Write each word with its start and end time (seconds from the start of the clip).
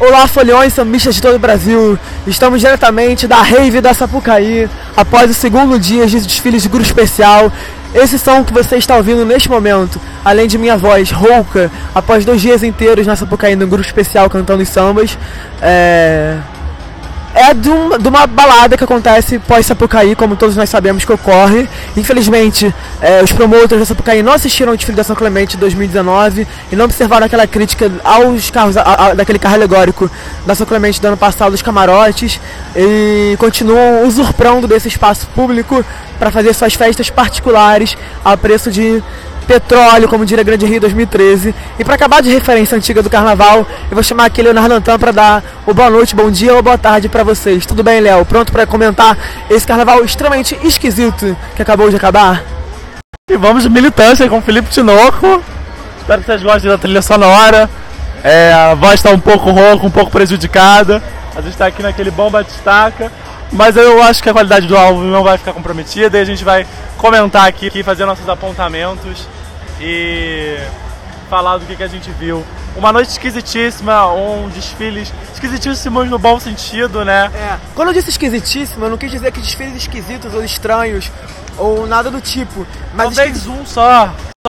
Olá, 0.00 0.28
foliões 0.28 0.72
sambistas 0.72 1.16
de 1.16 1.20
todo 1.20 1.34
o 1.34 1.38
Brasil. 1.40 1.98
Estamos 2.24 2.60
diretamente 2.60 3.26
da 3.26 3.42
Rave 3.42 3.80
da 3.80 3.92
Sapucaí, 3.92 4.70
após 4.96 5.28
o 5.28 5.34
segundo 5.34 5.76
dia 5.76 6.06
de 6.06 6.20
desfiles 6.20 6.62
de 6.62 6.68
grupo 6.68 6.86
especial. 6.86 7.50
Esse 7.92 8.16
som 8.16 8.44
que 8.44 8.52
você 8.52 8.76
está 8.76 8.96
ouvindo 8.96 9.24
neste 9.24 9.50
momento, 9.50 10.00
além 10.24 10.46
de 10.46 10.56
minha 10.56 10.76
voz 10.76 11.10
rouca, 11.10 11.68
após 11.92 12.24
dois 12.24 12.40
dias 12.40 12.62
inteiros 12.62 13.08
na 13.08 13.16
Sapucaí 13.16 13.56
no 13.56 13.66
grupo 13.66 13.84
especial 13.84 14.30
cantando 14.30 14.62
os 14.62 14.68
sambas, 14.68 15.18
é 15.60 16.36
é 17.34 17.54
de, 17.54 17.68
um, 17.68 17.98
de, 17.98 18.08
uma 18.08 18.26
balada 18.26 18.76
que 18.76 18.84
acontece 18.84 19.38
pós 19.38 19.66
Sapucaí, 19.66 20.14
como 20.14 20.36
todos 20.36 20.56
nós 20.56 20.68
sabemos 20.68 21.04
que 21.04 21.12
ocorre. 21.12 21.68
Infelizmente, 21.96 22.74
é, 23.00 23.22
os 23.22 23.32
promotores 23.32 23.80
da 23.80 23.84
Sapucaí 23.84 24.22
não 24.22 24.32
assistiram 24.32 24.72
ao 24.72 24.76
desfile 24.76 24.96
da 24.96 25.04
São 25.04 25.14
Clemente 25.14 25.52
de 25.52 25.58
2019 25.58 26.46
e 26.72 26.76
não 26.76 26.86
observaram 26.86 27.26
aquela 27.26 27.46
crítica 27.46 27.90
aos 28.02 28.50
carros, 28.50 28.76
a, 28.76 28.82
a, 28.82 29.14
daquele 29.14 29.38
carro 29.38 29.54
alegórico 29.54 30.10
da 30.46 30.54
São 30.54 30.66
Clemente 30.66 31.00
do 31.00 31.06
ano 31.06 31.16
passado, 31.16 31.50
dos 31.50 31.62
camarotes, 31.62 32.40
e 32.74 33.36
continuam 33.38 34.06
usurpando 34.06 34.66
desse 34.66 34.88
espaço 34.88 35.26
público 35.34 35.84
para 36.18 36.30
fazer 36.30 36.52
suas 36.54 36.74
festas 36.74 37.10
particulares 37.10 37.96
a 38.24 38.36
preço 38.36 38.70
de 38.70 39.02
petróleo, 39.48 40.06
como 40.08 40.26
diria 40.26 40.44
Grande 40.44 40.66
Rio 40.66 40.78
2013. 40.78 41.54
E 41.78 41.84
para 41.84 41.94
acabar 41.94 42.20
de 42.20 42.28
referência 42.28 42.76
antiga 42.76 43.02
do 43.02 43.08
carnaval, 43.08 43.66
eu 43.90 43.94
vou 43.94 44.02
chamar 44.02 44.26
aqui 44.26 44.42
Leonardo 44.42 44.74
Antan 44.74 44.98
para 44.98 45.10
dar 45.10 45.42
o 45.66 45.72
boa 45.72 45.88
noite, 45.88 46.14
bom 46.14 46.30
dia 46.30 46.54
ou 46.54 46.62
boa 46.62 46.76
tarde 46.76 47.08
para 47.08 47.24
vocês. 47.24 47.64
Tudo 47.64 47.82
bem, 47.82 47.98
Léo? 47.98 48.26
Pronto 48.26 48.52
para 48.52 48.66
comentar 48.66 49.16
esse 49.48 49.66
carnaval 49.66 50.04
extremamente 50.04 50.54
esquisito 50.62 51.34
que 51.56 51.62
acabou 51.62 51.88
de 51.88 51.96
acabar? 51.96 52.44
E 53.30 53.36
vamos 53.38 53.62
de 53.62 53.70
militância 53.70 54.28
com 54.28 54.42
Felipe 54.42 54.68
Tinoco. 54.68 55.42
Espero 55.98 56.20
que 56.20 56.26
vocês 56.26 56.42
gostem 56.42 56.70
da 56.70 56.76
trilha 56.76 57.00
sonora. 57.00 57.70
É, 58.22 58.52
a 58.52 58.74
voz 58.74 58.94
está 58.94 59.10
um 59.10 59.18
pouco 59.18 59.50
rouca, 59.50 59.86
um 59.86 59.90
pouco 59.90 60.10
prejudicada. 60.10 61.02
A 61.34 61.40
gente 61.40 61.52
está 61.52 61.66
aqui 61.66 61.82
naquele 61.82 62.10
bomba 62.10 62.44
destaca. 62.44 63.10
Mas 63.52 63.76
eu 63.76 64.02
acho 64.02 64.22
que 64.22 64.28
a 64.28 64.32
qualidade 64.32 64.66
do 64.66 64.76
álbum 64.76 65.02
não 65.02 65.22
vai 65.22 65.38
ficar 65.38 65.52
comprometida 65.52 66.18
e 66.18 66.20
a 66.20 66.24
gente 66.24 66.44
vai 66.44 66.66
comentar 66.96 67.46
aqui, 67.46 67.82
fazer 67.82 68.04
nossos 68.04 68.28
apontamentos 68.28 69.26
e 69.80 70.58
falar 71.30 71.58
do 71.58 71.66
que, 71.66 71.76
que 71.76 71.82
a 71.82 71.88
gente 71.88 72.10
viu. 72.12 72.44
Uma 72.76 72.92
noite 72.92 73.08
esquisitíssima, 73.08 74.12
um 74.12 74.48
desfile 74.50 75.06
esquisitíssimo 75.32 76.04
no 76.04 76.18
bom 76.18 76.38
sentido, 76.38 77.04
né? 77.04 77.30
É. 77.34 77.58
Quando 77.74 77.88
eu 77.88 77.94
disse 77.94 78.10
esquisitíssimo, 78.10 78.84
eu 78.84 78.90
não 78.90 78.98
quis 78.98 79.10
dizer 79.10 79.32
que 79.32 79.40
desfiles 79.40 79.76
esquisitos 79.76 80.32
ou 80.34 80.44
estranhos 80.44 81.10
ou 81.56 81.86
nada 81.86 82.10
do 82.10 82.20
tipo. 82.20 82.66
Mas 82.94 83.14
Talvez 83.14 83.36
esquis... 83.36 83.46
um 83.46 83.66
só 83.66 84.12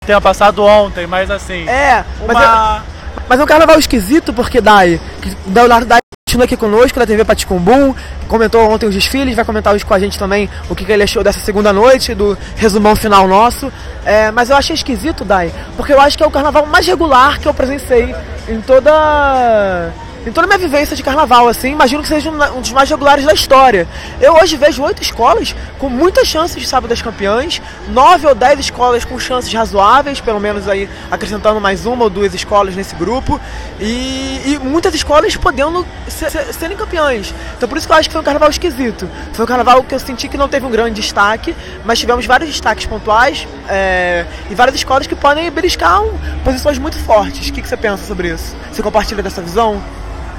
tenha 0.04 0.20
passado 0.20 0.62
ontem, 0.64 1.06
mas 1.06 1.30
assim. 1.30 1.68
É, 1.68 2.04
uma... 2.20 2.34
mas, 2.34 2.42
é, 2.42 2.82
mas 3.28 3.40
é 3.40 3.42
um 3.42 3.46
carnaval 3.46 3.78
esquisito 3.78 4.32
porque 4.32 4.60
Dai, 4.60 5.00
da 5.46 5.66
Dai 5.80 5.99
continua 6.30 6.44
aqui 6.44 6.56
conosco 6.56 6.96
da 6.96 7.04
TV 7.04 7.24
Paticumbum, 7.24 7.92
comentou 8.28 8.60
ontem 8.70 8.86
os 8.86 8.94
desfiles, 8.94 9.34
vai 9.34 9.44
comentar 9.44 9.74
hoje 9.74 9.84
com 9.84 9.92
a 9.92 9.98
gente 9.98 10.16
também 10.16 10.48
o 10.68 10.76
que, 10.76 10.84
que 10.84 10.92
ele 10.92 11.02
achou 11.02 11.24
dessa 11.24 11.40
segunda 11.40 11.72
noite, 11.72 12.14
do 12.14 12.38
resumão 12.54 12.94
final 12.94 13.26
nosso. 13.26 13.72
É, 14.04 14.30
mas 14.30 14.48
eu 14.48 14.54
achei 14.54 14.74
esquisito, 14.74 15.24
Dai, 15.24 15.52
porque 15.76 15.92
eu 15.92 16.00
acho 16.00 16.16
que 16.16 16.22
é 16.22 16.26
o 16.26 16.30
carnaval 16.30 16.64
mais 16.66 16.86
regular 16.86 17.40
que 17.40 17.48
eu 17.48 17.52
presenciei 17.52 18.14
em 18.48 18.60
toda 18.60 19.90
em 20.26 20.32
toda 20.32 20.46
a 20.46 20.48
minha 20.48 20.58
vivência 20.58 20.94
de 20.94 21.02
carnaval, 21.02 21.48
assim, 21.48 21.70
imagino 21.70 22.02
que 22.02 22.08
seja 22.08 22.30
um 22.30 22.60
dos 22.60 22.72
mais 22.72 22.90
regulares 22.90 23.24
da 23.24 23.32
história. 23.32 23.88
Eu 24.20 24.34
hoje 24.34 24.56
vejo 24.56 24.82
oito 24.82 25.02
escolas 25.02 25.54
com 25.78 25.88
muitas 25.88 26.28
chances 26.28 26.60
de 26.60 26.68
sábado 26.68 26.90
das 26.90 27.00
campeãs, 27.00 27.62
nove 27.88 28.26
ou 28.26 28.34
dez 28.34 28.60
escolas 28.60 29.04
com 29.04 29.18
chances 29.18 29.52
razoáveis, 29.52 30.20
pelo 30.20 30.38
menos 30.38 30.68
aí 30.68 30.88
acrescentando 31.10 31.60
mais 31.60 31.86
uma 31.86 32.04
ou 32.04 32.10
duas 32.10 32.34
escolas 32.34 32.74
nesse 32.74 32.94
grupo, 32.94 33.40
e, 33.80 34.42
e 34.44 34.60
muitas 34.62 34.94
escolas 34.94 35.36
podendo 35.36 35.86
ser, 36.06 36.30
ser, 36.30 36.52
serem 36.52 36.76
campeãs. 36.76 37.34
Então 37.56 37.68
por 37.68 37.78
isso 37.78 37.86
que 37.86 37.92
eu 37.92 37.96
acho 37.96 38.08
que 38.08 38.12
foi 38.12 38.20
um 38.20 38.24
carnaval 38.24 38.50
esquisito. 38.50 39.08
Foi 39.32 39.44
um 39.44 39.48
carnaval 39.48 39.82
que 39.82 39.94
eu 39.94 39.98
senti 39.98 40.28
que 40.28 40.36
não 40.36 40.48
teve 40.48 40.66
um 40.66 40.70
grande 40.70 41.00
destaque, 41.00 41.56
mas 41.84 41.98
tivemos 41.98 42.26
vários 42.26 42.50
destaques 42.50 42.84
pontuais 42.84 43.48
é, 43.68 44.26
e 44.50 44.54
várias 44.54 44.76
escolas 44.76 45.06
que 45.06 45.14
podem 45.14 45.50
beliscar 45.50 46.02
um, 46.02 46.12
posições 46.44 46.78
muito 46.78 46.98
fortes. 46.98 47.48
O 47.48 47.52
que, 47.52 47.62
que 47.62 47.68
você 47.68 47.76
pensa 47.76 48.04
sobre 48.04 48.28
isso? 48.28 48.54
Você 48.70 48.82
compartilha 48.82 49.22
dessa 49.22 49.40
visão? 49.40 49.82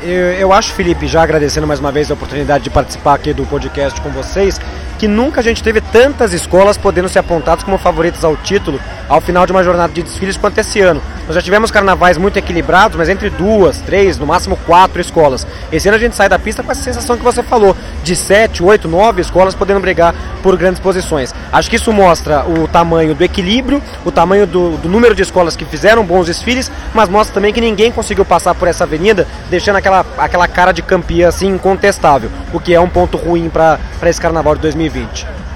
Eu, 0.04 0.34
eu, 0.34 0.52
acho, 0.52 0.74
Felipe, 0.74 1.06
já 1.06 1.22
agradecendo 1.22 1.68
mais 1.68 1.80
uma 1.80 1.92
vez 1.92 2.10
a 2.10 2.16
oportunidade 2.16 2.64
de 2.64 2.72
participar 2.72 3.14
aqui 3.14 3.34
do 3.34 3.46
podcast 3.46 4.02
com 4.02 4.10
vocês, 4.10 4.60
que 5.02 5.08
nunca 5.08 5.42
a 5.42 5.44
gente 5.44 5.64
teve 5.64 5.82
tantas 5.82 6.32
escolas 6.32 6.78
podendo 6.78 7.10
ser 7.10 7.18
apontadas 7.18 7.64
como 7.64 7.76
favoritas 7.76 8.24
ao 8.24 8.38
título 8.38 8.80
ao 9.10 9.20
final 9.20 9.48
de 9.48 9.52
uma 9.52 9.64
jornada 9.64 9.92
de 9.92 10.04
desfiles 10.04 10.38
quanto 10.38 10.60
esse 10.60 10.80
ano. 10.80 11.02
Nós 11.26 11.36
já 11.36 11.42
tivemos 11.42 11.72
carnavais 11.72 12.18
muito 12.18 12.38
equilibrados, 12.38 12.96
mas 12.96 13.10
entre 13.10 13.30
duas, 13.32 13.82
três, 13.82 14.20
no 14.20 14.28
máximo 14.28 14.56
quatro 14.58 15.02
escolas. 15.02 15.46
Esse 15.72 15.90
ano 15.90 15.98
a 15.98 16.00
gente 16.00 16.16
sai 16.16 16.30
da 16.30 16.38
pista 16.38 16.62
com 16.62 16.72
essa 16.72 16.84
sensação 16.84 17.18
que 17.18 17.24
você 17.24 17.42
falou, 17.42 17.76
de 18.04 18.16
sete, 18.16 18.64
oito, 18.64 18.88
nove 18.88 19.22
escolas 19.22 19.56
podendo 19.56 19.80
brigar 19.80 20.14
por 20.44 20.56
grandes 20.56 20.80
posições. 20.80 21.34
Acho 21.52 21.70
que 21.70 21.78
isso 21.78 21.92
mostra 21.92 22.46
o 22.46 22.68
tamanho 22.68 23.16
do 23.16 23.24
equilíbrio, 23.24 23.82
o 24.06 24.12
tamanho 24.12 24.46
do, 24.46 24.78
do 24.78 24.88
número 24.88 25.16
de 25.16 25.24
escolas 25.24 25.56
que 25.56 25.66
fizeram 25.66 26.06
bons 26.06 26.28
desfiles, 26.28 26.72
mas 26.94 27.10
mostra 27.10 27.34
também 27.34 27.52
que 27.52 27.60
ninguém 27.60 27.92
conseguiu 27.92 28.24
passar 28.24 28.54
por 28.54 28.68
essa 28.68 28.84
avenida 28.84 29.28
deixando 29.50 29.78
aquela, 29.78 30.06
aquela 30.18 30.48
cara 30.48 30.72
de 30.72 30.84
campeã 30.84 31.28
assim 31.28 31.48
incontestável, 31.48 32.30
o 32.54 32.60
que 32.60 32.74
é 32.74 32.80
um 32.80 32.90
ponto 32.90 33.18
ruim 33.18 33.50
para 33.50 33.80
esse 34.04 34.22
carnaval 34.22 34.56
de 34.56 34.62
2020. 34.62 34.91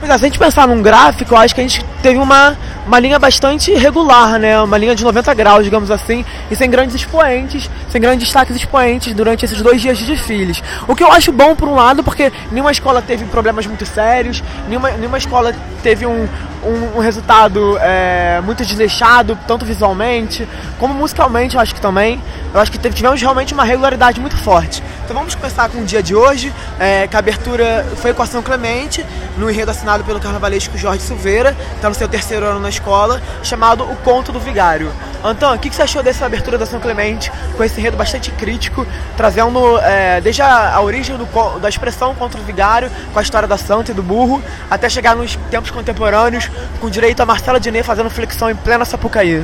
Mas 0.02 0.20
se 0.20 0.26
a 0.26 0.30
gente 0.30 0.40
pensar 0.40 0.68
num 0.68 0.82
gráfico, 0.82 1.34
eu 1.34 1.38
acho 1.38 1.54
que 1.54 1.62
a 1.62 1.68
gente 1.68 1.84
teve 2.06 2.20
uma, 2.20 2.56
uma 2.86 3.00
linha 3.00 3.18
bastante 3.18 3.74
regular, 3.74 4.38
né? 4.38 4.62
Uma 4.62 4.78
linha 4.78 4.94
de 4.94 5.04
90 5.04 5.34
graus, 5.34 5.64
digamos 5.64 5.90
assim, 5.90 6.24
e 6.52 6.56
sem 6.56 6.70
grandes 6.70 6.96
expoentes, 6.96 7.68
sem 7.90 8.00
grandes 8.00 8.26
destaques 8.28 8.56
expoentes 8.56 9.12
durante 9.16 9.44
esses 9.44 9.60
dois 9.60 9.82
dias 9.82 9.98
de 9.98 10.06
desfiles. 10.06 10.62
O 10.88 10.96
que 10.96 11.04
eu 11.04 11.12
acho 11.12 11.32
bom 11.32 11.56
por 11.56 11.68
um 11.68 11.74
lado, 11.74 12.04
porque 12.04 12.32
nenhuma 12.52 12.72
escola 12.72 13.02
teve 13.02 13.26
problemas 13.26 13.66
muito 13.66 13.88
sérios, 13.88 14.44
nenhuma, 14.68 14.92
nenhuma 14.92 15.18
escola 15.18 15.52
teve 15.82 16.06
um, 16.06 16.28
um, 16.64 16.98
um 16.98 17.00
resultado 17.00 17.76
é, 17.80 18.40
muito 18.44 18.64
desleixado, 18.64 19.36
tanto 19.48 19.66
visualmente 19.66 20.48
como 20.80 20.94
musicalmente, 20.94 21.56
eu 21.56 21.62
acho 21.62 21.74
que 21.74 21.82
também. 21.82 22.22
Eu 22.54 22.60
acho 22.62 22.72
que 22.72 22.78
tivemos 22.78 23.20
realmente 23.20 23.54
uma 23.54 23.64
regularidade 23.64 24.20
muito 24.20 24.38
forte. 24.38 24.82
Então 25.04 25.16
vamos 25.16 25.36
começar 25.36 25.70
com 25.70 25.80
o 25.80 25.84
dia 25.84 26.02
de 26.02 26.16
hoje, 26.16 26.54
é, 26.80 27.06
que 27.06 27.16
a 27.16 27.20
abertura 27.20 27.86
foi 27.98 28.14
com 28.14 28.24
a 28.24 28.26
São 28.26 28.42
Clemente, 28.42 29.06
no 29.38 29.50
enredo 29.50 29.72
assinado 29.72 30.04
pelo 30.04 30.20
carnavalesco 30.20 30.78
Jorge 30.78 31.02
Silveira, 31.02 31.52
no 31.52 31.95
seu 31.96 32.08
terceiro 32.08 32.46
ano 32.46 32.60
na 32.60 32.70
escola, 32.70 33.22
chamado 33.42 33.84
O 33.84 33.96
Conto 33.98 34.32
do 34.32 34.40
Vigário. 34.40 34.92
Antão, 35.24 35.56
o 35.56 35.58
que, 35.58 35.70
você 35.70 35.82
achou 35.82 36.04
dessa 36.04 36.26
abertura 36.26 36.58
da 36.58 36.66
São 36.66 36.80
Clemente, 36.80 37.32
com 37.58 37.64
esse 37.64 37.80
enredo 37.80 37.98
bastante 37.98 38.30
crítico, 38.32 38.86
trazendo 39.18 39.80
é, 39.80 40.22
desde 40.22 40.42
a, 40.42 40.76
a 40.76 40.82
origem 40.82 41.18
do, 41.18 41.26
da 41.60 41.68
expressão 41.68 42.14
contra 42.14 42.40
o 42.40 42.44
vigário, 42.44 42.92
com 43.12 43.18
a 43.18 43.22
história 43.22 43.48
da 43.48 43.58
santa 43.58 43.92
e 43.92 43.94
do 43.94 44.04
burro, 44.04 44.44
até 44.70 44.88
chegar 44.88 45.16
nos 45.16 45.36
tempos 45.50 45.72
contemporâneos, 45.72 46.50
com 46.80 46.90
direito 46.90 47.22
a 47.22 47.26
Marcela 47.26 47.60
Diné 47.60 47.82
fazendo 47.82 48.10
flexão 48.10 48.50
em 48.52 48.56
plena 48.56 48.86
Sapucaí? 48.86 49.44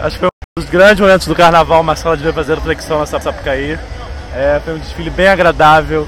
Acho 0.00 0.16
que 0.16 0.18
foi 0.18 0.28
um 0.28 0.60
dos 0.60 0.70
grandes 0.70 1.00
momentos 1.00 1.26
do 1.26 1.34
carnaval, 1.34 1.82
Marcela 1.82 2.16
Diné 2.16 2.32
fazendo 2.32 2.60
flexão 2.60 2.98
na 2.98 3.06
Sapucaí. 3.06 3.78
É, 4.34 4.60
foi 4.62 4.74
um 4.74 4.78
desfile 4.78 5.08
bem 5.08 5.28
agradável, 5.28 6.06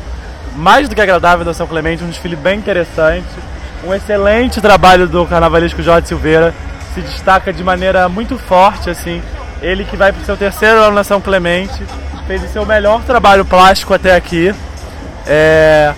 mais 0.55 0.89
do 0.89 0.95
que 0.95 1.01
agradável 1.01 1.45
da 1.45 1.55
São 1.55 1.67
Clemente, 1.67 2.05
um 2.05 2.09
desfile 2.09 2.37
bem 2.37 2.59
interessante. 2.59 3.25
Um 3.83 3.95
excelente 3.95 4.61
trabalho 4.61 5.09
do 5.09 5.25
carnavalesco 5.27 5.83
Jorge 5.83 6.09
Silveira, 6.09 6.55
se 6.95 7.01
destaca 7.01 7.53
de 7.53 7.65
maneira 7.65 8.09
muito 8.09 8.37
forte, 8.37 8.91
assim. 8.91 9.23
Ele 9.63 9.85
que 9.85 9.97
vai 9.97 10.13
para 10.13 10.23
o 10.23 10.25
seu 10.25 10.37
terceiro 10.37 10.81
ano 10.81 10.95
na 10.95 11.05
São 11.05 11.21
Clemente, 11.21 11.83
fez 12.27 12.43
o 12.45 12.49
seu 12.49 12.67
melhor 12.67 13.03
trabalho 13.03 13.45
plástico 13.45 13.95
até 13.95 14.15
aqui. 14.15 14.55
É 15.27 15.95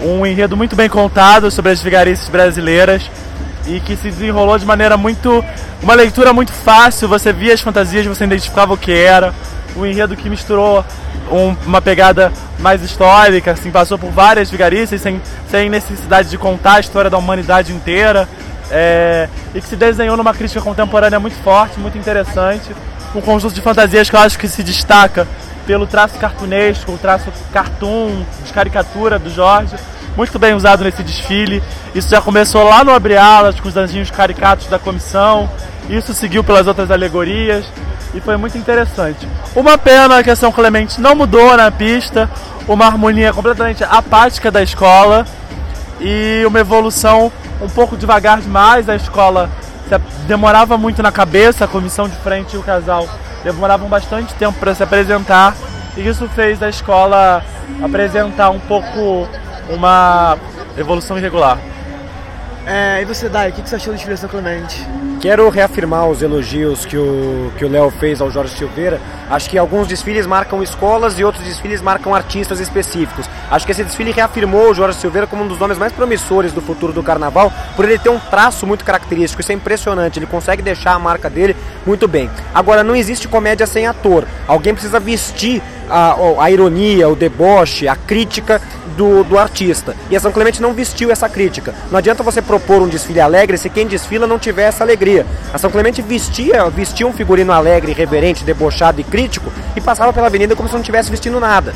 um 0.00 0.24
enredo 0.26 0.56
muito 0.56 0.76
bem 0.76 0.88
contado 0.88 1.50
sobre 1.50 1.72
as 1.72 1.80
vigarices 1.80 2.28
brasileiras 2.28 3.10
e 3.66 3.80
que 3.80 3.96
se 3.96 4.10
desenrolou 4.10 4.58
de 4.58 4.66
maneira 4.66 4.96
muito. 4.96 5.44
uma 5.82 5.94
leitura 5.94 6.32
muito 6.32 6.52
fácil, 6.52 7.08
você 7.08 7.32
via 7.32 7.54
as 7.54 7.60
fantasias, 7.60 8.06
você 8.06 8.24
identificava 8.24 8.74
o 8.74 8.76
que 8.76 8.92
era. 8.92 9.34
Um 9.76 9.84
enredo 9.84 10.16
que 10.16 10.30
misturou 10.30 10.84
um, 11.30 11.56
uma 11.66 11.80
pegada 11.80 12.32
mais 12.58 12.82
histórica, 12.82 13.52
assim, 13.52 13.70
passou 13.70 13.98
por 13.98 14.10
várias 14.10 14.50
vigarices 14.50 15.00
sem, 15.00 15.20
sem 15.50 15.68
necessidade 15.68 16.28
de 16.28 16.38
contar 16.38 16.74
a 16.74 16.80
história 16.80 17.10
da 17.10 17.18
humanidade 17.18 17.72
inteira. 17.72 18.28
É, 18.70 19.28
e 19.54 19.60
que 19.60 19.68
se 19.68 19.76
desenhou 19.76 20.16
numa 20.16 20.32
crítica 20.32 20.60
contemporânea 20.60 21.20
muito 21.20 21.36
forte, 21.42 21.78
muito 21.78 21.98
interessante. 21.98 22.74
Um 23.14 23.20
conjunto 23.20 23.54
de 23.54 23.60
fantasias 23.60 24.08
que 24.08 24.16
eu 24.16 24.20
acho 24.20 24.38
que 24.38 24.48
se 24.48 24.62
destaca 24.62 25.28
pelo 25.66 25.86
traço 25.86 26.18
cartunesco, 26.18 26.92
o 26.92 26.98
traço 26.98 27.32
cartoon, 27.52 28.24
de 28.44 28.52
caricatura 28.52 29.18
do 29.18 29.30
Jorge, 29.30 29.76
muito 30.16 30.38
bem 30.38 30.54
usado 30.54 30.84
nesse 30.84 31.02
desfile. 31.02 31.62
Isso 31.94 32.08
já 32.08 32.20
começou 32.20 32.64
lá 32.64 32.84
no 32.84 32.92
Abre 32.92 33.16
Alas, 33.16 33.58
com 33.58 33.68
os 33.68 33.76
anjinhos 33.76 34.10
caricatos 34.10 34.66
da 34.66 34.78
comissão. 34.78 35.48
Isso 35.88 36.14
seguiu 36.14 36.42
pelas 36.42 36.66
outras 36.66 36.90
alegorias 36.90 37.64
e 38.14 38.20
foi 38.20 38.36
muito 38.36 38.56
interessante. 38.56 39.28
Uma 39.54 39.76
pena 39.76 40.22
que 40.22 40.30
a 40.30 40.36
São 40.36 40.50
Clemente 40.50 41.00
não 41.00 41.14
mudou 41.14 41.56
na 41.56 41.70
pista, 41.70 42.30
uma 42.66 42.86
harmonia 42.86 43.32
completamente 43.32 43.84
apática 43.84 44.50
da 44.50 44.62
escola 44.62 45.26
e 46.00 46.42
uma 46.46 46.60
evolução 46.60 47.30
um 47.60 47.68
pouco 47.68 47.96
devagar 47.96 48.40
demais. 48.40 48.88
A 48.88 48.96
escola 48.96 49.50
demorava 50.26 50.78
muito 50.78 51.02
na 51.02 51.12
cabeça, 51.12 51.64
a 51.64 51.68
comissão 51.68 52.08
de 52.08 52.16
frente 52.16 52.54
e 52.54 52.58
o 52.58 52.62
casal 52.62 53.08
demoravam 53.42 53.88
bastante 53.88 54.32
tempo 54.34 54.58
para 54.58 54.74
se 54.74 54.82
apresentar 54.82 55.54
e 55.96 56.08
isso 56.08 56.26
fez 56.28 56.62
a 56.62 56.68
escola 56.68 57.44
apresentar 57.82 58.50
um 58.50 58.58
pouco 58.58 59.28
uma 59.68 60.36
evolução 60.76 61.18
irregular. 61.18 61.58
É, 62.66 63.02
e 63.02 63.04
você, 63.04 63.28
Dai, 63.28 63.50
o 63.50 63.52
que 63.52 63.68
você 63.68 63.76
achou 63.76 63.92
do 63.92 63.96
desfile 63.96 64.16
São 64.16 64.28
Clemente? 64.28 64.86
Quero 65.24 65.48
reafirmar 65.48 66.06
os 66.06 66.20
elogios 66.20 66.84
que 66.84 66.98
o 66.98 67.50
que 67.56 67.64
o 67.64 67.68
Léo 67.70 67.90
fez 67.90 68.20
ao 68.20 68.30
Jorge 68.30 68.58
Silveira. 68.58 69.00
Acho 69.30 69.48
que 69.48 69.56
alguns 69.56 69.88
desfiles 69.88 70.26
marcam 70.26 70.62
escolas 70.62 71.18
e 71.18 71.24
outros 71.24 71.42
desfiles 71.42 71.80
marcam 71.80 72.14
artistas 72.14 72.60
específicos. 72.60 73.24
Acho 73.50 73.64
que 73.64 73.72
esse 73.72 73.82
desfile 73.82 74.12
reafirmou 74.12 74.70
o 74.70 74.74
Jorge 74.74 74.98
Silveira 74.98 75.26
como 75.26 75.42
um 75.42 75.48
dos 75.48 75.58
nomes 75.58 75.78
mais 75.78 75.94
promissores 75.94 76.52
do 76.52 76.60
futuro 76.60 76.92
do 76.92 77.02
carnaval, 77.02 77.50
por 77.74 77.86
ele 77.86 77.98
ter 77.98 78.10
um 78.10 78.18
traço 78.18 78.66
muito 78.66 78.84
característico. 78.84 79.40
Isso 79.40 79.50
é 79.50 79.54
impressionante. 79.54 80.18
Ele 80.18 80.26
consegue 80.26 80.60
deixar 80.60 80.92
a 80.92 80.98
marca 80.98 81.30
dele 81.30 81.56
muito 81.86 82.06
bem. 82.06 82.28
Agora, 82.54 82.84
não 82.84 82.94
existe 82.94 83.26
comédia 83.26 83.66
sem 83.66 83.86
ator. 83.86 84.26
Alguém 84.46 84.74
precisa 84.74 85.00
vestir 85.00 85.62
a, 85.88 86.16
a 86.38 86.50
ironia, 86.50 87.08
o 87.08 87.16
deboche, 87.16 87.88
a 87.88 87.96
crítica 87.96 88.60
do, 88.96 89.24
do 89.24 89.38
artista. 89.38 89.94
E 90.10 90.16
a 90.16 90.20
São 90.20 90.32
Clemente 90.32 90.62
não 90.62 90.72
vestiu 90.72 91.10
essa 91.10 91.28
crítica. 91.28 91.74
Não 91.90 91.98
adianta 91.98 92.22
você 92.22 92.40
propor 92.40 92.82
um 92.82 92.88
desfile 92.88 93.20
alegre 93.20 93.58
se 93.58 93.68
quem 93.68 93.86
desfila 93.86 94.26
não 94.26 94.38
tiver 94.38 94.64
essa 94.64 94.84
alegria. 94.84 95.13
A 95.52 95.58
São 95.58 95.70
Clemente 95.70 96.02
vestia, 96.02 96.68
vestia 96.70 97.06
um 97.06 97.12
figurino 97.12 97.52
alegre, 97.52 97.92
reverente, 97.92 98.44
debochado 98.44 99.00
e 99.00 99.04
crítico 99.04 99.52
e 99.76 99.80
passava 99.80 100.12
pela 100.12 100.26
avenida 100.26 100.56
como 100.56 100.68
se 100.68 100.74
não 100.74 100.80
estivesse 100.80 101.10
vestindo 101.10 101.38
nada 101.38 101.74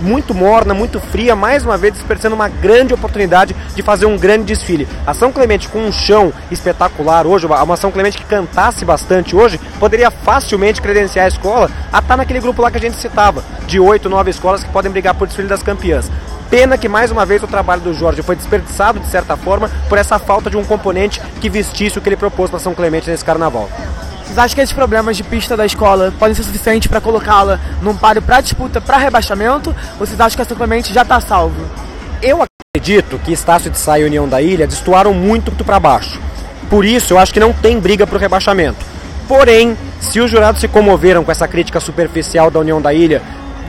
muito 0.00 0.34
morna, 0.34 0.74
muito 0.74 1.00
fria, 1.00 1.34
mais 1.34 1.64
uma 1.64 1.76
vez 1.76 1.94
desperdiçando 1.94 2.34
uma 2.34 2.48
grande 2.48 2.94
oportunidade 2.94 3.54
de 3.74 3.82
fazer 3.82 4.06
um 4.06 4.18
grande 4.18 4.44
desfile. 4.44 4.86
A 5.06 5.14
São 5.14 5.32
Clemente 5.32 5.68
com 5.68 5.78
um 5.78 5.92
chão 5.92 6.32
espetacular 6.50 7.26
hoje, 7.26 7.46
uma 7.46 7.76
São 7.76 7.90
Clemente 7.90 8.18
que 8.18 8.24
cantasse 8.24 8.84
bastante 8.84 9.34
hoje, 9.34 9.58
poderia 9.78 10.10
facilmente 10.10 10.80
credenciar 10.80 11.24
a 11.24 11.28
escola 11.28 11.70
a 11.92 11.98
estar 11.98 12.16
naquele 12.16 12.40
grupo 12.40 12.62
lá 12.62 12.70
que 12.70 12.78
a 12.78 12.80
gente 12.80 12.96
citava, 12.96 13.42
de 13.66 13.80
oito, 13.80 14.08
nove 14.08 14.30
escolas 14.30 14.62
que 14.62 14.70
podem 14.70 14.92
brigar 14.92 15.14
por 15.14 15.26
desfile 15.26 15.48
das 15.48 15.62
campeãs. 15.62 16.10
Pena 16.54 16.78
que 16.78 16.88
mais 16.88 17.10
uma 17.10 17.26
vez 17.26 17.42
o 17.42 17.48
trabalho 17.48 17.82
do 17.82 17.92
Jorge 17.92 18.22
foi 18.22 18.36
desperdiçado 18.36 19.00
de 19.00 19.08
certa 19.08 19.36
forma 19.36 19.68
por 19.88 19.98
essa 19.98 20.20
falta 20.20 20.48
de 20.48 20.56
um 20.56 20.62
componente 20.62 21.20
que 21.40 21.50
vestisse 21.50 21.98
o 21.98 22.00
que 22.00 22.08
ele 22.08 22.16
propôs 22.16 22.48
para 22.48 22.60
São 22.60 22.72
Clemente 22.72 23.10
nesse 23.10 23.24
carnaval. 23.24 23.68
Vocês 24.22 24.38
acham 24.38 24.54
que 24.54 24.60
esses 24.60 24.72
problemas 24.72 25.16
de 25.16 25.24
pista 25.24 25.56
da 25.56 25.66
escola 25.66 26.14
podem 26.16 26.32
ser 26.32 26.44
suficientes 26.44 26.86
para 26.86 27.00
colocá-la 27.00 27.58
num 27.82 27.96
páreo 27.96 28.22
para 28.22 28.40
disputa 28.40 28.80
para 28.80 28.98
rebaixamento? 28.98 29.74
Ou 29.98 30.06
vocês 30.06 30.20
acham 30.20 30.36
que 30.36 30.42
a 30.42 30.44
São 30.44 30.56
Clemente 30.56 30.94
já 30.94 31.02
está 31.02 31.20
salvo? 31.20 31.60
Eu 32.22 32.44
acredito 32.72 33.18
que 33.24 33.32
Estácio 33.32 33.68
de 33.68 33.76
Sá 33.76 33.98
e 33.98 34.04
União 34.04 34.28
da 34.28 34.40
Ilha 34.40 34.68
destoaram 34.68 35.12
muito 35.12 35.50
para 35.64 35.80
baixo. 35.80 36.20
Por 36.70 36.84
isso, 36.84 37.14
eu 37.14 37.18
acho 37.18 37.34
que 37.34 37.40
não 37.40 37.52
tem 37.52 37.80
briga 37.80 38.06
para 38.06 38.16
o 38.16 38.20
rebaixamento. 38.20 38.78
Porém, 39.26 39.76
se 39.98 40.20
os 40.20 40.30
jurados 40.30 40.60
se 40.60 40.68
comoveram 40.68 41.24
com 41.24 41.32
essa 41.32 41.48
crítica 41.48 41.80
superficial 41.80 42.48
da 42.48 42.60
União 42.60 42.80
da 42.80 42.94
Ilha, 42.94 43.20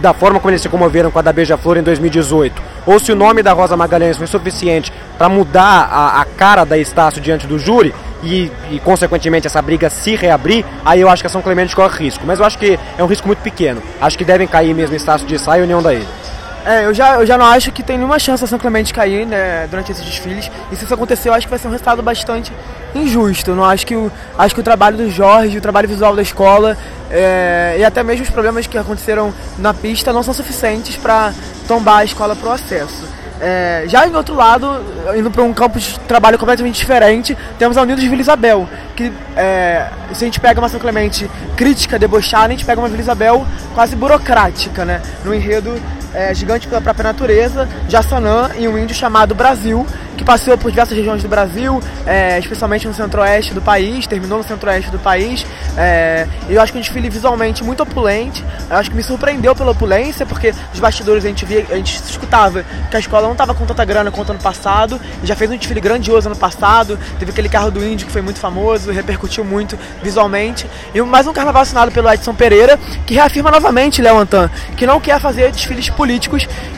da 0.06 0.13
forma 0.13 0.40
como 0.40 0.52
eles 0.52 0.62
se 0.62 0.69
comoveram 0.69 1.10
com 1.10 1.18
a 1.18 1.22
da 1.24 1.34
Beija-Flor 1.34 1.78
em 1.78 1.81
2018, 1.81 2.62
ou 2.86 3.00
se 3.00 3.12
o 3.12 3.16
nome 3.16 3.42
da 3.42 3.54
Rosa 3.54 3.75
Magalhães 3.75 4.18
foi 4.18 4.28
suficiente 4.28 4.94
para 5.18 5.28
mudar 5.28 5.90
a, 5.92 6.22
a, 6.22 6.25
cara 6.25 6.63
da 6.63 6.78
Estácio 6.78 7.19
diante 7.19 7.48
do 7.48 7.57
júri, 7.57 7.92
e, 8.24 8.52
e, 8.72 8.80
consequentemente 8.80 9.48
essa 9.48 9.62
briga 9.62 9.90
se 9.90 10.16
reabrir, 10.16 10.63
aí 10.84 11.02
eu 11.02 11.10
acho 11.10 11.24
que 11.24 11.28
a 11.28 11.30
São 11.30 11.42
Clemente 11.42 11.75
corre 11.75 12.06
risco. 12.06 12.24
Mas 12.25 12.40
eu 12.40 12.46
acho 12.46 12.57
que 12.57 12.80
é 12.98 13.04
um 13.04 13.07
risco 13.07 13.28
muito 13.28 13.40
pequeno. 13.40 13.84
Acho 14.02 14.18
que 14.18 14.25
devem 14.25 14.48
cair 14.48 14.74
mesmo 14.74 14.96
Estácio 14.96 15.28
de 15.28 15.38
Sá 15.38 15.60
e 15.60 15.62
União 15.62 15.81
da 15.81 15.94
Ilha. 15.94 16.25
É, 16.65 16.85
eu 16.85 16.94
já, 16.95 17.15
eu 17.15 17.25
já 17.27 17.38
não 17.38 17.45
acho 17.45 17.71
que 17.71 17.83
tem 17.83 17.95
nenhuma 17.95 18.17
chance 18.17 18.44
a 18.44 18.47
São 18.47 18.57
Clemente 18.57 18.91
cair 18.91 19.25
né, 19.27 19.67
durante 19.67 19.91
esses 19.91 20.03
desfiles. 20.03 20.50
E 20.71 20.75
se 20.75 20.83
isso 20.83 20.94
acontecer, 20.94 21.29
eu 21.29 21.33
acho 21.33 21.45
que 21.45 21.50
vai 21.51 21.59
ser 21.59 21.67
um 21.67 21.71
resultado 21.71 22.01
bastante 22.01 22.51
injusto. 22.95 23.51
Eu 23.51 23.56
não 23.56 23.63
acho 23.63 23.85
que 23.85 23.95
o, 23.95 24.12
acho 24.35 24.56
que 24.56 24.62
o 24.62 24.63
trabalho 24.63 24.97
do 24.97 25.09
Jorge, 25.09 25.59
o 25.59 25.62
trabalho 25.62 25.88
visual 25.88 26.15
da 26.15 26.23
escola 26.23 26.75
é, 27.12 27.75
e 27.77 27.83
até 27.85 28.01
mesmo 28.01 28.23
os 28.23 28.31
problemas 28.31 28.65
que 28.65 28.77
aconteceram 28.77 29.31
na 29.59 29.75
pista 29.75 30.12
não 30.12 30.23
são 30.23 30.33
suficientes 30.33 30.97
para 30.97 31.31
tombar 31.67 32.00
a 32.00 32.03
escola 32.03 32.35
para 32.35 32.50
o 32.50 32.51
acesso. 32.51 33.07
É, 33.39 33.83
já 33.88 34.07
em 34.07 34.15
outro 34.15 34.33
lado, 34.33 34.81
indo 35.15 35.29
para 35.29 35.44
um 35.44 35.53
campo 35.53 35.77
de 35.77 36.00
trabalho 36.01 36.39
completamente 36.39 36.77
diferente, 36.77 37.38
temos 37.59 37.77
a 37.77 37.81
Unidos 37.81 38.03
Vila 38.03 38.21
Isabel, 38.21 38.67
que 38.95 39.12
é, 39.35 39.89
se 40.13 40.23
a 40.23 40.27
gente 40.27 40.39
pega 40.39 40.59
uma 40.59 40.69
São 40.69 40.79
Clemente 40.79 41.29
crítica, 41.56 42.00
debochada, 42.00 42.47
a 42.47 42.50
gente 42.50 42.65
pega 42.65 42.79
uma 42.79 42.88
Vila 42.88 43.01
Isabel 43.01 43.45
quase 43.75 43.95
burocrática, 43.95 44.85
né? 44.85 45.01
No 45.23 45.35
enredo 45.35 45.79
é, 46.15 46.33
gigante 46.33 46.67
pela 46.67 46.81
própria 46.81 47.03
natureza, 47.03 47.67
Jassanã 47.89 48.50
e 48.57 48.67
um 48.67 48.77
índio 48.77 48.95
chamado 48.95 49.35
Brasil, 49.35 49.85
que 50.17 50.23
passeou 50.23 50.57
por 50.57 50.71
diversas 50.71 50.97
regiões 50.97 51.21
do 51.21 51.27
Brasil, 51.27 51.81
é, 52.06 52.39
especialmente 52.39 52.88
no 52.88 52.94
centro-oeste 52.94 53.53
do 53.53 53.62
país, 53.62 54.07
terminou 54.07 54.38
no 54.38 54.44
centro-oeste 54.45 54.89
do 54.89 54.97
país. 54.97 55.45
É, 55.77 56.25
eu 56.50 56.62
acho 56.62 56.71
que 56.71 56.77
um 56.77 56.81
desfile 56.81 57.09
visualmente 57.09 57.63
muito 57.65 57.83
opulente. 57.83 58.44
Eu 58.69 58.77
acho 58.77 58.89
que 58.89 58.95
me 58.95 59.03
surpreendeu 59.03 59.53
pela 59.53 59.71
opulência, 59.71 60.25
porque 60.25 60.53
os 60.73 60.79
bastidores 60.79 61.25
a 61.25 61.27
gente 61.27 61.44
via, 61.44 61.65
a 61.69 61.75
gente 61.75 62.01
escutava 62.01 62.63
que 62.89 62.95
a 62.95 63.00
escola 63.00 63.23
não 63.23 63.33
estava 63.33 63.53
com 63.53 63.65
tanta 63.65 63.83
grana 63.83 64.09
quanto 64.09 64.31
ano 64.31 64.39
passado, 64.39 65.00
já 65.21 65.35
fez 65.35 65.51
um 65.51 65.57
desfile 65.57 65.81
grandioso 65.81 66.29
ano 66.29 66.38
passado, 66.38 66.97
teve 67.19 67.31
aquele 67.31 67.50
carro 67.50 67.69
do 67.69 67.85
índio 67.85 68.07
que 68.07 68.13
foi 68.13 68.21
muito 68.21 68.39
famoso, 68.39 68.91
repercutiu 68.91 69.44
muito 69.44 69.77
visualmente. 70.01 70.65
E 70.94 71.01
mais 71.01 71.27
um 71.27 71.33
carnaval 71.33 71.63
assinado 71.63 71.91
pelo 71.91 72.09
Edson 72.09 72.33
Pereira, 72.33 72.79
que 73.06 73.13
reafirma 73.13 73.51
novamente, 73.51 74.01
Léo 74.01 74.17
Antan, 74.17 74.50
que 74.77 74.88
não 74.88 75.01
quer 75.01 75.19
fazer 75.19 75.51
desfiles 75.51 75.89
políticos 75.89 76.05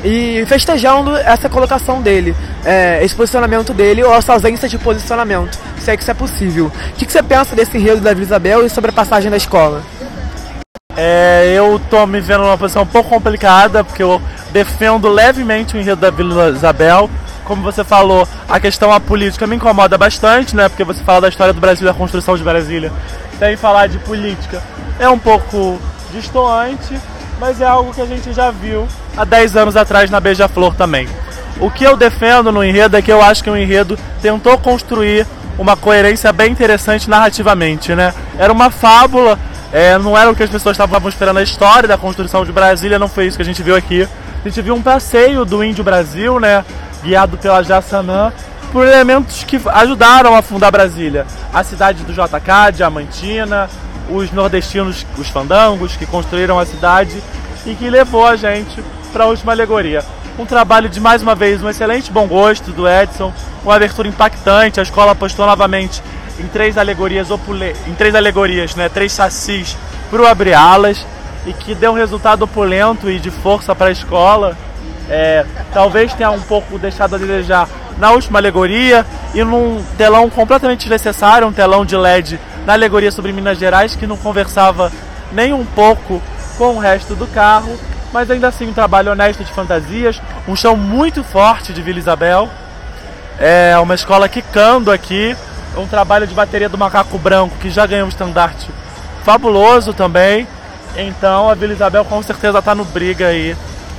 e 0.04 0.46
festejando 0.48 1.16
essa 1.16 1.50
colocação 1.50 2.02
dele, 2.02 2.36
é, 2.66 3.04
esse 3.04 3.16
posicionamento 3.16 3.74
dele 3.74 4.04
ou 4.04 4.14
essa 4.14 4.34
ausência 4.34 4.68
de 4.70 4.78
posicionamento, 4.78 5.58
se 5.80 5.92
é 5.92 5.98
que 5.98 6.02
isso 6.02 6.12
é 6.12 6.14
possível. 6.14 6.68
O 6.68 6.94
que, 6.94 7.06
que 7.06 7.12
você 7.12 7.22
pensa 7.22 7.56
desse 7.56 7.78
enredo 7.78 8.02
da 8.02 8.14
Vila 8.14 8.26
Isabel 8.26 8.66
e 8.66 8.70
sobre 8.70 8.90
a 8.92 8.94
passagem 8.94 9.30
da 9.30 9.38
escola? 9.38 9.82
É, 10.96 11.54
eu 11.56 11.80
tô 11.90 12.08
me 12.08 12.20
vendo 12.20 12.44
numa 12.44 12.58
posição 12.58 12.82
um 12.82 12.88
pouco 12.88 13.10
complicada, 13.10 13.84
porque 13.84 14.02
eu 14.02 14.22
defendo 14.52 15.08
levemente 15.08 15.76
o 15.76 15.80
enredo 15.80 16.02
da 16.02 16.10
Vila 16.10 16.50
Isabel. 16.50 17.10
Como 17.44 17.62
você 17.62 17.84
falou, 17.84 18.28
a 18.50 18.60
questão 18.60 18.92
a 18.92 19.00
política 19.00 19.46
me 19.46 19.56
incomoda 19.56 19.98
bastante, 19.98 20.56
né? 20.56 20.68
Porque 20.68 20.84
você 20.84 21.04
fala 21.04 21.22
da 21.22 21.30
história 21.30 21.54
do 21.54 21.62
Brasil 21.62 21.86
da 21.86 21.94
construção 21.94 22.36
de 22.36 22.44
Brasília. 22.44 22.92
Sem 23.40 23.56
falar 23.56 23.88
de 23.88 24.00
política 24.00 24.62
é 25.00 25.08
um 25.08 25.20
pouco 25.20 25.80
distoante, 26.12 27.00
mas 27.40 27.62
é 27.62 27.66
algo 27.66 27.94
que 27.94 28.02
a 28.02 28.06
gente 28.06 28.34
já 28.34 28.52
viu 28.52 28.88
há 29.16 29.24
10 29.24 29.56
anos 29.56 29.76
atrás 29.76 30.10
na 30.10 30.20
Beija-Flor 30.20 30.76
também. 30.76 31.08
O 31.60 31.72
que 31.72 31.84
eu 31.84 31.98
defendo 31.98 32.52
no 32.52 32.64
enredo 32.64 32.98
é 32.98 33.02
que 33.02 33.12
eu 33.12 33.22
acho 33.22 33.44
que 33.44 33.50
o 33.50 33.58
enredo 33.58 33.98
tentou 34.22 34.58
construir 34.58 35.26
uma 35.58 35.76
coerência 35.76 36.32
bem 36.32 36.52
interessante 36.52 37.10
narrativamente, 37.10 37.96
né? 37.96 38.14
Era 38.38 38.54
uma 38.54 38.70
fábula, 38.70 39.40
é, 39.72 39.98
não 39.98 40.18
era 40.18 40.30
o 40.30 40.36
que 40.36 40.44
as 40.44 40.50
pessoas 40.50 40.76
estavam 40.76 41.10
esperando 41.10 41.38
a 41.38 41.44
história 41.44 41.88
da 41.88 41.98
construção 41.98 42.46
de 42.46 42.52
Brasília, 42.52 43.00
não 43.00 43.08
foi 43.08 43.26
isso 43.26 43.38
que 43.38 43.42
a 43.42 43.46
gente 43.46 43.64
viu 43.64 43.76
aqui. 43.76 44.08
A 44.46 44.48
gente 44.48 44.62
viu 44.62 44.76
um 44.76 44.82
passeio 44.82 45.44
do 45.44 45.64
Índio 45.64 45.84
Brasil, 45.84 46.40
né? 46.40 46.64
Guiado 47.04 47.38
pela 47.38 47.64
Jassanã, 47.64 48.32
por 48.72 48.86
elementos 48.86 49.44
que 49.44 49.60
ajudaram 49.66 50.36
a 50.36 50.42
fundar 50.42 50.72
Brasília. 50.72 51.26
A 51.52 51.64
cidade 51.64 52.04
do 52.04 52.14
JK, 52.14 52.74
Diamantina, 52.76 53.68
os 54.10 54.32
nordestinos, 54.32 55.06
os 55.18 55.30
fandangos, 55.30 55.96
que 55.96 56.06
construíram 56.06 56.60
a 56.60 56.66
cidade 56.66 57.22
e 57.66 57.76
que 57.76 57.90
levou 57.90 58.26
a 58.26 58.36
gente 58.36 58.84
para 59.12 59.26
a 59.26 59.28
última 59.28 59.52
alegoria 59.52 60.04
um 60.38 60.46
trabalho 60.46 60.88
de 60.88 61.00
mais 61.00 61.22
uma 61.22 61.34
vez 61.34 61.64
um 61.64 61.70
excelente 61.70 62.12
bom 62.12 62.28
gosto 62.28 62.72
do 62.72 62.88
Edson, 62.88 63.34
uma 63.64 63.76
abertura 63.76 64.08
impactante. 64.08 64.80
A 64.80 64.84
escola 64.84 65.14
apostou 65.14 65.46
novamente 65.46 66.02
em 66.40 66.48
três 66.48 66.78
alegorias 66.78 67.32
opule... 67.32 67.76
em 67.88 67.94
três 67.96 68.14
alegorias, 68.14 68.76
né, 68.76 68.88
três 68.88 69.14
chassis 69.14 69.76
para 70.10 70.22
o 70.22 70.28
abrir 70.28 70.54
alas 70.54 71.06
e 71.46 71.54
que 71.54 71.74
deu 71.74 71.92
um 71.92 71.96
resultado 71.96 72.44
opulento 72.44 73.10
e 73.10 73.20
de 73.20 73.32
força 73.32 73.74
para 73.74 73.88
a 73.88 73.92
escola. 73.92 74.56
É, 75.10 75.46
talvez 75.74 76.14
tenha 76.14 76.30
um 76.30 76.42
pouco 76.42 76.78
deixado 76.78 77.16
a 77.16 77.18
desejar 77.18 77.68
na 77.98 78.12
última 78.12 78.38
alegoria 78.38 79.06
e 79.34 79.44
num 79.44 79.84
telão 79.98 80.30
completamente 80.30 80.82
desnecessário, 80.82 81.48
um 81.48 81.54
telão 81.54 81.84
de 81.84 81.96
LED 81.96 82.40
na 82.68 82.74
alegoria 82.74 83.12
sobre 83.12 83.32
Minas 83.32 83.58
Gerais 83.58 83.96
que 83.96 84.06
não 84.06 84.18
conversava 84.18 84.92
nem 85.32 85.54
um 85.54 85.66
pouco 85.66 86.22
com 86.56 86.76
o 86.76 86.80
resto 86.80 87.16
do 87.16 87.26
carro 87.26 87.76
mas 88.12 88.30
ainda 88.30 88.48
assim 88.48 88.68
um 88.68 88.74
trabalho 88.74 89.12
honesto 89.12 89.44
de 89.44 89.52
fantasias, 89.52 90.22
um 90.48 90.56
chão 90.56 90.76
muito 90.76 91.24
forte 91.24 91.74
de 91.74 91.82
Vila 91.82 92.00
Isabel, 92.00 92.50
é 93.40 93.78
uma 93.78 93.96
escola 93.96 94.30
quicando 94.30 94.92
aqui, 94.92 95.36
um 95.76 95.86
trabalho 95.86 96.26
de 96.26 96.34
bateria 96.34 96.70
do 96.70 96.78
Macaco 96.78 97.18
Branco 97.18 97.56
que 97.60 97.70
já 97.70 97.86
ganhou 97.86 98.06
um 98.06 98.10
estandarte 98.10 98.68
fabuloso 99.24 99.94
também. 99.94 100.48
Então 100.96 101.50
a 101.50 101.54
Vila 101.54 101.74
Isabel 101.74 102.04
com 102.06 102.22
certeza 102.24 102.60
está 102.60 102.74
no 102.74 102.84
briga 102.86 103.28
aí 103.28 103.56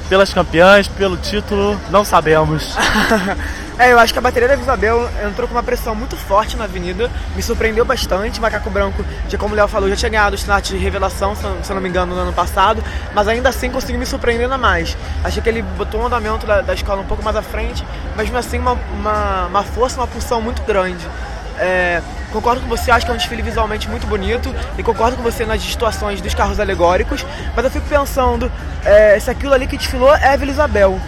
pelas 0.08 0.32
campeãs, 0.32 0.88
pelo 0.88 1.16
título, 1.16 1.78
não 1.90 2.04
sabemos. 2.04 2.74
É, 3.78 3.92
eu 3.92 3.98
acho 4.00 4.12
que 4.12 4.18
a 4.18 4.22
bateria 4.22 4.48
da 4.48 4.56
Isabel 4.56 5.08
entrou 5.24 5.46
com 5.46 5.54
uma 5.54 5.62
pressão 5.62 5.94
muito 5.94 6.16
forte 6.16 6.56
na 6.56 6.64
avenida, 6.64 7.08
me 7.36 7.40
surpreendeu 7.40 7.84
bastante. 7.84 8.40
Macaco 8.40 8.68
Branco, 8.68 9.04
já 9.28 9.38
como 9.38 9.54
o 9.54 9.56
Léo 9.56 9.68
falou, 9.68 9.88
já 9.88 9.94
tinha 9.94 10.08
ganhado 10.08 10.34
o 10.34 10.34
start 10.34 10.70
de 10.70 10.76
revelação, 10.76 11.36
se 11.36 11.72
não 11.72 11.80
me 11.80 11.88
engano, 11.88 12.12
no 12.12 12.20
ano 12.20 12.32
passado, 12.32 12.82
mas 13.14 13.28
ainda 13.28 13.50
assim 13.50 13.70
conseguiu 13.70 14.00
me 14.00 14.04
surpreender 14.04 14.46
ainda 14.46 14.58
mais. 14.58 14.96
Achei 15.22 15.40
que 15.40 15.48
ele 15.48 15.62
botou 15.62 16.00
o 16.02 16.06
andamento 16.06 16.44
da, 16.44 16.60
da 16.60 16.74
escola 16.74 17.02
um 17.02 17.06
pouco 17.06 17.22
mais 17.22 17.36
à 17.36 17.42
frente, 17.42 17.86
mas 18.16 18.24
mesmo 18.24 18.38
assim 18.38 18.58
uma, 18.58 18.72
uma, 18.72 19.46
uma 19.46 19.62
força, 19.62 20.00
uma 20.00 20.08
pulsão 20.08 20.40
muito 20.42 20.60
grande. 20.62 21.06
É, 21.60 22.00
concordo 22.32 22.60
com 22.62 22.68
você, 22.68 22.90
acho 22.90 23.04
que 23.04 23.10
é 23.10 23.14
um 23.14 23.16
desfile 23.16 23.42
visualmente 23.42 23.88
muito 23.88 24.06
bonito 24.06 24.54
e 24.76 24.82
concordo 24.82 25.16
com 25.16 25.22
você 25.22 25.44
nas 25.44 25.62
situações 25.62 26.20
dos 26.20 26.34
carros 26.34 26.60
alegóricos, 26.60 27.24
mas 27.54 27.64
eu 27.64 27.70
fico 27.70 27.86
pensando 27.88 28.50
é, 28.84 29.18
se 29.18 29.30
aquilo 29.30 29.54
ali 29.54 29.66
que 29.66 29.76
desfilou 29.76 30.14
é 30.14 30.28
a 30.28 30.36
Vila 30.36 30.52
Isabel 30.52 31.00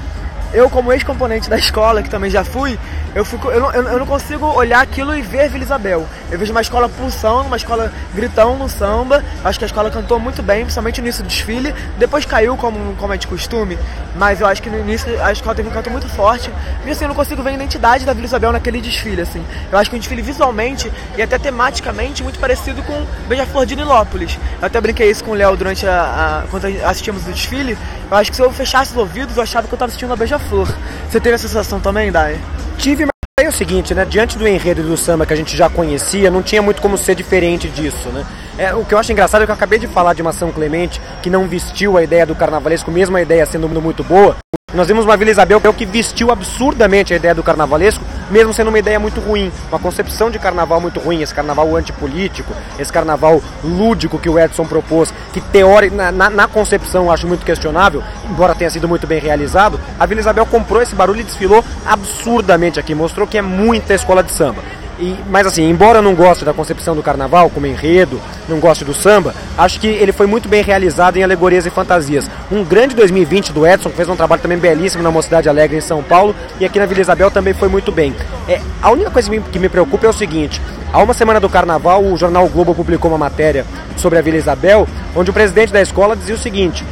eu 0.52 0.68
como 0.68 0.92
ex-componente 0.92 1.48
da 1.48 1.56
escola, 1.56 2.02
que 2.02 2.10
também 2.10 2.30
já 2.30 2.44
fui, 2.44 2.78
eu, 3.12 3.24
fico, 3.24 3.50
eu, 3.50 3.60
não, 3.60 3.72
eu 3.72 3.98
não 3.98 4.06
consigo 4.06 4.46
olhar 4.46 4.80
aquilo 4.80 5.16
e 5.16 5.20
ver 5.20 5.48
Vila 5.48 5.64
Isabel. 5.64 6.06
Eu 6.30 6.38
vejo 6.38 6.52
uma 6.52 6.60
escola 6.60 6.88
pulsando, 6.88 7.46
uma 7.46 7.56
escola 7.56 7.92
gritão 8.14 8.56
no 8.56 8.68
samba. 8.68 9.24
Acho 9.44 9.58
que 9.58 9.64
a 9.64 9.66
escola 9.66 9.90
cantou 9.90 10.20
muito 10.20 10.42
bem, 10.42 10.62
principalmente 10.62 11.00
no 11.00 11.06
início 11.08 11.24
do 11.24 11.26
desfile. 11.26 11.74
Depois 11.98 12.24
caiu, 12.24 12.56
como, 12.56 12.94
como 12.96 13.12
é 13.12 13.16
de 13.16 13.26
costume, 13.26 13.76
mas 14.14 14.40
eu 14.40 14.46
acho 14.46 14.62
que 14.62 14.70
no 14.70 14.78
início 14.78 15.08
a 15.24 15.32
escola 15.32 15.56
teve 15.56 15.68
um 15.68 15.72
canto 15.72 15.90
muito 15.90 16.08
forte. 16.08 16.52
E 16.86 16.90
assim, 16.90 17.04
eu 17.04 17.08
não 17.08 17.16
consigo 17.16 17.42
ver 17.42 17.50
a 17.50 17.54
identidade 17.54 18.04
da 18.04 18.12
Vila 18.12 18.26
Isabel 18.26 18.52
naquele 18.52 18.80
desfile, 18.80 19.22
assim. 19.22 19.44
Eu 19.72 19.78
acho 19.78 19.90
que 19.90 19.96
um 19.96 19.98
desfile 19.98 20.22
visualmente 20.22 20.90
e 21.16 21.22
até 21.22 21.36
tematicamente 21.36 22.22
muito 22.22 22.38
parecido 22.38 22.80
com 22.84 23.04
Beija-Flor 23.26 23.66
de 23.66 23.74
Nilópolis. 23.74 24.38
Eu 24.60 24.66
até 24.66 24.80
brinquei 24.80 25.10
isso 25.10 25.24
com 25.24 25.32
o 25.32 25.34
Léo 25.34 25.56
durante 25.56 25.84
a, 25.84 26.44
a, 26.44 26.48
quando 26.48 26.66
assistimos 26.84 27.26
o 27.26 27.32
desfile. 27.32 27.76
Eu 28.08 28.16
acho 28.16 28.30
que 28.30 28.36
se 28.36 28.42
eu 28.42 28.52
fechasse 28.52 28.92
os 28.92 28.96
ouvidos, 28.96 29.36
eu 29.36 29.42
achava 29.42 29.66
que 29.66 29.72
eu 29.72 29.76
estava 29.76 29.88
assistindo 29.88 30.12
a 30.12 30.16
Beija-Flor. 30.16 30.39
Você 30.48 31.20
teve 31.20 31.34
essa 31.34 31.48
sensação 31.48 31.80
também, 31.80 32.10
Dai? 32.10 32.38
Tive, 32.78 33.04
mas 33.04 33.46
é 33.46 33.48
o 33.48 33.52
seguinte, 33.52 33.94
né? 33.94 34.04
Diante 34.04 34.38
do 34.38 34.46
enredo 34.46 34.82
do 34.82 34.96
samba 34.96 35.26
que 35.26 35.32
a 35.32 35.36
gente 35.36 35.56
já 35.56 35.68
conhecia, 35.68 36.30
não 36.30 36.42
tinha 36.42 36.62
muito 36.62 36.80
como 36.80 36.96
ser 36.96 37.14
diferente 37.14 37.68
disso, 37.68 38.08
né? 38.10 38.24
É, 38.58 38.74
o 38.74 38.84
que 38.84 38.94
eu 38.94 38.98
acho 38.98 39.12
engraçado 39.12 39.42
é 39.42 39.46
que 39.46 39.50
eu 39.50 39.54
acabei 39.54 39.78
de 39.78 39.86
falar 39.86 40.12
de 40.12 40.22
uma 40.22 40.32
São 40.32 40.52
Clemente 40.52 41.00
que 41.22 41.30
não 41.30 41.48
vestiu 41.48 41.96
a 41.96 42.02
ideia 42.02 42.26
do 42.26 42.34
carnavalesco, 42.34 42.90
mesmo 42.90 43.16
a 43.16 43.22
ideia 43.22 43.46
sendo 43.46 43.68
muito 43.68 44.04
boa. 44.04 44.36
Nós 44.74 44.86
vimos 44.86 45.04
uma 45.04 45.16
Vila 45.16 45.30
Isabel 45.30 45.60
que 45.72 45.86
vestiu 45.86 46.30
absurdamente 46.30 47.12
a 47.12 47.16
ideia 47.16 47.34
do 47.34 47.42
carnavalesco, 47.42 48.04
mesmo 48.30 48.52
sendo 48.52 48.68
uma 48.68 48.78
ideia 48.78 48.98
muito 48.98 49.20
ruim, 49.20 49.50
uma 49.68 49.78
concepção 49.78 50.30
de 50.30 50.38
carnaval 50.38 50.80
muito 50.80 51.00
ruim, 51.00 51.22
esse 51.22 51.34
carnaval 51.34 51.74
antipolítico, 51.76 52.54
esse 52.78 52.92
carnaval 52.92 53.42
lúdico 53.62 54.18
que 54.18 54.28
o 54.28 54.38
Edson 54.38 54.64
propôs, 54.64 55.12
que 55.32 55.40
teórico, 55.40 55.96
na, 55.96 56.10
na, 56.12 56.30
na, 56.30 56.48
concepção 56.48 57.04
eu 57.04 57.12
acho 57.12 57.26
muito 57.26 57.44
questionável, 57.44 58.02
embora 58.28 58.54
tenha 58.54 58.70
sido 58.70 58.88
muito 58.88 59.06
bem 59.06 59.20
realizado, 59.20 59.80
a 59.98 60.06
Vila 60.06 60.20
Isabel 60.20 60.46
comprou 60.46 60.82
esse 60.82 60.94
barulho 60.94 61.20
e 61.20 61.24
desfilou 61.24 61.64
absurdamente 61.86 62.78
aqui, 62.78 62.94
mostrou 62.94 63.26
que 63.26 63.38
é 63.38 63.42
muita 63.42 63.94
escola 63.94 64.22
de 64.22 64.32
samba. 64.32 64.62
E, 65.00 65.16
mas 65.30 65.46
assim, 65.46 65.66
embora 65.68 65.98
eu 65.98 66.02
não 66.02 66.14
goste 66.14 66.44
da 66.44 66.52
concepção 66.52 66.94
do 66.94 67.02
carnaval 67.02 67.48
como 67.48 67.66
enredo, 67.66 68.20
não 68.46 68.60
goste 68.60 68.84
do 68.84 68.92
samba, 68.92 69.34
acho 69.56 69.80
que 69.80 69.86
ele 69.86 70.12
foi 70.12 70.26
muito 70.26 70.46
bem 70.46 70.62
realizado 70.62 71.16
em 71.16 71.22
alegorias 71.22 71.64
e 71.64 71.70
fantasias. 71.70 72.30
Um 72.52 72.62
grande 72.62 72.94
2020 72.94 73.50
do 73.50 73.66
Edson, 73.66 73.88
que 73.88 73.96
fez 73.96 74.10
um 74.10 74.16
trabalho 74.16 74.42
também 74.42 74.58
belíssimo 74.58 75.02
na 75.02 75.10
Mocidade 75.10 75.48
Alegre 75.48 75.78
em 75.78 75.80
São 75.80 76.02
Paulo, 76.02 76.36
e 76.60 76.66
aqui 76.66 76.78
na 76.78 76.84
Vila 76.84 77.00
Isabel 77.00 77.30
também 77.30 77.54
foi 77.54 77.68
muito 77.68 77.90
bem. 77.90 78.14
É, 78.46 78.60
a 78.82 78.90
única 78.90 79.10
coisa 79.10 79.30
que 79.30 79.58
me 79.58 79.70
preocupa 79.70 80.04
é 80.04 80.10
o 80.10 80.12
seguinte: 80.12 80.60
há 80.92 81.02
uma 81.02 81.14
semana 81.14 81.40
do 81.40 81.48
carnaval, 81.48 82.04
o 82.04 82.14
jornal 82.18 82.44
o 82.44 82.50
Globo 82.50 82.74
publicou 82.74 83.10
uma 83.10 83.16
matéria 83.16 83.64
sobre 83.96 84.18
a 84.18 84.22
Vila 84.22 84.36
Isabel, 84.36 84.86
onde 85.16 85.30
o 85.30 85.34
presidente 85.34 85.72
da 85.72 85.80
escola 85.80 86.14
dizia 86.14 86.34
o 86.34 86.38
seguinte: 86.38 86.84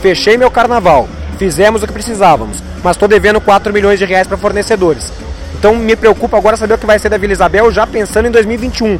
fechei 0.00 0.36
meu 0.36 0.50
carnaval, 0.50 1.08
fizemos 1.38 1.82
o 1.82 1.88
que 1.88 1.92
precisávamos, 1.92 2.62
mas 2.84 2.94
estou 2.94 3.08
devendo 3.08 3.40
4 3.40 3.72
milhões 3.72 3.98
de 3.98 4.04
reais 4.04 4.28
para 4.28 4.36
fornecedores. 4.36 5.12
Então 5.58 5.74
me 5.74 5.96
preocupa 5.96 6.36
agora 6.36 6.56
saber 6.56 6.74
o 6.74 6.78
que 6.78 6.86
vai 6.86 6.98
ser 6.98 7.08
da 7.08 7.18
Vila 7.18 7.32
Isabel 7.32 7.70
já 7.72 7.86
pensando 7.86 8.28
em 8.28 8.30
2021. 8.30 8.98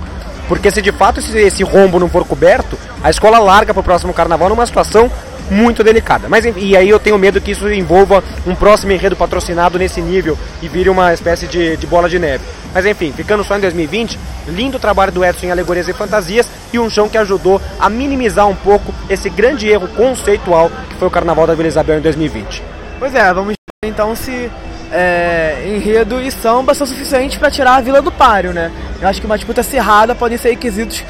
Porque 0.48 0.70
se 0.70 0.82
de 0.82 0.90
fato 0.90 1.20
esse, 1.20 1.36
esse 1.38 1.62
rombo 1.62 2.00
não 2.00 2.08
for 2.08 2.24
coberto, 2.24 2.78
a 3.02 3.10
escola 3.10 3.38
larga 3.38 3.72
para 3.72 3.80
o 3.80 3.84
próximo 3.84 4.12
carnaval 4.12 4.48
numa 4.48 4.66
situação 4.66 5.10
muito 5.50 5.84
delicada. 5.84 6.28
Mas 6.28 6.44
e 6.44 6.76
aí 6.76 6.88
eu 6.88 6.98
tenho 6.98 7.18
medo 7.18 7.40
que 7.40 7.52
isso 7.52 7.70
envolva 7.70 8.24
um 8.46 8.54
próximo 8.54 8.92
enredo 8.92 9.14
patrocinado 9.14 9.78
nesse 9.78 10.00
nível 10.00 10.36
e 10.60 10.68
vire 10.68 10.88
uma 10.88 11.12
espécie 11.12 11.46
de, 11.46 11.76
de 11.76 11.86
bola 11.86 12.08
de 12.08 12.18
neve. 12.18 12.44
Mas 12.74 12.84
enfim, 12.84 13.12
ficando 13.12 13.44
só 13.44 13.56
em 13.56 13.60
2020, 13.60 14.18
lindo 14.48 14.78
trabalho 14.78 15.12
do 15.12 15.24
Edson 15.24 15.46
em 15.46 15.50
Alegorias 15.50 15.88
e 15.88 15.92
Fantasias 15.92 16.48
e 16.72 16.78
um 16.78 16.90
chão 16.90 17.08
que 17.08 17.18
ajudou 17.18 17.60
a 17.78 17.88
minimizar 17.88 18.48
um 18.48 18.56
pouco 18.56 18.92
esse 19.08 19.30
grande 19.30 19.68
erro 19.68 19.88
conceitual 19.88 20.70
que 20.88 20.96
foi 20.96 21.08
o 21.08 21.10
Carnaval 21.10 21.46
da 21.46 21.54
Vila 21.54 21.68
Isabel 21.68 21.98
em 21.98 22.02
2020. 22.02 22.62
Pois 22.98 23.14
é, 23.14 23.32
vamos 23.32 23.57
então 23.88 24.14
se 24.14 24.50
é, 24.92 25.64
enredo 25.66 26.20
e 26.20 26.30
samba 26.30 26.74
são 26.74 26.86
suficientes 26.86 27.38
para 27.38 27.50
tirar 27.50 27.76
a 27.76 27.80
Vila 27.80 28.00
do 28.00 28.10
Páreo, 28.10 28.52
né? 28.52 28.70
Eu 29.00 29.08
acho 29.08 29.20
que 29.20 29.26
uma 29.26 29.36
disputa 29.36 29.60
acirrada 29.60 30.14
podem 30.14 30.38
ser 30.38 30.50
requisitos 30.50 31.04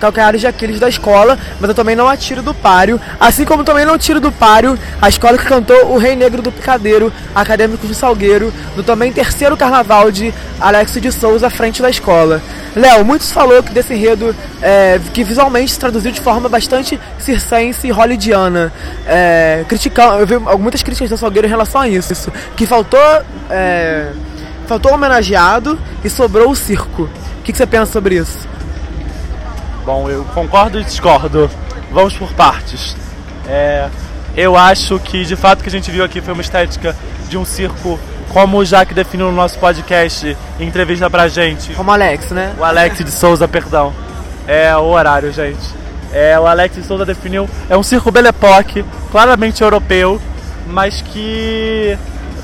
calcanhares 0.00 0.40
de 0.40 0.46
Aquiles 0.46 0.80
da 0.80 0.88
escola, 0.88 1.38
mas 1.60 1.68
eu 1.68 1.74
também 1.74 1.96
não 1.96 2.08
atiro 2.08 2.42
do 2.42 2.54
páreo, 2.54 3.00
assim 3.20 3.44
como 3.44 3.64
também 3.64 3.84
não 3.84 3.98
tiro 3.98 4.20
do 4.20 4.32
páreo 4.32 4.78
a 5.02 5.08
escola 5.08 5.36
que 5.36 5.44
cantou 5.44 5.92
O 5.92 5.98
Rei 5.98 6.16
Negro 6.16 6.40
do 6.40 6.52
Picadeiro, 6.52 7.12
Acadêmicos 7.34 7.88
do 7.88 7.94
Salgueiro, 7.94 8.52
no 8.76 8.82
também 8.82 9.12
terceiro 9.12 9.56
carnaval 9.56 10.10
de 10.10 10.32
Alexo 10.60 11.00
de 11.00 11.12
Souza, 11.12 11.48
à 11.48 11.50
frente 11.50 11.82
da 11.82 11.90
escola. 11.90 12.40
Léo, 12.76 13.06
muitos 13.06 13.32
falou 13.32 13.62
que 13.62 13.72
desse 13.72 13.94
enredo, 13.94 14.36
é, 14.60 15.00
que 15.14 15.24
visualmente 15.24 15.72
se 15.72 15.78
traduziu 15.78 16.12
de 16.12 16.20
forma 16.20 16.46
bastante 16.46 17.00
circense 17.18 17.86
e 17.86 17.90
hollywoodiana, 17.90 18.70
é, 19.06 19.64
criticando, 19.66 20.18
eu 20.18 20.26
vi 20.26 20.38
muitas 20.58 20.82
críticas 20.82 21.08
do 21.08 21.16
Salgueiro 21.16 21.46
em 21.46 21.50
relação 21.50 21.80
a 21.80 21.88
isso, 21.88 22.12
isso 22.12 22.30
que 22.54 22.66
faltou, 22.66 23.00
é, 23.48 24.12
faltou 24.66 24.92
homenageado 24.92 25.78
e 26.04 26.10
sobrou 26.10 26.50
o 26.50 26.54
circo. 26.54 27.04
O 27.04 27.42
que, 27.42 27.50
que 27.50 27.56
você 27.56 27.66
pensa 27.66 27.92
sobre 27.92 28.16
isso? 28.16 28.46
Bom, 29.86 30.10
eu 30.10 30.24
concordo 30.34 30.78
e 30.78 30.84
discordo. 30.84 31.48
Vamos 31.90 32.14
por 32.14 32.30
partes. 32.34 32.94
É, 33.48 33.88
eu 34.36 34.54
acho 34.54 34.98
que 34.98 35.24
de 35.24 35.34
fato 35.34 35.60
o 35.60 35.62
que 35.62 35.68
a 35.70 35.72
gente 35.72 35.90
viu 35.90 36.04
aqui 36.04 36.20
foi 36.20 36.34
uma 36.34 36.42
estética 36.42 36.94
de 37.30 37.38
um 37.38 37.44
circo, 37.44 37.98
como 38.36 38.58
o 38.58 38.64
Jaque 38.66 38.92
definiu 38.92 39.28
no 39.28 39.32
nosso 39.32 39.58
podcast 39.58 40.36
em 40.60 40.68
entrevista 40.68 41.08
pra 41.08 41.26
gente. 41.26 41.72
Como 41.72 41.90
o 41.90 41.94
Alex, 41.94 42.32
né? 42.32 42.54
O 42.58 42.64
Alex 42.64 42.98
de 42.98 43.10
Souza, 43.10 43.48
perdão. 43.48 43.94
É 44.46 44.76
o 44.76 44.82
horário, 44.82 45.32
gente. 45.32 45.74
É, 46.12 46.38
o 46.38 46.46
Alex 46.46 46.76
de 46.76 46.82
Souza 46.82 47.06
definiu. 47.06 47.48
É 47.70 47.74
um 47.78 47.82
circo 47.82 48.10
Belle 48.10 48.28
Époque, 48.28 48.84
claramente 49.10 49.62
europeu, 49.62 50.20
mas 50.66 51.00
que 51.00 51.96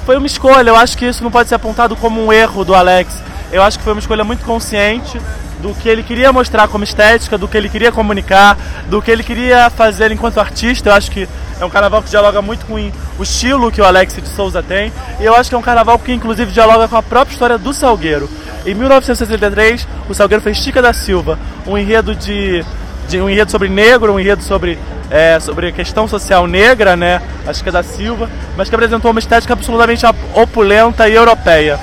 foi 0.07 0.17
uma 0.17 0.27
escolha. 0.27 0.71
Eu 0.71 0.77
acho 0.77 0.97
que 0.97 1.05
isso 1.05 1.23
não 1.23 1.31
pode 1.31 1.51
ser 1.51 1.57
apontado 1.57 1.95
como 1.95 2.25
um 2.25 2.33
erro 2.33 2.65
do 2.65 2.75
Alex. 2.75 3.23
Eu 3.53 3.63
acho 3.63 3.77
que 3.77 3.85
foi 3.85 3.93
uma 3.93 4.01
escolha 4.01 4.25
muito 4.25 4.47
consciente 4.47 5.21
do 5.61 5.75
que 5.75 5.91
ele 5.91 6.03
queria 6.03 6.33
mostrar 6.33 6.69
como 6.69 6.85
estética, 6.85 7.37
do 7.37 7.47
que 7.47 7.57
ele 7.59 7.69
queria 7.69 7.93
comunicar, 7.93 8.57
do 8.89 9.03
que 9.03 9.11
ele 9.11 9.23
queria 9.23 9.69
fazer 9.69 10.11
enquanto 10.11 10.41
artista. 10.41 10.89
Eu 10.89 10.95
acho 10.95 11.11
que 11.11 11.29
é 11.63 11.65
um 11.65 11.71
carnaval 11.71 12.03
que 12.03 12.11
dialoga 12.11 12.43
muito 12.43 12.67
com 12.67 12.75
o 12.75 13.23
estilo 13.23 13.71
que 13.71 13.81
o 13.81 13.85
Alex 13.85 14.15
de 14.17 14.29
Souza 14.29 14.63
tem. 14.63 14.93
E 15.21 15.25
eu 15.25 15.35
acho 15.35 15.49
que 15.49 15.55
é 15.55 15.59
um 15.59 15.63
carnaval 15.63 15.97
que 15.97 16.13
inclusive 16.13 16.51
dialoga 16.51 16.89
com 16.89 16.97
a 16.97 17.03
própria 17.03 17.33
história 17.33 17.57
do 17.57 17.73
Salgueiro. 17.73 18.29
Em 18.67 18.75
1963, 18.75 19.87
o 20.09 20.15
Salgueiro 20.15 20.43
fez 20.43 20.57
Chica 20.57 20.83
da 20.83 20.93
Silva, 20.93 21.39
um 21.65 21.79
enredo 21.79 22.17
de, 22.17 22.65
de 23.09 23.21
um 23.21 23.31
enredo 23.31 23.51
sobre 23.51 23.69
negro, 23.69 24.13
um 24.13 24.19
enredo 24.19 24.43
sobre 24.43 24.77
é, 25.09 25.39
sobre 25.39 25.69
a 25.69 25.73
questão 25.73 26.09
social 26.09 26.47
negra, 26.47 26.97
né, 26.97 27.21
a 27.47 27.53
Chica 27.53 27.71
da 27.71 27.83
Silva, 27.83 28.29
mas 28.57 28.69
que 28.69 28.75
apresentou 28.75 29.11
uma 29.11 29.21
estética 29.21 29.53
absolutamente 29.53 30.05
opulenta 30.35 31.09
e 31.09 31.15
europeia. 31.15 31.79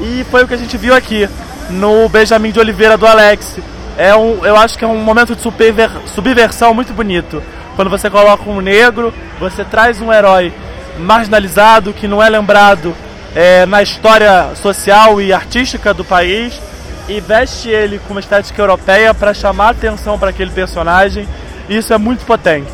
E 0.00 0.24
foi 0.30 0.44
o 0.44 0.48
que 0.48 0.54
a 0.54 0.58
gente 0.58 0.76
viu 0.76 0.94
aqui 0.94 1.28
no 1.70 2.08
Benjamin 2.08 2.52
de 2.52 2.60
Oliveira 2.60 2.96
do 2.98 3.06
Alex. 3.06 3.58
É 3.96 4.14
um, 4.14 4.44
eu 4.44 4.56
acho 4.56 4.78
que 4.78 4.84
é 4.84 4.88
um 4.88 4.98
momento 4.98 5.34
de 5.34 5.40
subver, 5.40 5.90
subversão 6.06 6.74
muito 6.74 6.92
bonito. 6.92 7.42
Quando 7.76 7.90
você 7.90 8.08
coloca 8.08 8.48
um 8.48 8.60
negro, 8.60 9.12
você 9.38 9.62
traz 9.62 10.00
um 10.00 10.12
herói 10.12 10.52
marginalizado 10.98 11.92
que 11.92 12.08
não 12.08 12.22
é 12.22 12.28
lembrado 12.28 12.94
é, 13.34 13.66
na 13.66 13.82
história 13.82 14.54
social 14.54 15.20
e 15.20 15.30
artística 15.30 15.92
do 15.92 16.02
país 16.02 16.58
e 17.06 17.20
veste 17.20 17.68
ele 17.68 18.00
com 18.00 18.14
uma 18.14 18.20
estética 18.20 18.62
europeia 18.62 19.12
para 19.12 19.34
chamar 19.34 19.70
atenção 19.70 20.18
para 20.18 20.30
aquele 20.30 20.50
personagem. 20.50 21.28
Isso 21.68 21.92
é 21.92 21.98
muito 21.98 22.24
potente. 22.24 22.72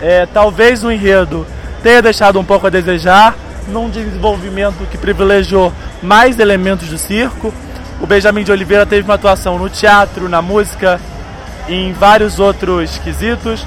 É, 0.00 0.26
talvez 0.26 0.84
o 0.84 0.92
enredo 0.92 1.44
tenha 1.82 2.00
deixado 2.00 2.38
um 2.38 2.44
pouco 2.44 2.68
a 2.68 2.70
desejar 2.70 3.34
num 3.66 3.90
desenvolvimento 3.90 4.86
que 4.90 4.96
privilegiou 4.96 5.72
mais 6.00 6.38
elementos 6.38 6.88
do 6.88 6.96
circo, 6.96 7.52
o 8.00 8.06
Benjamin 8.06 8.44
de 8.44 8.52
Oliveira 8.52 8.86
teve 8.86 9.02
uma 9.02 9.14
atuação 9.14 9.58
no 9.58 9.68
teatro, 9.68 10.28
na 10.28 10.40
música, 10.40 11.00
em 11.68 11.92
vários 11.92 12.38
outros 12.38 12.98
quesitos, 12.98 13.66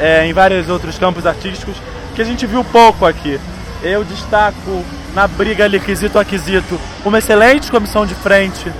é, 0.00 0.26
em 0.26 0.32
vários 0.32 0.68
outros 0.68 0.98
campos 0.98 1.26
artísticos, 1.26 1.76
que 2.14 2.22
a 2.22 2.24
gente 2.24 2.46
viu 2.46 2.64
pouco 2.64 3.06
aqui. 3.06 3.38
Eu 3.82 4.02
destaco 4.02 4.84
na 5.14 5.28
briga 5.28 5.64
ali 5.64 5.78
quesito 5.78 6.18
a 6.18 6.24
quesito 6.24 6.78
uma 7.04 7.18
excelente 7.18 7.70
comissão 7.70 8.04
de 8.04 8.14
frente 8.14 8.70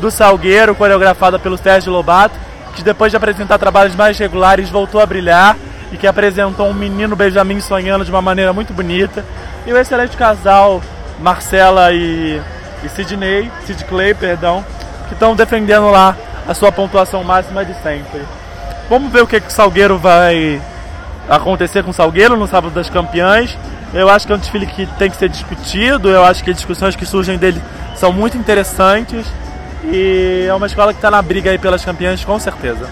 do 0.00 0.10
Salgueiro, 0.10 0.74
coreografada 0.74 1.38
pelo 1.38 1.58
Sérgio 1.58 1.92
Lobato, 1.92 2.38
que 2.74 2.82
depois 2.82 3.10
de 3.10 3.16
apresentar 3.16 3.58
trabalhos 3.58 3.96
mais 3.96 4.18
regulares 4.18 4.70
voltou 4.70 5.00
a 5.00 5.06
brilhar 5.06 5.56
e 5.90 5.96
que 5.96 6.06
apresentou 6.06 6.68
um 6.68 6.74
menino 6.74 7.16
Benjamin 7.16 7.60
sonhando 7.60 8.04
de 8.04 8.10
uma 8.10 8.22
maneira 8.22 8.52
muito 8.52 8.72
bonita. 8.72 9.24
E 9.66 9.72
o 9.72 9.78
excelente 9.78 10.16
casal 10.16 10.82
Marcela 11.18 11.92
e 11.92 12.40
e 12.84 12.88
Sidney, 12.88 13.50
Sid 13.66 13.84
Clay, 13.84 14.14
perdão, 14.14 14.64
que 15.08 15.14
estão 15.14 15.34
defendendo 15.34 15.90
lá 15.90 16.16
a 16.46 16.54
sua 16.54 16.70
pontuação 16.70 17.22
máxima 17.24 17.64
de 17.64 17.74
sempre. 17.82 18.22
Vamos 18.88 19.12
ver 19.12 19.22
o 19.22 19.26
que, 19.26 19.40
que 19.40 19.48
o 19.48 19.50
Salgueiro 19.50 19.98
vai 19.98 20.60
acontecer 21.28 21.82
com 21.82 21.90
o 21.90 21.94
Salgueiro 21.94 22.36
no 22.36 22.46
sábado 22.46 22.72
das 22.72 22.88
campeãs. 22.88 23.56
Eu 23.92 24.08
acho 24.08 24.26
que 24.26 24.32
é 24.32 24.36
um 24.36 24.38
desfile 24.38 24.66
que 24.66 24.86
tem 24.98 25.10
que 25.10 25.16
ser 25.16 25.28
discutido, 25.28 26.08
eu 26.08 26.24
acho 26.24 26.42
que 26.44 26.50
as 26.50 26.56
discussões 26.56 26.94
que 26.94 27.06
surgem 27.06 27.38
dele 27.38 27.60
são 27.94 28.12
muito 28.12 28.36
interessantes 28.36 29.24
E 29.84 30.44
é 30.48 30.52
uma 30.52 30.66
escola 30.66 30.92
que 30.92 30.98
está 30.98 31.10
na 31.10 31.22
briga 31.22 31.50
aí 31.50 31.58
pelas 31.58 31.84
campeãs, 31.84 32.24
com 32.24 32.38
certeza. 32.38 32.88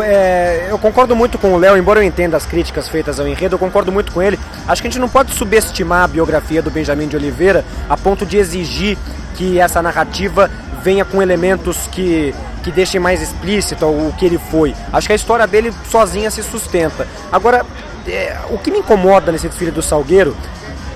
É, 0.00 0.68
eu 0.70 0.78
concordo 0.78 1.16
muito 1.16 1.38
com 1.38 1.54
o 1.54 1.58
Léo, 1.58 1.76
embora 1.76 2.00
eu 2.00 2.04
entenda 2.04 2.36
as 2.36 2.46
críticas 2.46 2.88
feitas 2.88 3.18
ao 3.18 3.26
enredo, 3.26 3.56
eu 3.56 3.58
concordo 3.58 3.90
muito 3.90 4.12
com 4.12 4.22
ele. 4.22 4.38
Acho 4.68 4.80
que 4.80 4.88
a 4.88 4.90
gente 4.90 5.00
não 5.00 5.08
pode 5.08 5.34
subestimar 5.34 6.04
a 6.04 6.08
biografia 6.08 6.62
do 6.62 6.70
Benjamin 6.70 7.08
de 7.08 7.16
Oliveira 7.16 7.64
a 7.88 7.96
ponto 7.96 8.24
de 8.24 8.36
exigir 8.36 8.96
que 9.34 9.58
essa 9.58 9.82
narrativa 9.82 10.48
venha 10.82 11.04
com 11.04 11.20
elementos 11.20 11.88
que, 11.90 12.34
que 12.62 12.70
deixem 12.70 13.00
mais 13.00 13.20
explícito 13.20 13.84
o 13.86 14.14
que 14.16 14.24
ele 14.24 14.38
foi. 14.38 14.74
Acho 14.92 15.06
que 15.06 15.12
a 15.12 15.16
história 15.16 15.46
dele 15.46 15.72
sozinha 15.90 16.30
se 16.30 16.42
sustenta. 16.42 17.06
Agora, 17.30 17.64
é, 18.06 18.36
o 18.50 18.58
que 18.58 18.70
me 18.70 18.78
incomoda 18.78 19.32
nesse 19.32 19.48
desfile 19.48 19.70
do 19.70 19.82
Salgueiro 19.82 20.36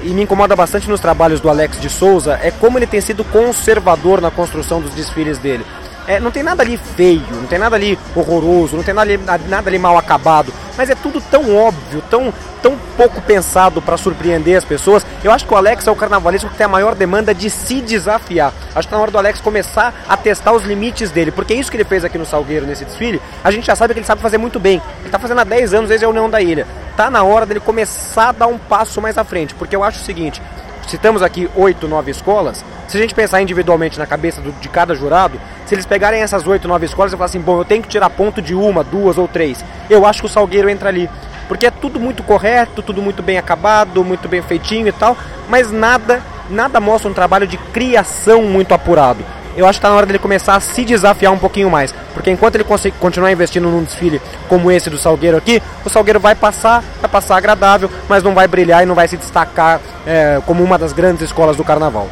e 0.03 0.09
me 0.11 0.23
incomoda 0.23 0.55
bastante 0.55 0.89
nos 0.89 1.01
trabalhos 1.01 1.41
do 1.41 1.49
Alex 1.49 1.81
de 1.81 1.89
Souza 1.89 2.39
é 2.43 2.51
como 2.51 2.79
ele 2.79 2.87
tem 2.87 3.01
sido 3.01 3.25
conservador 3.25 4.21
na 4.21 4.31
construção 4.31 4.81
dos 4.81 4.93
desfiles 4.93 5.39
dele. 5.39 5.65
É, 6.07 6.21
não 6.21 6.31
tem 6.31 6.43
nada 6.43 6.63
ali 6.63 6.77
feio, 6.77 7.23
não 7.33 7.47
tem 7.47 7.59
nada 7.59 7.75
ali 7.75 7.99
horroroso, 8.15 8.77
não 8.77 8.83
tem 8.85 8.95
nada 8.95 9.11
ali, 9.11 9.21
nada 9.49 9.69
ali 9.69 9.79
mal 9.79 9.99
acabado, 9.99 10.53
mas 10.77 10.89
é 10.89 10.95
tudo 10.95 11.21
tão 11.21 11.57
óbvio, 11.57 12.03
tão, 12.09 12.33
tão 12.63 12.79
pouco 12.97 13.21
pensado 13.21 13.83
para 13.83 13.97
surpreender 13.97 14.57
as 14.57 14.65
pessoas. 14.65 15.05
Eu 15.25 15.33
acho 15.33 15.45
que 15.45 15.53
o 15.53 15.57
Alex 15.57 15.87
é 15.87 15.91
o 15.91 15.97
carnavalesco 15.97 16.49
que 16.49 16.57
tem 16.57 16.67
a 16.67 16.69
maior 16.69 16.95
demanda 16.95 17.35
de 17.35 17.51
se 17.51 17.81
desafiar. 17.81 18.53
Acho 18.75 18.87
que 18.87 18.91
tá 18.91 18.97
na 18.97 19.03
hora 19.03 19.11
do 19.11 19.19
Alex 19.19 19.41
começar 19.41 19.93
a 20.09 20.17
testar 20.17 20.53
os 20.53 20.65
limites 20.65 21.11
dele, 21.11 21.33
porque 21.33 21.55
é 21.55 21.57
isso 21.57 21.71
que 21.71 21.77
ele 21.77 21.85
fez 21.85 22.05
aqui 22.05 22.19
no 22.19 22.27
Salgueiro 22.27 22.67
nesse 22.67 22.85
desfile, 22.85 23.21
a 23.43 23.51
gente 23.51 23.67
já 23.67 23.75
sabe 23.75 23.93
que 23.93 23.99
ele 23.99 24.07
sabe 24.07 24.23
fazer 24.23 24.39
muito 24.39 24.61
bem. 24.61 24.81
Ele 24.99 25.07
está 25.07 25.19
fazendo 25.19 25.41
há 25.41 25.45
10 25.45 25.75
anos 25.75 25.89
desde 25.89 26.07
a 26.07 26.09
União 26.09 26.31
da 26.31 26.41
Ilha. 26.41 26.67
Tá 26.97 27.11
na 27.11 27.25
hora 27.25 27.45
dele 27.45 27.61
começar 27.61 28.29
a 28.29 28.33
dar 28.33 28.47
um 28.47 28.59
passo 28.59 29.03
mais 29.03 29.19
à 29.19 29.25
frente, 29.25 29.55
porque 29.55 29.75
eu 29.75 29.83
acho 29.83 30.01
o 30.01 30.05
seguinte, 30.05 30.41
citamos 30.87 31.23
aqui 31.23 31.49
oito, 31.55 31.89
nove 31.89 32.11
escolas, 32.11 32.65
se 32.89 32.97
a 32.97 33.01
gente 33.01 33.15
pensar 33.15 33.43
individualmente 33.43 33.99
na 33.99 34.07
cabeça 34.07 34.41
do, 34.41 34.53
de 34.53 34.69
cada 34.69 34.95
jurado, 34.95 35.41
se 35.67 35.75
eles 35.75 35.87
pegarem 35.87 36.23
essas 36.23 36.47
oito, 36.47 36.69
nove 36.69 36.87
escolas 36.87 37.13
e 37.13 37.17
falar 37.17 37.27
assim, 37.27 37.41
bom, 37.41 37.59
eu 37.59 37.65
tenho 37.65 37.83
que 37.83 37.89
tirar 37.89 38.09
ponto 38.11 38.41
de 38.41 38.55
uma, 38.55 38.85
duas 38.85 39.19
ou 39.19 39.27
três, 39.27 39.65
eu 39.91 40.07
acho 40.07 40.21
que 40.21 40.27
o 40.27 40.31
Salgueiro 40.31 40.69
entra 40.69 40.89
ali. 40.89 41.11
Porque 41.49 41.67
é 41.67 41.71
tudo 41.71 42.01
muito 42.01 42.25
correto, 42.25 42.83
tudo 42.83 43.01
muito 43.01 43.23
bem 43.23 43.39
acabado, 43.39 44.05
muito 44.05 44.29
bem 44.29 44.43
feitinho 44.43 44.89
e 44.89 44.93
tal, 44.93 45.17
mas 45.49 45.71
nada, 45.71 46.21
nada 46.51 46.81
mostra 46.81 47.09
um 47.09 47.15
trabalho 47.15 47.47
de 47.47 47.57
criação 47.57 48.43
muito 48.43 48.75
apurado. 48.75 49.25
Eu 49.57 49.67
acho 49.67 49.79
que 49.79 49.79
está 49.79 49.89
na 49.89 49.97
hora 49.97 50.07
dele 50.07 50.19
começar 50.19 50.55
a 50.55 50.61
se 50.61 50.85
desafiar 50.85 51.33
um 51.33 51.39
pouquinho 51.39 51.71
mais. 51.71 51.95
Porque 52.13 52.31
enquanto 52.31 52.57
ele 52.57 52.65
continuar 53.01 53.33
investindo 53.33 53.69
num 53.69 53.83
desfile 53.83 54.21
como 54.49 54.71
esse 54.71 54.91
do 54.91 54.99
Salgueiro 54.99 55.37
aqui, 55.37 55.63
o 55.85 55.89
Salgueiro 55.89 56.21
vai 56.21 56.35
passar, 56.35 56.85
vai 57.01 57.11
passar 57.11 57.37
agradável, 57.37 57.91
mas 58.09 58.23
não 58.23 58.35
vai 58.35 58.47
brilhar 58.47 58.83
e 58.83 58.87
não 58.87 58.95
vai 58.95 59.09
se 59.09 59.17
destacar 59.17 59.81
é, 60.07 60.41
como 60.45 60.63
uma 60.63 60.77
das 60.77 60.93
grandes 60.93 61.23
escolas 61.23 61.57
do 61.57 61.65
carnaval. 61.65 62.09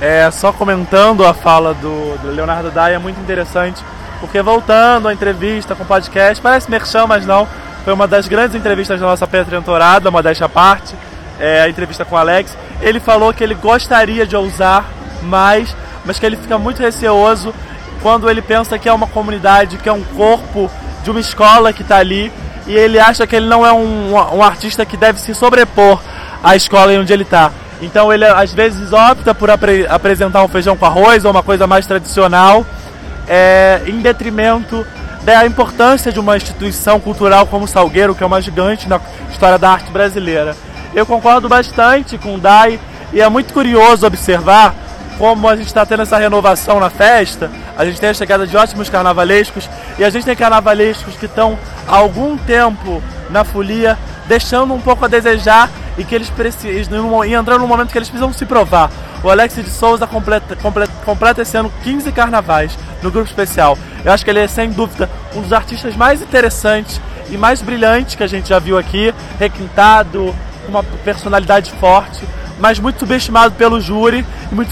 É, 0.00 0.30
só 0.30 0.52
comentando 0.52 1.24
a 1.24 1.32
fala 1.32 1.72
do, 1.74 2.18
do 2.18 2.30
Leonardo 2.30 2.70
Dai, 2.70 2.94
é 2.94 2.98
muito 2.98 3.18
interessante, 3.18 3.82
porque 4.20 4.42
voltando 4.42 5.08
à 5.08 5.12
entrevista 5.12 5.74
com 5.74 5.84
o 5.84 5.86
podcast, 5.86 6.40
parece 6.42 6.70
merchan, 6.70 7.06
mas 7.06 7.24
não, 7.24 7.48
foi 7.82 7.94
uma 7.94 8.06
das 8.06 8.28
grandes 8.28 8.54
entrevistas 8.54 9.00
da 9.00 9.06
nossa 9.06 9.26
pré-temporada, 9.26 10.10
modéstia 10.10 10.46
à 10.46 10.48
parte, 10.48 10.94
é, 11.40 11.62
a 11.62 11.68
entrevista 11.68 12.04
com 12.04 12.14
o 12.14 12.18
Alex. 12.18 12.56
Ele 12.80 13.00
falou 13.00 13.32
que 13.32 13.42
ele 13.42 13.54
gostaria 13.54 14.26
de 14.26 14.36
ousar 14.36 14.84
mais, 15.22 15.74
mas 16.06 16.18
que 16.18 16.24
ele 16.24 16.36
fica 16.36 16.56
muito 16.56 16.80
receoso 16.80 17.52
quando 18.00 18.30
ele 18.30 18.40
pensa 18.40 18.78
que 18.78 18.88
é 18.88 18.92
uma 18.92 19.06
comunidade, 19.06 19.78
que 19.78 19.88
é 19.88 19.92
um 19.92 20.02
corpo 20.02 20.70
de 21.02 21.10
uma 21.10 21.20
escola 21.20 21.72
que 21.72 21.82
está 21.82 21.96
ali, 21.98 22.32
e 22.66 22.74
ele 22.74 22.98
acha 22.98 23.26
que 23.26 23.36
ele 23.36 23.46
não 23.46 23.66
é 23.66 23.72
um, 23.72 24.12
um 24.12 24.42
artista 24.42 24.84
que 24.86 24.96
deve 24.96 25.20
se 25.20 25.34
sobrepor 25.34 26.00
à 26.42 26.56
escola 26.56 26.92
em 26.92 26.98
onde 26.98 27.12
ele 27.12 27.22
está. 27.22 27.50
Então 27.80 28.12
ele 28.12 28.24
às 28.24 28.52
vezes 28.52 28.92
opta 28.92 29.34
por 29.34 29.50
apre 29.50 29.86
apresentar 29.88 30.42
um 30.42 30.48
feijão 30.48 30.76
com 30.76 30.86
arroz 30.86 31.24
ou 31.24 31.30
uma 31.30 31.42
coisa 31.42 31.66
mais 31.66 31.86
tradicional, 31.86 32.64
é, 33.28 33.82
em 33.86 34.00
detrimento 34.00 34.86
da 35.22 35.44
importância 35.44 36.12
de 36.12 36.20
uma 36.20 36.36
instituição 36.36 37.00
cultural 37.00 37.46
como 37.46 37.64
o 37.64 37.68
Salgueiro, 37.68 38.14
que 38.14 38.22
é 38.22 38.26
uma 38.26 38.40
gigante 38.40 38.88
na 38.88 39.00
história 39.30 39.58
da 39.58 39.70
arte 39.70 39.90
brasileira. 39.90 40.56
Eu 40.94 41.04
concordo 41.04 41.48
bastante 41.48 42.16
com 42.16 42.36
o 42.36 42.38
Dai 42.38 42.78
e 43.12 43.20
é 43.20 43.28
muito 43.28 43.52
curioso 43.52 44.06
observar 44.06 44.74
como 45.18 45.48
a 45.48 45.56
gente 45.56 45.66
está 45.66 45.84
tendo 45.86 46.02
essa 46.02 46.18
renovação 46.18 46.78
na 46.78 46.90
festa, 46.90 47.50
a 47.76 47.84
gente 47.84 48.00
tem 48.00 48.10
a 48.10 48.14
chegada 48.14 48.46
de 48.46 48.56
ótimos 48.56 48.88
carnavalescos 48.88 49.68
e 49.98 50.04
a 50.04 50.10
gente 50.10 50.24
tem 50.24 50.36
carnavalescos 50.36 51.14
que 51.16 51.26
estão 51.26 51.58
há 51.88 51.96
algum 51.96 52.36
tempo 52.36 53.02
na 53.30 53.44
folia, 53.44 53.98
deixando 54.26 54.74
um 54.74 54.80
pouco 54.80 55.04
a 55.04 55.08
desejar 55.08 55.70
e 55.96 56.04
que 56.04 56.14
eles 56.14 56.28
precisam 56.30 57.24
e 57.24 57.34
entrando 57.34 57.60
no 57.60 57.68
momento 57.68 57.90
que 57.90 57.98
eles 57.98 58.08
precisam 58.08 58.32
se 58.32 58.44
provar. 58.44 58.90
O 59.22 59.30
Alex 59.30 59.54
de 59.56 59.70
Souza 59.70 60.06
completa, 60.06 60.54
completa, 60.56 60.92
completa 61.04 61.42
esse 61.42 61.56
ano 61.56 61.72
15 61.82 62.12
carnavais 62.12 62.78
no 63.02 63.10
grupo 63.10 63.28
especial. 63.28 63.78
Eu 64.04 64.12
acho 64.12 64.24
que 64.24 64.30
ele 64.30 64.40
é 64.40 64.46
sem 64.46 64.70
dúvida 64.70 65.08
um 65.34 65.40
dos 65.40 65.52
artistas 65.52 65.96
mais 65.96 66.20
interessantes 66.20 67.00
e 67.30 67.36
mais 67.36 67.62
brilhantes 67.62 68.14
que 68.14 68.22
a 68.22 68.26
gente 68.26 68.48
já 68.48 68.58
viu 68.58 68.78
aqui, 68.78 69.12
requintado, 69.38 70.34
com 70.64 70.70
uma 70.70 70.82
personalidade 70.82 71.72
forte, 71.72 72.26
mas 72.58 72.78
muito 72.78 73.00
subestimado 73.00 73.54
pelo 73.54 73.80
júri 73.80 74.24
e 74.50 74.54
muito 74.54 74.70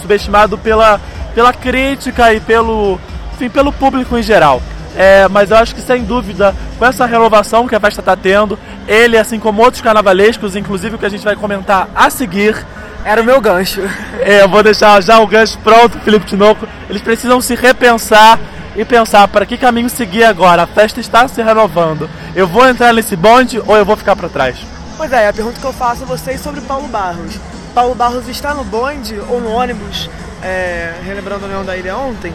subestimado, 0.00 0.58
pela, 0.58 1.00
pela 1.34 1.52
crítica 1.52 2.32
e 2.32 2.40
pelo, 2.40 3.00
enfim, 3.34 3.48
pelo 3.48 3.72
público 3.72 4.16
em 4.16 4.22
geral. 4.22 4.62
É, 4.96 5.26
mas 5.28 5.50
eu 5.50 5.56
acho 5.56 5.74
que 5.74 5.80
sem 5.80 6.04
dúvida, 6.04 6.54
com 6.78 6.86
essa 6.86 7.04
renovação 7.04 7.66
que 7.66 7.74
a 7.74 7.80
festa 7.80 8.00
está 8.00 8.16
tendo, 8.16 8.58
ele, 8.86 9.18
assim 9.18 9.40
como 9.40 9.62
outros 9.62 9.82
carnavalescos, 9.82 10.54
inclusive 10.54 10.94
o 10.94 10.98
que 10.98 11.06
a 11.06 11.08
gente 11.08 11.24
vai 11.24 11.34
comentar 11.34 11.88
a 11.94 12.08
seguir, 12.10 12.64
era 13.04 13.20
o 13.20 13.24
meu 13.24 13.40
gancho. 13.40 13.82
É, 14.26 14.40
eu 14.40 14.48
vou 14.48 14.62
deixar 14.62 15.02
já 15.02 15.18
o 15.18 15.26
gancho 15.26 15.58
pronto, 15.58 15.98
Felipe 15.98 16.24
Tinoco. 16.24 16.66
Eles 16.88 17.02
precisam 17.02 17.42
se 17.42 17.54
repensar 17.54 18.38
e 18.74 18.82
pensar 18.82 19.28
para 19.28 19.44
que 19.44 19.58
caminho 19.58 19.90
seguir 19.90 20.24
agora. 20.24 20.62
A 20.62 20.66
festa 20.66 20.98
está 20.98 21.28
se 21.28 21.42
renovando. 21.42 22.08
Eu 22.34 22.46
vou 22.46 22.66
entrar 22.66 22.94
nesse 22.94 23.14
bonde 23.14 23.60
ou 23.66 23.76
eu 23.76 23.84
vou 23.84 23.98
ficar 23.98 24.16
para 24.16 24.30
trás? 24.30 24.56
Pois 24.96 25.12
é, 25.12 25.28
a 25.28 25.32
pergunta 25.32 25.60
que 25.60 25.66
eu 25.66 25.72
faço 25.72 26.04
a 26.04 26.06
vocês 26.06 26.40
sobre 26.40 26.60
Paulo 26.60 26.86
Barros. 26.86 27.38
Paulo 27.74 27.94
Barros 27.96 28.28
está 28.28 28.54
no 28.54 28.62
bonde 28.62 29.18
ou 29.28 29.40
no 29.40 29.50
ônibus, 29.50 30.08
é, 30.40 30.94
relembrando 31.04 31.44
a 31.44 31.48
União 31.48 31.64
da 31.64 31.76
Ilha 31.76 31.96
ontem, 31.96 32.32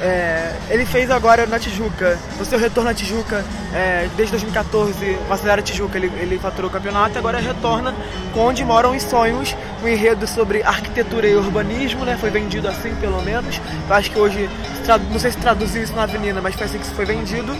é, 0.00 0.54
ele 0.70 0.86
fez 0.86 1.10
agora 1.10 1.44
na 1.44 1.58
Tijuca, 1.58 2.16
o 2.40 2.44
seu 2.44 2.56
retorno 2.56 2.88
à 2.88 2.94
Tijuca, 2.94 3.44
é, 3.74 4.08
desde 4.16 4.30
2014, 4.30 5.18
com 5.26 5.32
a 5.32 5.34
Acelera 5.34 5.60
Tijuca, 5.60 5.98
ele, 5.98 6.06
ele 6.20 6.38
faturou 6.38 6.70
o 6.70 6.72
campeonato 6.72 7.16
e 7.16 7.18
agora 7.18 7.38
retorna 7.40 7.92
com 8.32 8.40
Onde 8.40 8.64
Moram 8.64 8.94
os 8.94 9.02
Sonhos, 9.02 9.56
um 9.82 9.88
enredo 9.88 10.24
sobre 10.28 10.62
arquitetura 10.62 11.26
e 11.26 11.34
urbanismo, 11.34 12.04
né? 12.04 12.16
Foi 12.20 12.30
vendido 12.30 12.68
assim, 12.68 12.94
pelo 13.00 13.20
menos. 13.22 13.60
Eu 13.88 13.94
acho 13.94 14.10
que 14.12 14.18
hoje, 14.18 14.48
não 15.10 15.18
sei 15.18 15.32
se 15.32 15.38
traduziu 15.38 15.82
isso 15.82 15.94
na 15.96 16.04
avenida, 16.04 16.40
mas 16.40 16.54
foi 16.54 16.66
assim 16.66 16.78
que 16.78 16.86
foi 16.90 17.04
vendido. 17.04 17.56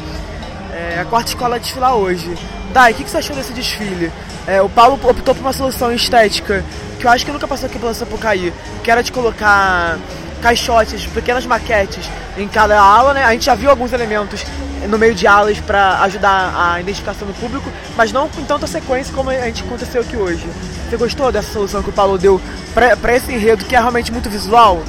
É, 0.72 1.00
a 1.00 1.04
quarta 1.04 1.30
escola 1.30 1.56
a 1.56 1.58
desfilar 1.58 1.96
hoje. 1.96 2.36
Dai, 2.72 2.92
o 2.92 2.94
que, 2.94 3.04
que 3.04 3.10
você 3.10 3.18
achou 3.18 3.34
desse 3.34 3.52
desfile? 3.52 4.12
É, 4.46 4.60
o 4.62 4.68
Paulo 4.68 4.98
optou 5.02 5.34
por 5.34 5.40
uma 5.40 5.52
solução 5.52 5.92
estética 5.92 6.64
que 6.98 7.06
eu 7.06 7.10
acho 7.10 7.24
que 7.24 7.32
nunca 7.32 7.46
passou 7.46 7.66
aqui 7.66 7.78
pela 7.78 7.94
Sapucaí, 7.94 8.52
que 8.82 8.90
era 8.90 9.02
de 9.02 9.12
colocar 9.12 9.98
caixotes, 10.42 11.06
pequenas 11.06 11.46
maquetes 11.46 12.08
em 12.36 12.48
cada 12.48 12.80
ala, 12.80 13.14
né? 13.14 13.24
A 13.24 13.32
gente 13.32 13.44
já 13.44 13.54
viu 13.54 13.70
alguns 13.70 13.92
elementos 13.92 14.44
no 14.88 14.98
meio 14.98 15.14
de 15.14 15.26
alas 15.26 15.58
para 15.60 16.00
ajudar 16.02 16.54
a 16.56 16.80
identificação 16.80 17.26
do 17.26 17.34
público, 17.34 17.70
mas 17.96 18.12
não 18.12 18.28
com 18.28 18.44
tanta 18.44 18.66
sequência 18.66 19.12
como 19.14 19.30
a 19.30 19.34
gente 19.46 19.62
aconteceu 19.62 20.00
aqui 20.02 20.16
hoje. 20.16 20.46
Você 20.88 20.96
gostou 20.96 21.32
dessa 21.32 21.52
solução 21.52 21.82
que 21.82 21.90
o 21.90 21.92
Paulo 21.92 22.16
deu 22.16 22.40
para 22.72 23.16
esse 23.16 23.32
enredo 23.32 23.64
que 23.64 23.74
é 23.74 23.78
realmente 23.78 24.12
muito 24.12 24.30
visual? 24.30 24.82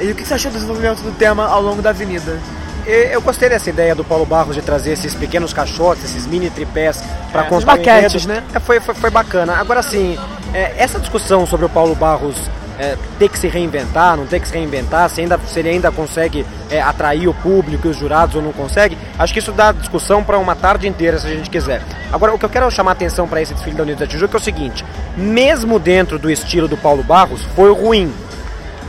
E 0.00 0.10
o 0.10 0.14
que 0.14 0.26
você 0.26 0.34
achou 0.34 0.50
do 0.50 0.54
desenvolvimento 0.54 1.00
do 1.00 1.12
tema 1.12 1.46
ao 1.46 1.62
longo 1.62 1.80
da 1.80 1.90
avenida? 1.90 2.38
Eu 2.86 3.20
gostei 3.20 3.48
dessa 3.48 3.68
ideia 3.68 3.94
do 3.94 4.04
Paulo 4.04 4.24
Barros 4.24 4.54
de 4.54 4.62
trazer 4.62 4.92
esses 4.92 5.12
pequenos 5.12 5.52
caixotes, 5.52 6.04
esses 6.04 6.26
mini 6.26 6.48
tripés 6.50 7.02
para 7.32 7.44
é, 7.44 7.48
construir 7.48 7.78
maquetes, 7.78 8.26
né? 8.26 8.44
É, 8.54 8.60
foi, 8.60 8.78
foi, 8.78 8.94
foi, 8.94 9.10
bacana. 9.10 9.56
Agora 9.56 9.82
sim, 9.82 10.16
é, 10.54 10.72
essa 10.78 11.00
discussão 11.00 11.44
sobre 11.46 11.66
o 11.66 11.68
Paulo 11.68 11.96
Barros 11.96 12.36
é, 12.78 12.96
ter 13.18 13.28
que 13.28 13.38
se 13.38 13.48
reinventar, 13.48 14.16
não 14.16 14.26
ter 14.26 14.40
que 14.40 14.48
se 14.48 14.54
reinventar, 14.54 15.08
se, 15.08 15.20
ainda, 15.20 15.38
se 15.46 15.58
ele 15.58 15.70
ainda 15.70 15.90
consegue 15.90 16.46
é, 16.70 16.80
atrair 16.80 17.28
o 17.28 17.34
público 17.34 17.86
e 17.86 17.90
os 17.90 17.96
jurados 17.96 18.36
ou 18.36 18.42
não 18.42 18.52
consegue, 18.52 18.96
acho 19.18 19.32
que 19.32 19.38
isso 19.38 19.52
dá 19.52 19.72
discussão 19.72 20.22
para 20.22 20.38
uma 20.38 20.54
tarde 20.54 20.86
inteira 20.86 21.18
se 21.18 21.26
a 21.26 21.30
gente 21.30 21.50
quiser. 21.50 21.82
Agora, 22.12 22.34
o 22.34 22.38
que 22.38 22.44
eu 22.44 22.50
quero 22.50 22.70
chamar 22.70 22.92
a 22.92 22.92
atenção 22.92 23.26
para 23.26 23.40
esse 23.40 23.54
desfile 23.54 23.76
da 23.76 23.82
Unidos 23.82 24.00
da 24.00 24.06
Tijuca 24.06 24.36
é 24.36 24.40
o 24.40 24.42
seguinte: 24.42 24.84
mesmo 25.16 25.78
dentro 25.78 26.18
do 26.18 26.30
estilo 26.30 26.68
do 26.68 26.76
Paulo 26.76 27.02
Barros, 27.02 27.42
foi 27.54 27.72
ruim. 27.72 28.12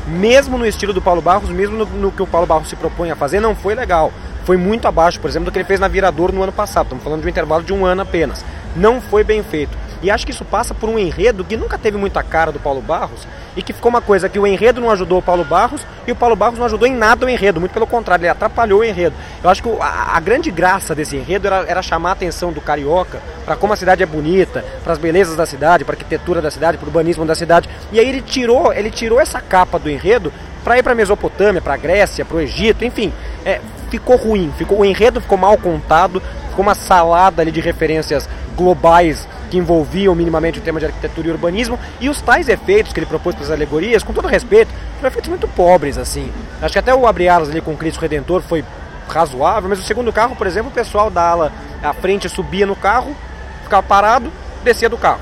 Mesmo 0.07 0.57
no 0.57 0.65
estilo 0.65 0.93
do 0.93 1.01
Paulo 1.01 1.21
Barros, 1.21 1.49
mesmo 1.49 1.75
no, 1.77 1.85
no 1.85 2.11
que 2.11 2.23
o 2.23 2.27
Paulo 2.27 2.47
Barros 2.47 2.69
se 2.69 2.75
propõe 2.75 3.11
a 3.11 3.15
fazer, 3.15 3.39
não 3.41 3.53
foi 3.53 3.75
legal. 3.75 4.11
Foi 4.45 4.55
muito 4.55 4.87
abaixo, 4.87 5.19
por 5.19 5.29
exemplo, 5.29 5.45
do 5.45 5.51
que 5.51 5.57
ele 5.57 5.65
fez 5.65 5.79
na 5.79 5.89
Virador 5.89 6.31
no 6.31 6.41
ano 6.41 6.53
passado. 6.53 6.85
Estamos 6.85 7.03
falando 7.03 7.21
de 7.21 7.27
um 7.27 7.29
intervalo 7.29 7.63
de 7.63 7.73
um 7.73 7.85
ano 7.85 8.03
apenas. 8.03 8.45
Não 8.75 9.01
foi 9.01 9.23
bem 9.23 9.43
feito. 9.43 9.77
E 10.01 10.11
acho 10.11 10.25
que 10.25 10.31
isso 10.31 10.45
passa 10.45 10.73
por 10.73 10.89
um 10.89 10.99
enredo 10.99 11.43
que 11.43 11.57
nunca 11.57 11.77
teve 11.77 11.97
muita 11.97 12.21
cara 12.23 12.51
do 12.51 12.59
Paulo 12.59 12.81
Barros 12.81 13.27
e 13.55 13.61
que 13.63 13.73
ficou 13.73 13.89
uma 13.89 14.01
coisa 14.01 14.29
que 14.29 14.37
o 14.37 14.45
enredo 14.45 14.79
não 14.79 14.91
ajudou 14.91 15.17
o 15.17 15.21
Paulo 15.21 15.43
Barros 15.43 15.85
e 16.05 16.11
o 16.11 16.15
Paulo 16.15 16.35
Barros 16.35 16.59
não 16.59 16.65
ajudou 16.67 16.87
em 16.87 16.93
nada 16.93 17.25
o 17.25 17.29
enredo, 17.29 17.59
muito 17.59 17.71
pelo 17.71 17.87
contrário, 17.87 18.23
ele 18.23 18.29
atrapalhou 18.29 18.81
o 18.81 18.83
enredo. 18.83 19.15
Eu 19.43 19.49
acho 19.49 19.63
que 19.63 19.69
a, 19.81 20.15
a 20.15 20.19
grande 20.19 20.51
graça 20.51 20.93
desse 20.93 21.17
enredo 21.17 21.47
era, 21.47 21.65
era 21.67 21.81
chamar 21.81 22.09
a 22.09 22.13
atenção 22.13 22.51
do 22.51 22.61
carioca 22.61 23.19
para 23.43 23.55
como 23.55 23.73
a 23.73 23.75
cidade 23.75 24.03
é 24.03 24.05
bonita, 24.05 24.63
para 24.83 24.93
as 24.93 24.99
belezas 24.99 25.35
da 25.35 25.45
cidade, 25.45 25.83
para 25.83 25.95
a 25.95 25.97
arquitetura 25.97 26.41
da 26.41 26.51
cidade, 26.51 26.77
para 26.77 26.85
o 26.85 26.87
urbanismo 26.89 27.25
da 27.25 27.33
cidade. 27.33 27.67
E 27.91 27.99
aí 27.99 28.07
ele 28.07 28.21
tirou, 28.21 28.71
ele 28.71 28.91
tirou 28.91 29.19
essa 29.19 29.41
capa 29.41 29.79
do 29.79 29.89
enredo 29.89 30.31
para 30.63 30.77
ir 30.77 30.83
para 30.83 30.93
Mesopotâmia, 30.93 31.61
para 31.61 31.77
Grécia, 31.77 32.25
para 32.25 32.37
o 32.37 32.41
Egito, 32.41 32.85
enfim, 32.85 33.11
é, 33.45 33.61
ficou 33.89 34.17
ruim, 34.17 34.53
ficou 34.57 34.79
o 34.79 34.85
enredo 34.85 35.21
ficou 35.21 35.37
mal 35.37 35.57
contado, 35.57 36.21
ficou 36.49 36.61
uma 36.61 36.75
salada 36.75 37.41
ali 37.41 37.51
de 37.51 37.61
referências 37.61 38.29
globais 38.55 39.27
que 39.49 39.57
envolviam 39.57 40.13
minimamente 40.13 40.59
o 40.59 40.61
tema 40.61 40.79
de 40.79 40.85
arquitetura 40.85 41.27
e 41.27 41.31
urbanismo 41.31 41.79
e 41.99 42.09
os 42.09 42.21
tais 42.21 42.49
efeitos 42.49 42.93
que 42.93 42.99
ele 42.99 43.05
propôs 43.05 43.35
para 43.35 43.45
as 43.45 43.51
alegorias, 43.51 44.03
com 44.03 44.13
todo 44.13 44.27
respeito, 44.27 44.71
foram 44.95 45.07
efeitos 45.07 45.29
muito 45.29 45.47
pobres 45.47 45.97
assim. 45.97 46.31
Acho 46.61 46.73
que 46.73 46.79
até 46.79 46.93
o 46.93 47.07
abre 47.07 47.27
alas 47.27 47.49
ali 47.49 47.61
com 47.61 47.75
Cristo 47.75 47.99
Redentor 47.99 48.41
foi 48.41 48.63
razoável, 49.07 49.69
mas 49.69 49.79
o 49.79 49.83
segundo 49.83 50.11
carro, 50.11 50.35
por 50.35 50.47
exemplo, 50.47 50.69
o 50.69 50.73
pessoal 50.73 51.09
da 51.09 51.21
ala 51.21 51.51
à 51.81 51.93
frente 51.93 52.27
subia 52.27 52.65
no 52.65 52.75
carro, 52.75 53.15
ficava 53.63 53.81
parado, 53.83 54.31
descia 54.63 54.89
do 54.89 54.97
carro. 54.97 55.21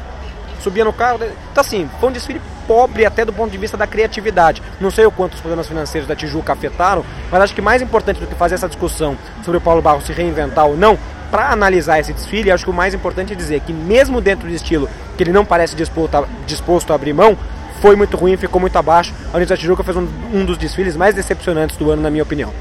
Subia 0.62 0.84
no 0.84 0.94
carro. 0.94 1.20
Então 1.52 1.62
assim, 1.62 1.90
foi 2.00 2.10
um 2.10 2.12
desfile 2.12 2.42
pobre 2.68 3.06
até 3.06 3.24
do 3.24 3.32
ponto 3.32 3.52
de 3.52 3.58
vista 3.58 3.78
da 3.78 3.88
criatividade. 3.88 4.62
Não 4.80 4.92
sei 4.92 5.06
o 5.06 5.12
quanto 5.12 5.34
os 5.34 5.40
problemas 5.40 5.68
financeiros 5.68 6.08
da 6.08 6.16
Tijuca 6.16 6.54
afetaram, 6.54 7.06
mas 7.32 7.42
acho 7.42 7.56
que 7.56 7.62
mais 7.62 7.82
importante 7.82 8.20
do 8.20 8.28
que 8.28 8.36
fazer 8.36 8.56
essa 8.56 8.68
discussão 8.68 9.18
sobre 9.44 9.58
o 9.58 9.62
Paulo 9.62 9.82
Barros 9.82 10.06
se 10.06 10.14
reinventar 10.14 10.66
ou 10.66 10.76
não, 10.76 10.98
para 11.36 11.52
analisar 11.52 12.00
esse 12.00 12.14
desfile, 12.14 12.50
acho 12.50 12.64
que 12.64 12.70
o 12.70 12.74
mais 12.74 12.94
importante 12.94 13.34
é 13.34 13.36
dizer 13.36 13.60
que 13.60 13.74
mesmo 13.74 14.22
dentro 14.22 14.48
do 14.48 14.54
estilo 14.54 14.88
que 15.18 15.24
ele 15.24 15.34
não 15.34 15.44
parece 15.44 15.76
disposto 15.76 16.92
a, 16.92 16.96
abrir 16.96 17.12
mão, 17.12 17.38
foi 17.82 17.94
muito 17.98 18.16
ruim, 18.16 18.38
ficou 18.38 18.62
muito 18.62 18.78
abaixo. 18.78 19.14
A 19.34 19.36
Unidade 19.36 19.50
da 19.50 19.58
Tijuca 19.58 19.84
fez 19.84 19.98
um, 19.98 20.08
um 20.34 20.46
dos 20.46 20.58
desfiles 20.58 20.96
mais 20.96 21.14
decepcionantes 21.14 21.76
do 21.76 21.92
ano, 21.92 22.02
na 22.02 22.10
minha 22.10 22.24
opinião. 22.24 22.54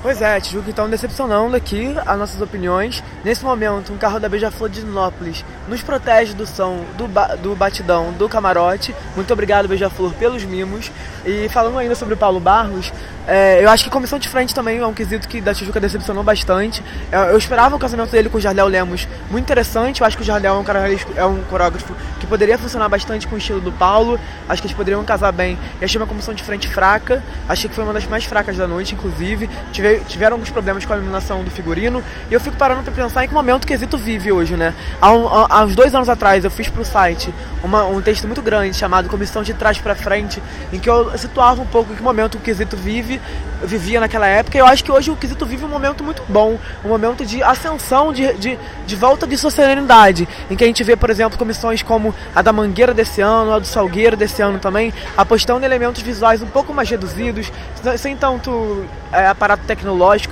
Pois 0.00 0.22
é, 0.22 0.40
Tijuca 0.40 0.70
então 0.70 0.88
decepcionando 0.88 1.56
aqui 1.56 1.92
as 2.06 2.18
nossas 2.18 2.40
opiniões. 2.40 3.02
Nesse 3.24 3.44
momento, 3.44 3.92
um 3.92 3.98
carro 3.98 4.20
da 4.20 4.28
Beija-Flor 4.28 4.68
de 4.68 4.80
Dinópolis 4.80 5.44
nos 5.66 5.82
protege 5.82 6.34
do 6.34 6.46
som, 6.46 6.84
do, 6.96 7.08
ba 7.08 7.34
do 7.34 7.56
batidão, 7.56 8.12
do 8.12 8.28
camarote. 8.28 8.94
Muito 9.16 9.32
obrigado, 9.32 9.66
Beija-Flor, 9.66 10.12
pelos 10.14 10.44
mimos. 10.44 10.92
E 11.26 11.48
falando 11.48 11.78
ainda 11.78 11.96
sobre 11.96 12.14
o 12.14 12.16
Paulo 12.16 12.38
Barros, 12.38 12.92
é, 13.26 13.62
eu 13.62 13.68
acho 13.68 13.84
que 13.84 13.90
comissão 13.90 14.18
de 14.18 14.26
frente 14.26 14.54
também 14.54 14.78
é 14.78 14.86
um 14.86 14.94
quesito 14.94 15.28
que 15.28 15.38
da 15.38 15.52
Tijuca 15.52 15.78
decepcionou 15.78 16.24
bastante. 16.24 16.82
Eu, 17.12 17.20
eu 17.20 17.36
esperava 17.36 17.76
o 17.76 17.78
casamento 17.78 18.10
dele 18.10 18.30
com 18.30 18.38
o 18.38 18.40
Jardel 18.40 18.66
Lemos 18.66 19.06
muito 19.30 19.44
interessante. 19.44 20.00
Eu 20.00 20.06
acho 20.06 20.16
que 20.16 20.22
o 20.22 20.26
Jardel 20.26 20.54
é 20.54 20.58
um, 20.58 20.64
cara, 20.64 20.88
é 21.14 21.24
um 21.26 21.42
coreógrafo 21.42 21.94
que 22.20 22.26
poderia 22.26 22.56
funcionar 22.56 22.88
bastante 22.88 23.26
com 23.28 23.34
o 23.34 23.38
estilo 23.38 23.60
do 23.60 23.72
Paulo. 23.72 24.18
Acho 24.48 24.62
que 24.62 24.68
eles 24.68 24.76
poderiam 24.76 25.04
casar 25.04 25.32
bem. 25.32 25.58
E 25.80 25.84
achei 25.84 26.00
uma 26.00 26.06
comissão 26.06 26.32
de 26.32 26.42
frente 26.42 26.68
fraca. 26.68 27.22
Achei 27.46 27.68
que 27.68 27.74
foi 27.74 27.84
uma 27.84 27.92
das 27.92 28.06
mais 28.06 28.24
fracas 28.24 28.56
da 28.56 28.66
noite, 28.66 28.94
inclusive. 28.94 29.50
Tive, 29.72 29.87
tiveram 30.08 30.34
alguns 30.34 30.50
problemas 30.50 30.84
com 30.84 30.92
a 30.92 30.96
iluminação 30.96 31.42
do 31.42 31.50
figurino. 31.50 32.02
E 32.30 32.34
eu 32.34 32.40
fico 32.40 32.56
parando 32.56 32.82
para 32.82 32.92
pensar 32.92 33.24
em 33.24 33.28
que 33.28 33.34
momento 33.34 33.64
o 33.64 33.66
quesito 33.66 33.96
vive 33.96 34.32
hoje, 34.32 34.56
né? 34.56 34.74
Há, 35.00 35.12
um, 35.12 35.28
há, 35.28 35.64
uns 35.64 35.74
dois 35.74 35.94
anos 35.94 36.08
atrás 36.08 36.44
eu 36.44 36.50
fiz 36.50 36.68
pro 36.68 36.84
site 36.84 37.32
uma, 37.62 37.84
um 37.86 38.00
texto 38.00 38.26
muito 38.26 38.42
grande 38.42 38.76
chamado 38.76 39.08
Comissão 39.08 39.42
de 39.42 39.54
Trás 39.54 39.78
para 39.78 39.94
Frente, 39.94 40.42
em 40.72 40.78
que 40.78 40.88
eu 40.88 41.16
situava 41.18 41.60
um 41.60 41.66
pouco 41.66 41.92
em 41.92 41.96
que 41.96 42.02
momento 42.02 42.36
o 42.36 42.40
quesito 42.40 42.76
vive 42.76 43.20
vivia 43.62 44.00
naquela 44.00 44.26
época. 44.26 44.56
Eu 44.56 44.66
acho 44.66 44.84
que 44.84 44.90
hoje 44.90 45.10
o 45.10 45.16
Quesito 45.16 45.44
vive 45.46 45.64
um 45.64 45.68
momento 45.68 46.04
muito 46.04 46.22
bom, 46.28 46.58
um 46.84 46.88
momento 46.88 47.24
de 47.24 47.42
ascensão, 47.42 48.12
de, 48.12 48.32
de, 48.34 48.58
de 48.86 48.96
volta 48.96 49.26
de 49.26 49.36
sua 49.36 49.50
serenidade, 49.50 50.28
em 50.50 50.56
que 50.56 50.64
a 50.64 50.66
gente 50.66 50.82
vê, 50.84 50.96
por 50.96 51.10
exemplo, 51.10 51.38
comissões 51.38 51.82
como 51.82 52.14
a 52.34 52.42
da 52.42 52.52
Mangueira 52.52 52.94
desse 52.94 53.20
ano, 53.20 53.52
a 53.52 53.58
do 53.58 53.66
Salgueiro 53.66 54.16
desse 54.16 54.42
ano 54.42 54.58
também, 54.58 54.92
apostando 55.16 55.62
em 55.62 55.64
elementos 55.64 56.02
visuais 56.02 56.42
um 56.42 56.46
pouco 56.46 56.72
mais 56.72 56.88
reduzidos, 56.88 57.50
sem 57.96 58.16
tanto 58.16 58.84
é, 59.12 59.26
aparato 59.26 59.64
tecnológico, 59.66 59.77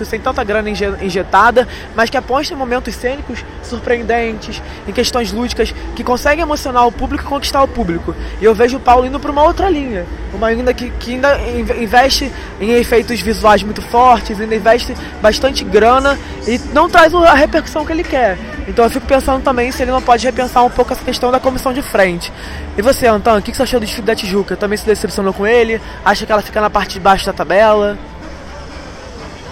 sem 0.05 0.21
tanta 0.21 0.43
grana 0.45 0.71
injetada, 0.71 1.67
mas 1.95 2.11
que 2.11 2.17
apostam 2.17 2.57
em 2.57 2.59
momentos 2.59 2.95
cênicos 2.95 3.45
surpreendentes, 3.63 4.63
em 4.87 4.93
questões 4.93 5.33
lúdicas, 5.33 5.75
que 5.95 6.05
conseguem 6.05 6.43
emocionar 6.43 6.87
o 6.87 6.93
público 6.93 7.25
e 7.25 7.27
conquistar 7.27 7.63
o 7.63 7.69
público. 7.69 8.15
E 8.41 8.45
eu 8.45 8.55
vejo 8.55 8.77
o 8.77 8.81
Paulo 8.81 9.07
indo 9.07 9.19
para 9.21 9.31
uma 9.31 9.43
outra 9.43 9.69
linha, 9.69 10.07
uma 10.33 10.51
linha 10.51 10.73
que, 10.73 10.91
que 10.91 11.15
ainda 11.15 11.39
investe 11.79 12.33
em 12.61 12.73
efeitos 12.73 13.21
visuais 13.21 13.63
muito 13.63 13.83
fortes, 13.83 14.41
ainda 14.41 14.55
investe 14.55 14.95
bastante 15.21 15.65
grana 15.65 16.19
e 16.47 16.59
não 16.73 16.89
traz 16.89 17.15
a 17.15 17.35
repercussão 17.35 17.85
que 17.85 17.93
ele 17.93 18.05
quer. 18.05 18.39
Então 18.69 18.85
eu 18.85 18.91
fico 18.91 19.07
pensando 19.07 19.43
também 19.43 19.71
se 19.71 19.83
ele 19.83 19.93
não 19.93 20.03
pode 20.03 20.25
repensar 20.27 20.65
um 20.65 20.71
pouco 20.71 20.93
essa 20.93 21.05
questão 21.05 21.31
da 21.31 21.39
comissão 21.39 21.73
de 21.73 21.83
frente. 21.83 22.33
E 22.77 22.83
você, 22.83 23.07
Antônio, 23.07 23.39
o 23.39 23.43
que 23.43 23.55
você 23.55 23.63
achou 23.63 23.79
do 23.79 23.87
desfile 23.87 24.07
da 24.07 24.15
Tijuca? 24.15 24.57
Também 24.57 24.77
se 24.77 24.85
decepcionou 24.85 25.33
com 25.33 25.47
ele? 25.47 25.81
Acha 26.05 26.27
que 26.27 26.33
ela 26.33 26.43
fica 26.43 26.61
na 26.61 26.69
parte 26.69 26.95
de 26.95 27.01
baixo 27.01 27.25
da 27.25 27.33
tabela? 27.33 27.97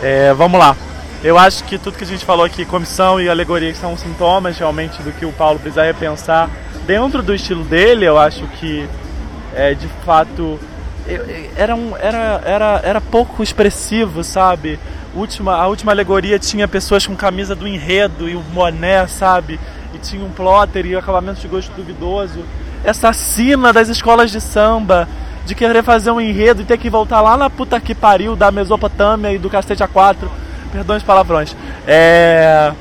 É, 0.04 0.34
vamos 0.34 0.60
lá. 0.60 0.76
Eu 1.22 1.38
acho 1.38 1.64
que 1.64 1.78
tudo 1.78 1.96
que 1.96 2.04
a 2.04 2.06
gente 2.06 2.26
falou 2.26 2.44
aqui, 2.44 2.66
comissão 2.66 3.18
e 3.18 3.26
alegoria, 3.26 3.74
são 3.74 3.96
sintomas 3.96 4.58
realmente 4.58 5.02
do 5.02 5.10
que 5.12 5.24
o 5.24 5.32
Paulo 5.32 5.58
precisa 5.58 5.82
repensar. 5.82 6.50
Dentro 6.86 7.22
do 7.22 7.34
estilo 7.34 7.64
dele, 7.64 8.04
eu 8.04 8.18
acho 8.18 8.46
que 8.60 8.86
é, 9.54 9.72
de 9.72 9.88
fato 10.04 10.60
era, 11.56 11.74
um, 11.74 11.96
era, 11.96 12.42
era, 12.44 12.80
era 12.84 13.00
pouco 13.00 13.42
expressivo, 13.42 14.22
sabe? 14.22 14.78
Última, 15.14 15.54
a 15.54 15.66
última 15.68 15.92
alegoria 15.92 16.38
tinha 16.38 16.68
pessoas 16.68 17.06
com 17.06 17.16
camisa 17.16 17.54
do 17.54 17.66
enredo 17.66 18.28
e 18.28 18.36
o 18.36 18.40
boné, 18.40 19.06
sabe? 19.06 19.58
E 19.94 19.98
tinha 19.98 20.22
um 20.22 20.30
plotter 20.30 20.84
e 20.84 20.94
acabamento 20.94 21.40
de 21.40 21.48
gosto 21.48 21.72
duvidoso. 21.72 22.44
Essa 22.84 23.10
sina 23.14 23.72
das 23.72 23.88
escolas 23.88 24.30
de 24.30 24.38
samba, 24.38 25.08
de 25.44 25.54
querer 25.54 25.82
fazer 25.82 26.10
um 26.10 26.20
enredo 26.20 26.62
e 26.62 26.64
ter 26.64 26.78
que 26.78 26.88
voltar 26.90 27.20
lá 27.20 27.36
na 27.36 27.50
puta 27.50 27.80
que 27.80 27.94
pariu 27.94 28.34
da 28.34 28.50
Mesopotâmia 28.50 29.32
e 29.32 29.38
do 29.38 29.50
Castete 29.50 29.82
A4. 29.82 30.28
Perdão 30.72 30.96
os 30.96 31.02
palavrões. 31.02 31.54
É. 31.86 32.72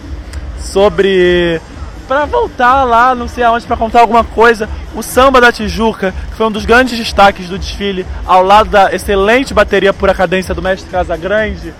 Sobre 0.59 1.61
para 2.07 2.25
voltar 2.25 2.83
lá, 2.83 3.15
não 3.15 3.27
sei 3.27 3.43
aonde, 3.43 3.65
para 3.65 3.77
contar 3.77 4.01
alguma 4.01 4.23
coisa. 4.23 4.69
O 4.93 5.01
samba 5.01 5.39
da 5.39 5.51
Tijuca, 5.51 6.13
que 6.29 6.35
foi 6.35 6.45
um 6.45 6.51
dos 6.51 6.65
grandes 6.65 6.97
destaques 6.97 7.49
do 7.49 7.57
desfile, 7.57 8.05
ao 8.25 8.43
lado 8.43 8.69
da 8.69 8.93
excelente 8.93 9.53
bateria 9.53 9.93
pura 9.93 10.13
cadência 10.13 10.53
do 10.53 10.61
mestre 10.61 10.89
Casagrande, 10.89 11.73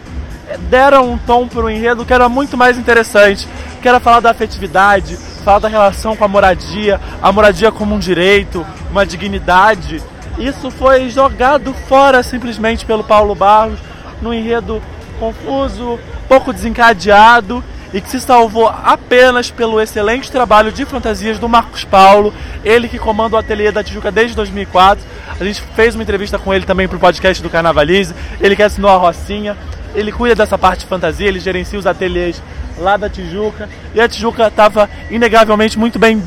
eh, 0.48 0.58
deram 0.70 1.12
um 1.12 1.18
tom 1.18 1.48
para 1.48 1.66
o 1.66 1.70
enredo 1.70 2.06
que 2.06 2.14
era 2.14 2.28
muito 2.30 2.58
mais 2.58 2.78
interessante, 2.78 3.48
que 3.82 3.88
era 3.88 4.00
falar 4.00 4.22
da 4.22 4.32
afetividade, 4.32 5.18
falar 5.44 5.60
da 5.60 5.68
relação 5.68 6.16
com 6.16 6.24
a 6.24 6.28
moradia, 6.28 7.00
a 7.22 7.32
moradia 7.32 7.72
como 7.72 7.94
um 7.94 8.00
direito, 8.00 8.66
uma 8.90 9.06
dignidade. 9.06 10.02
Isso 10.38 10.72
foi 10.72 11.10
jogado 11.10 11.74
fora 11.74 12.24
simplesmente 12.24 12.86
pelo 12.86 13.04
Paulo 13.04 13.36
Barros, 13.36 13.80
num 14.22 14.34
enredo 14.34 14.82
confuso, 15.20 16.00
pouco 16.28 16.52
desencadeado 16.52 17.64
e 17.94 18.02
que 18.02 18.10
se 18.10 18.20
salvou 18.20 18.68
apenas 18.68 19.52
pelo 19.52 19.80
excelente 19.80 20.32
trabalho 20.32 20.72
de 20.72 20.84
fantasias 20.84 21.38
do 21.38 21.48
Marcos 21.48 21.84
Paulo, 21.84 22.34
ele 22.66 22.90
que 22.90 22.98
comanda 22.98 23.36
o 23.36 23.40
ateliê 23.40 23.72
da 23.72 23.84
Tijuca 23.84 24.12
desde 24.12 24.36
2004. 24.36 25.06
A 25.40 25.44
gente 25.44 25.62
fez 25.76 25.94
uma 25.94 26.02
entrevista 26.02 26.40
com 26.40 26.52
ele 26.52 26.66
também 26.66 26.88
para 26.88 26.98
o 26.98 27.00
podcast 27.00 27.42
do 27.44 27.50
Carnavalize, 27.50 28.16
ele 28.42 28.56
que 28.56 28.64
assinou 28.64 28.90
a 28.90 28.98
Rocinha, 28.98 29.56
ele 29.94 30.12
cuida 30.12 30.34
dessa 30.34 30.58
parte 30.58 30.80
de 30.80 30.86
fantasia, 30.88 31.28
ele 31.28 31.40
gerencia 31.40 31.78
os 31.78 31.86
ateliês 31.86 32.42
lá 32.80 32.98
da 32.98 33.08
Tijuca, 33.08 33.70
e 33.94 34.02
a 34.02 34.10
Tijuca 34.10 34.48
estava 34.48 34.90
inegavelmente 35.12 35.78
muito 35.78 36.00
bem, 36.00 36.22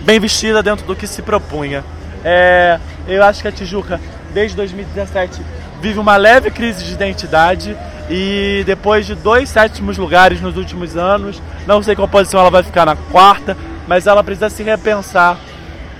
bem 0.00 0.18
vestida 0.18 0.62
dentro 0.62 0.86
do 0.86 0.96
que 0.96 1.06
se 1.06 1.20
propunha. 1.20 1.84
É, 2.24 2.78
eu 3.06 3.22
acho 3.22 3.42
que 3.42 3.48
a 3.48 3.52
Tijuca, 3.52 4.00
desde 4.32 4.56
2017, 4.56 5.40
vive 5.80 5.98
uma 5.98 6.16
leve 6.16 6.50
crise 6.50 6.84
de 6.84 6.92
identidade 6.92 7.76
e 8.08 8.62
depois 8.64 9.06
de 9.06 9.14
dois 9.14 9.48
sétimos 9.48 9.98
lugares 9.98 10.40
nos 10.40 10.56
últimos 10.56 10.96
anos, 10.96 11.42
não 11.66 11.82
sei 11.82 11.96
qual 11.96 12.06
posição 12.06 12.40
ela 12.40 12.50
vai 12.50 12.62
ficar 12.62 12.86
na 12.86 12.96
quarta, 12.96 13.56
mas 13.86 14.06
ela 14.06 14.22
precisa 14.22 14.48
se 14.48 14.62
repensar 14.62 15.38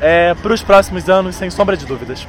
é, 0.00 0.34
para 0.34 0.52
os 0.52 0.62
próximos 0.62 1.08
anos, 1.08 1.34
sem 1.36 1.50
sombra 1.50 1.76
de 1.76 1.86
dúvidas. 1.86 2.26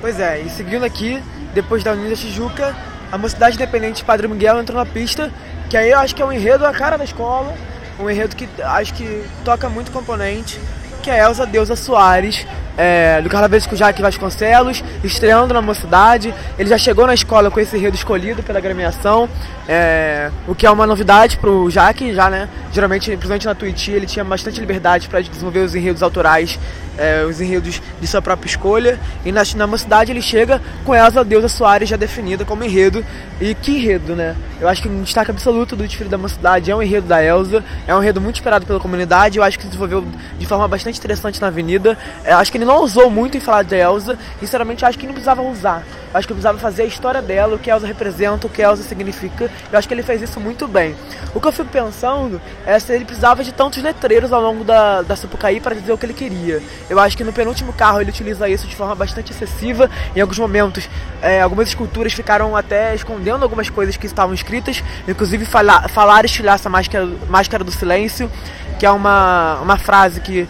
Pois 0.00 0.18
é, 0.18 0.40
e 0.40 0.50
seguindo 0.50 0.84
aqui, 0.84 1.22
depois 1.54 1.84
da 1.84 1.92
Unida 1.92 2.16
Tijuca, 2.16 2.74
a 3.10 3.18
Mocidade 3.18 3.56
Independente 3.56 4.04
Padre 4.04 4.26
Miguel 4.26 4.58
entrou 4.58 4.78
na 4.78 4.86
pista, 4.86 5.30
que 5.68 5.76
aí 5.76 5.90
eu 5.90 5.98
acho 5.98 6.14
que 6.14 6.22
é 6.22 6.24
um 6.24 6.32
enredo 6.32 6.66
a 6.66 6.72
cara 6.72 6.96
da 6.96 7.04
escola, 7.04 7.54
um 8.00 8.08
enredo 8.08 8.34
que 8.34 8.48
acho 8.62 8.94
que 8.94 9.24
toca 9.44 9.68
muito 9.68 9.92
componente, 9.92 10.58
que 11.02 11.10
é 11.10 11.20
Elza 11.20 11.46
Deusa 11.46 11.76
Soares, 11.76 12.46
é, 12.76 13.20
do 13.20 13.28
Carnavalesco 13.28 13.76
Jaque 13.76 14.02
Vasconcelos, 14.02 14.82
estreando 15.04 15.54
na 15.54 15.62
mocidade. 15.62 16.34
Ele 16.58 16.68
já 16.68 16.78
chegou 16.78 17.06
na 17.06 17.14
escola 17.14 17.50
com 17.50 17.60
esse 17.60 17.76
enredo 17.76 17.96
escolhido 17.96 18.42
pela 18.42 18.60
gremiação, 18.60 19.28
é, 19.68 20.30
o 20.46 20.54
que 20.54 20.66
é 20.66 20.70
uma 20.70 20.86
novidade 20.86 21.36
para 21.38 21.50
o 21.50 21.70
Jaque, 21.70 22.12
já, 22.14 22.28
né? 22.28 22.48
Geralmente, 22.72 23.10
principalmente 23.10 23.46
na 23.46 23.54
Twitch, 23.54 23.88
ele 23.88 24.06
tinha 24.06 24.24
bastante 24.24 24.58
liberdade 24.58 25.08
para 25.08 25.20
desenvolver 25.20 25.60
os 25.60 25.74
enredos 25.74 26.02
autorais, 26.02 26.58
é, 26.96 27.24
os 27.24 27.40
enredos 27.40 27.80
de 28.00 28.06
sua 28.06 28.20
própria 28.20 28.48
escolha. 28.48 28.98
E 29.24 29.32
na, 29.32 29.42
na 29.56 29.66
mocidade 29.66 30.10
ele 30.10 30.22
chega 30.22 30.60
com 30.84 30.94
Elza 30.94 31.24
Deusa 31.24 31.48
Soares 31.48 31.88
já 31.88 31.96
definida 31.96 32.44
como 32.44 32.64
enredo. 32.64 33.04
E 33.40 33.54
que 33.54 33.72
enredo, 33.72 34.14
né? 34.16 34.36
Eu 34.60 34.68
acho 34.68 34.82
que 34.82 34.88
um 34.88 35.02
destaque 35.02 35.30
absoluto 35.30 35.74
do 35.74 35.86
desfile 35.86 36.08
da 36.08 36.18
mocidade 36.18 36.70
é 36.70 36.74
o 36.74 36.82
enredo 36.82 37.06
da 37.06 37.22
Elza. 37.22 37.64
É 37.86 37.94
um 37.94 38.00
enredo 38.00 38.20
muito 38.20 38.36
esperado 38.36 38.64
pela 38.64 38.80
comunidade. 38.80 39.38
Eu 39.38 39.44
acho 39.44 39.58
que 39.58 39.64
se 39.64 39.68
desenvolveu 39.68 40.04
de 40.38 40.46
forma 40.46 40.66
bastante 40.68 40.98
interessante 40.98 41.40
na 41.40 41.48
avenida. 41.48 41.98
Eu 42.24 42.36
acho 42.36 42.50
que 42.50 42.58
ele 42.62 42.70
não 42.70 42.82
usou 42.82 43.10
muito 43.10 43.36
em 43.36 43.40
falar 43.40 43.64
de 43.64 43.76
Elsa. 43.76 44.16
Sinceramente, 44.38 44.84
acho 44.84 44.98
que 44.98 45.06
não 45.06 45.12
precisava 45.12 45.42
usar. 45.42 45.84
Acho 46.14 46.26
que 46.26 46.34
precisava 46.34 46.58
fazer 46.58 46.82
a 46.82 46.86
história 46.86 47.20
dela, 47.20 47.56
o 47.56 47.58
que 47.58 47.70
Elsa 47.70 47.86
representa, 47.86 48.46
o 48.46 48.50
que 48.50 48.62
Elsa 48.62 48.82
significa. 48.82 49.50
Eu 49.70 49.78
acho 49.78 49.88
que 49.88 49.94
ele 49.94 50.02
fez 50.02 50.22
isso 50.22 50.38
muito 50.38 50.68
bem. 50.68 50.94
O 51.34 51.40
que 51.40 51.48
eu 51.48 51.52
fico 51.52 51.70
pensando 51.70 52.40
é 52.64 52.78
se 52.78 52.92
ele 52.92 53.04
precisava 53.04 53.42
de 53.42 53.52
tantos 53.52 53.82
letreiros 53.82 54.32
ao 54.32 54.40
longo 54.40 54.62
da, 54.62 55.02
da 55.02 55.16
Sapucaí 55.16 55.58
para 55.58 55.74
dizer 55.74 55.92
o 55.92 55.98
que 55.98 56.06
ele 56.06 56.12
queria. 56.12 56.62
Eu 56.88 57.00
acho 57.00 57.16
que 57.16 57.24
no 57.24 57.32
penúltimo 57.32 57.72
carro 57.72 58.00
ele 58.00 58.10
utiliza 58.10 58.48
isso 58.48 58.66
de 58.66 58.76
forma 58.76 58.94
bastante 58.94 59.32
excessiva. 59.32 59.90
Em 60.14 60.20
alguns 60.20 60.38
momentos, 60.38 60.88
é, 61.20 61.40
algumas 61.40 61.68
esculturas 61.68 62.12
ficaram 62.12 62.54
até 62.54 62.94
escondendo 62.94 63.42
algumas 63.42 63.70
coisas 63.70 63.96
que 63.96 64.06
estavam 64.06 64.34
escritas, 64.34 64.84
inclusive 65.08 65.44
falar, 65.46 65.88
falar 65.88 66.24
estilhaça 66.24 66.68
máscara, 66.68 67.08
máscara 67.28 67.64
do 67.64 67.72
silêncio, 67.72 68.30
que 68.78 68.84
é 68.84 68.90
uma, 68.90 69.60
uma 69.62 69.78
frase 69.78 70.20
que 70.20 70.46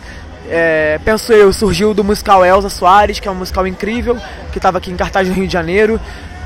é, 0.54 1.00
penso 1.02 1.32
eu, 1.32 1.50
surgiu 1.50 1.94
do 1.94 2.04
musical 2.04 2.44
Elza 2.44 2.68
Soares, 2.68 3.18
que 3.18 3.26
é 3.26 3.30
um 3.30 3.34
musical 3.34 3.66
incrível, 3.66 4.18
que 4.52 4.58
estava 4.58 4.76
aqui 4.76 4.90
em 4.90 4.96
cartaz 4.96 5.26
no 5.26 5.32
Rio 5.32 5.46
de 5.46 5.52
Janeiro. 5.52 5.98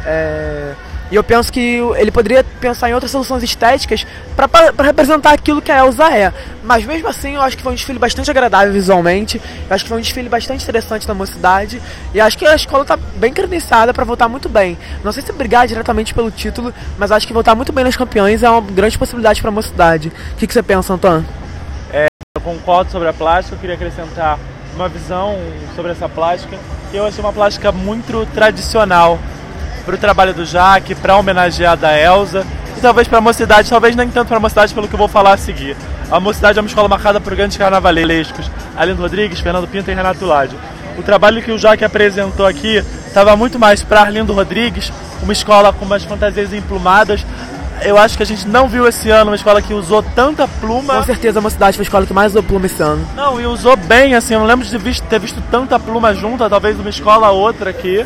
É, 0.05 0.75
e 1.11 1.15
eu 1.17 1.25
penso 1.25 1.53
que 1.53 1.79
ele 1.97 2.11
poderia 2.11 2.45
pensar 2.61 2.89
em 2.89 2.95
outras 2.95 3.11
soluções 3.11 3.43
estéticas 3.43 4.07
para 4.37 4.49
representar 4.83 5.33
aquilo 5.33 5.61
que 5.61 5.73
a 5.73 5.79
Elsa 5.79 6.13
é. 6.13 6.33
Mas 6.63 6.85
mesmo 6.85 7.09
assim, 7.09 7.35
eu 7.35 7.43
acho 7.43 7.57
que 7.57 7.63
foi 7.63 7.73
um 7.73 7.75
desfile 7.75 7.99
bastante 7.99 8.31
agradável 8.31 8.73
visualmente. 8.73 9.41
Eu 9.69 9.75
acho 9.75 9.85
que 9.85 9.89
foi 9.89 9.99
um 9.99 10.01
desfile 10.01 10.29
bastante 10.29 10.63
interessante 10.63 11.07
na 11.07 11.15
mocidade. 11.15 11.81
E 12.13 12.21
acho 12.21 12.39
que 12.39 12.47
a 12.47 12.55
escola 12.55 12.83
está 12.83 12.97
bem 12.97 13.33
credenciada 13.33 13.93
para 13.93 14.05
voltar 14.05 14.29
muito 14.29 14.49
bem. 14.49 14.77
Não 15.05 15.13
sei 15.13 15.23
se 15.23 15.33
brigar 15.33 15.67
diretamente 15.67 16.13
pelo 16.13 16.31
título, 16.31 16.73
mas 16.99 17.13
acho 17.13 17.27
que 17.27 17.33
voltar 17.33 17.55
muito 17.55 17.73
bem 17.73 17.85
nas 17.85 17.97
campeões 17.97 18.43
é 18.43 18.51
uma 18.51 18.61
grande 18.61 18.99
possibilidade 18.99 19.41
para 19.41 19.51
a 19.51 19.55
mocidade. 19.55 20.13
O 20.33 20.37
que, 20.37 20.47
que 20.47 20.53
você 20.53 20.63
pensa, 20.63 20.93
Antônio? 20.93 21.46
Eu 22.37 22.41
concordo 22.43 22.91
sobre 22.91 23.09
a 23.09 23.15
plástica. 23.15 23.57
Eu 23.57 23.61
queria 23.61 23.77
acrescentar 23.77 24.39
uma 24.75 24.91
visão 24.91 25.39
sobre 25.75 25.93
essa 25.93 26.07
plástica. 26.07 26.59
Eu 26.93 27.07
achei 27.07 27.25
uma 27.25 27.33
plástica 27.33 27.73
muito 27.73 28.27
tradicional 28.35 29.19
para 29.87 29.95
o 29.95 29.99
trabalho 29.99 30.35
do 30.35 30.45
Jaque, 30.45 30.95
para 30.95 31.17
homenagear 31.17 31.79
a 31.83 31.99
Elsa 31.99 32.47
e 32.77 32.81
talvez 32.81 33.09
para 33.09 33.19
a 33.19 33.21
mocidade, 33.23 33.71
talvez 33.71 33.97
nem 33.97 34.11
tanto 34.11 34.29
para 34.29 34.37
a 34.37 34.41
mocidade 34.41 34.75
pelo 34.75 34.87
que 34.87 34.95
eu 34.95 34.99
vou 34.99 35.09
falar 35.09 35.33
a 35.33 35.37
seguir. 35.39 35.75
A 36.11 36.21
mocidade 36.21 36.59
é 36.59 36.61
uma 36.61 36.69
escola 36.69 36.89
marcada 36.89 37.19
por 37.23 37.35
grandes 37.35 37.57
carnavalescos, 37.57 38.51
Alindo 38.77 39.01
Rodrigues, 39.01 39.41
Fernando 39.41 39.67
Pinto 39.67 39.91
e 39.91 39.95
Renato 39.95 40.27
Lade. 40.27 40.57
O 40.99 41.03
trabalho 41.03 41.43
que 41.43 41.51
o 41.51 41.59
Jaque 41.59 41.85
apresentou 41.85 42.45
aqui 42.45 42.85
estava 43.07 43.35
muito 43.35 43.59
mais 43.59 43.83
para 43.83 44.03
Arlindo 44.03 44.35
Rodrigues, 44.35 44.93
uma 45.23 45.33
escola 45.33 45.73
com 45.73 45.87
umas 45.87 46.05
fantasias 46.05 46.53
emplumadas. 46.53 47.25
Eu 47.83 47.99
acho 47.99 48.17
que 48.17 48.23
a 48.23 48.27
gente 48.27 48.49
não 48.49 48.69
viu 48.69 48.87
esse 48.89 49.11
ano 49.11 49.31
uma 49.31 49.37
escola 49.37 49.61
que 49.61 49.75
usou 49.75 50.03
tanta 50.03 50.49
pluma. 50.49 50.97
Com 50.97 51.03
certeza 51.03 51.39
a 51.39 51.43
mocidade 51.43 51.77
foi 51.77 51.83
a 51.83 51.87
escola 51.87 52.07
que 52.07 52.13
mais 52.13 52.33
usou 52.33 52.43
pluma 52.43 52.67
esse 52.67 52.83
ano. 52.83 53.07
Não, 53.15 53.41
e 53.41 53.47
usou 53.47 53.77
bem, 53.77 54.15
assim, 54.15 54.35
eu 54.35 54.41
não 54.41 54.47
lembro 54.47 54.67
de 54.67 55.03
ter 55.03 55.21
visto 55.21 55.43
tanta 55.51 55.79
pluma 55.79 56.15
junta, 56.15 56.49
talvez 56.49 56.79
uma 56.79 56.89
escola 56.89 57.31
ou 57.31 57.41
outra 57.41 57.71
aqui. 57.71 58.05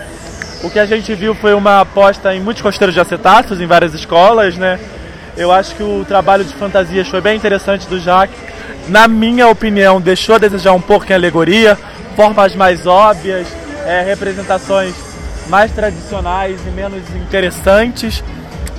O 0.62 0.70
que 0.70 0.78
a 0.78 0.86
gente 0.86 1.14
viu 1.14 1.34
foi 1.34 1.54
uma 1.54 1.80
aposta 1.80 2.34
em 2.34 2.40
muitos 2.40 2.62
costeiros 2.62 2.94
de 2.94 3.00
acetatos 3.00 3.60
em 3.60 3.66
várias 3.66 3.94
escolas, 3.94 4.56
né? 4.56 4.78
Eu 5.36 5.50
acho 5.50 5.74
que 5.74 5.82
o 5.82 6.04
trabalho 6.06 6.44
de 6.44 6.52
fantasias 6.54 7.08
foi 7.08 7.20
bem 7.20 7.36
interessante 7.36 7.86
do 7.86 7.98
Jaque. 7.98 8.34
Na 8.88 9.08
minha 9.08 9.48
opinião, 9.48 10.00
deixou 10.00 10.34
a 10.34 10.38
desejar 10.38 10.72
um 10.72 10.80
pouco 10.80 11.10
em 11.10 11.14
alegoria, 11.14 11.78
formas 12.16 12.54
mais 12.54 12.86
óbvias, 12.86 13.46
é, 13.86 14.02
representações 14.02 14.94
mais 15.48 15.72
tradicionais 15.72 16.60
e 16.66 16.70
menos 16.70 17.02
interessantes 17.14 18.22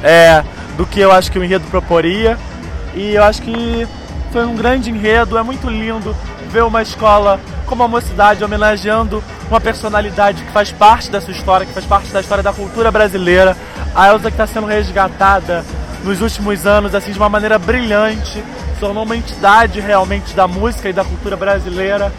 é, 0.03 0.43
do 0.77 0.85
que 0.85 0.99
eu 0.99 1.11
acho 1.11 1.31
que 1.31 1.39
o 1.39 1.43
enredo 1.43 1.65
proporia. 1.67 2.37
E 2.93 3.15
eu 3.15 3.23
acho 3.23 3.41
que 3.41 3.87
foi 4.31 4.45
um 4.45 4.55
grande 4.55 4.89
enredo, 4.89 5.37
é 5.37 5.43
muito 5.43 5.69
lindo 5.69 6.15
ver 6.49 6.63
uma 6.63 6.81
escola 6.81 7.39
como 7.65 7.83
a 7.83 7.87
mocidade 7.87 8.43
homenageando 8.43 9.23
uma 9.49 9.59
personalidade 9.59 10.43
que 10.43 10.51
faz 10.51 10.71
parte 10.71 11.09
da 11.09 11.21
sua 11.21 11.31
história, 11.31 11.65
que 11.65 11.73
faz 11.73 11.85
parte 11.85 12.11
da 12.11 12.21
história 12.21 12.43
da 12.43 12.53
cultura 12.53 12.91
brasileira. 12.91 13.55
A 13.95 14.07
Elsa 14.07 14.29
que 14.29 14.41
está 14.41 14.47
sendo 14.47 14.67
resgatada 14.67 15.63
nos 16.03 16.21
últimos 16.21 16.65
anos 16.65 16.95
assim 16.95 17.11
de 17.11 17.17
uma 17.17 17.29
maneira 17.29 17.59
brilhante, 17.59 18.43
tornou 18.79 19.03
uma 19.03 19.15
entidade 19.15 19.79
realmente 19.79 20.33
da 20.33 20.47
música 20.47 20.89
e 20.89 20.93
da 20.93 21.03
cultura 21.03 21.37
brasileira. 21.37 22.11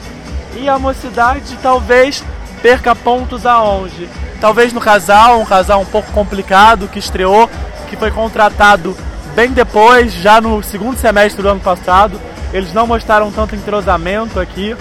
E 0.57 0.69
a 0.69 0.79
mocidade 0.79 1.57
talvez 1.63 2.23
perca 2.63 2.95
pontos 2.95 3.45
aonde? 3.45 4.09
Talvez 4.41 4.73
no 4.73 4.81
casal, 4.81 5.41
um 5.41 5.45
casal 5.45 5.81
um 5.81 5.87
pouco 5.87 6.11
complicado 6.13 6.89
que 6.89 6.99
estreou, 6.99 7.51
que 7.93 7.97
foi 7.97 8.11
contratado 8.11 8.97
bem 9.35 9.51
depois, 9.51 10.15
já 10.15 10.41
no 10.41 10.63
segundo 10.63 10.97
semestre 10.97 11.43
do 11.43 11.49
ano 11.49 11.61
passado. 11.61 12.19
Eles 12.51 12.73
não 12.73 12.87
mostraram 12.87 13.31
tanto 13.31 13.55
entrosamento 13.55 14.41
aqui. 14.41 14.75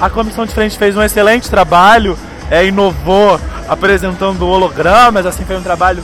A 0.00 0.08
comissão 0.08 0.46
de 0.46 0.54
frente 0.54 0.78
fez 0.78 0.96
um 0.96 1.02
excelente 1.02 1.50
trabalho, 1.50 2.18
é, 2.50 2.64
inovou 2.64 3.38
apresentando 3.68 4.46
hologramas, 4.46 5.26
assim 5.26 5.44
foi 5.44 5.58
um 5.58 5.62
trabalho 5.62 6.02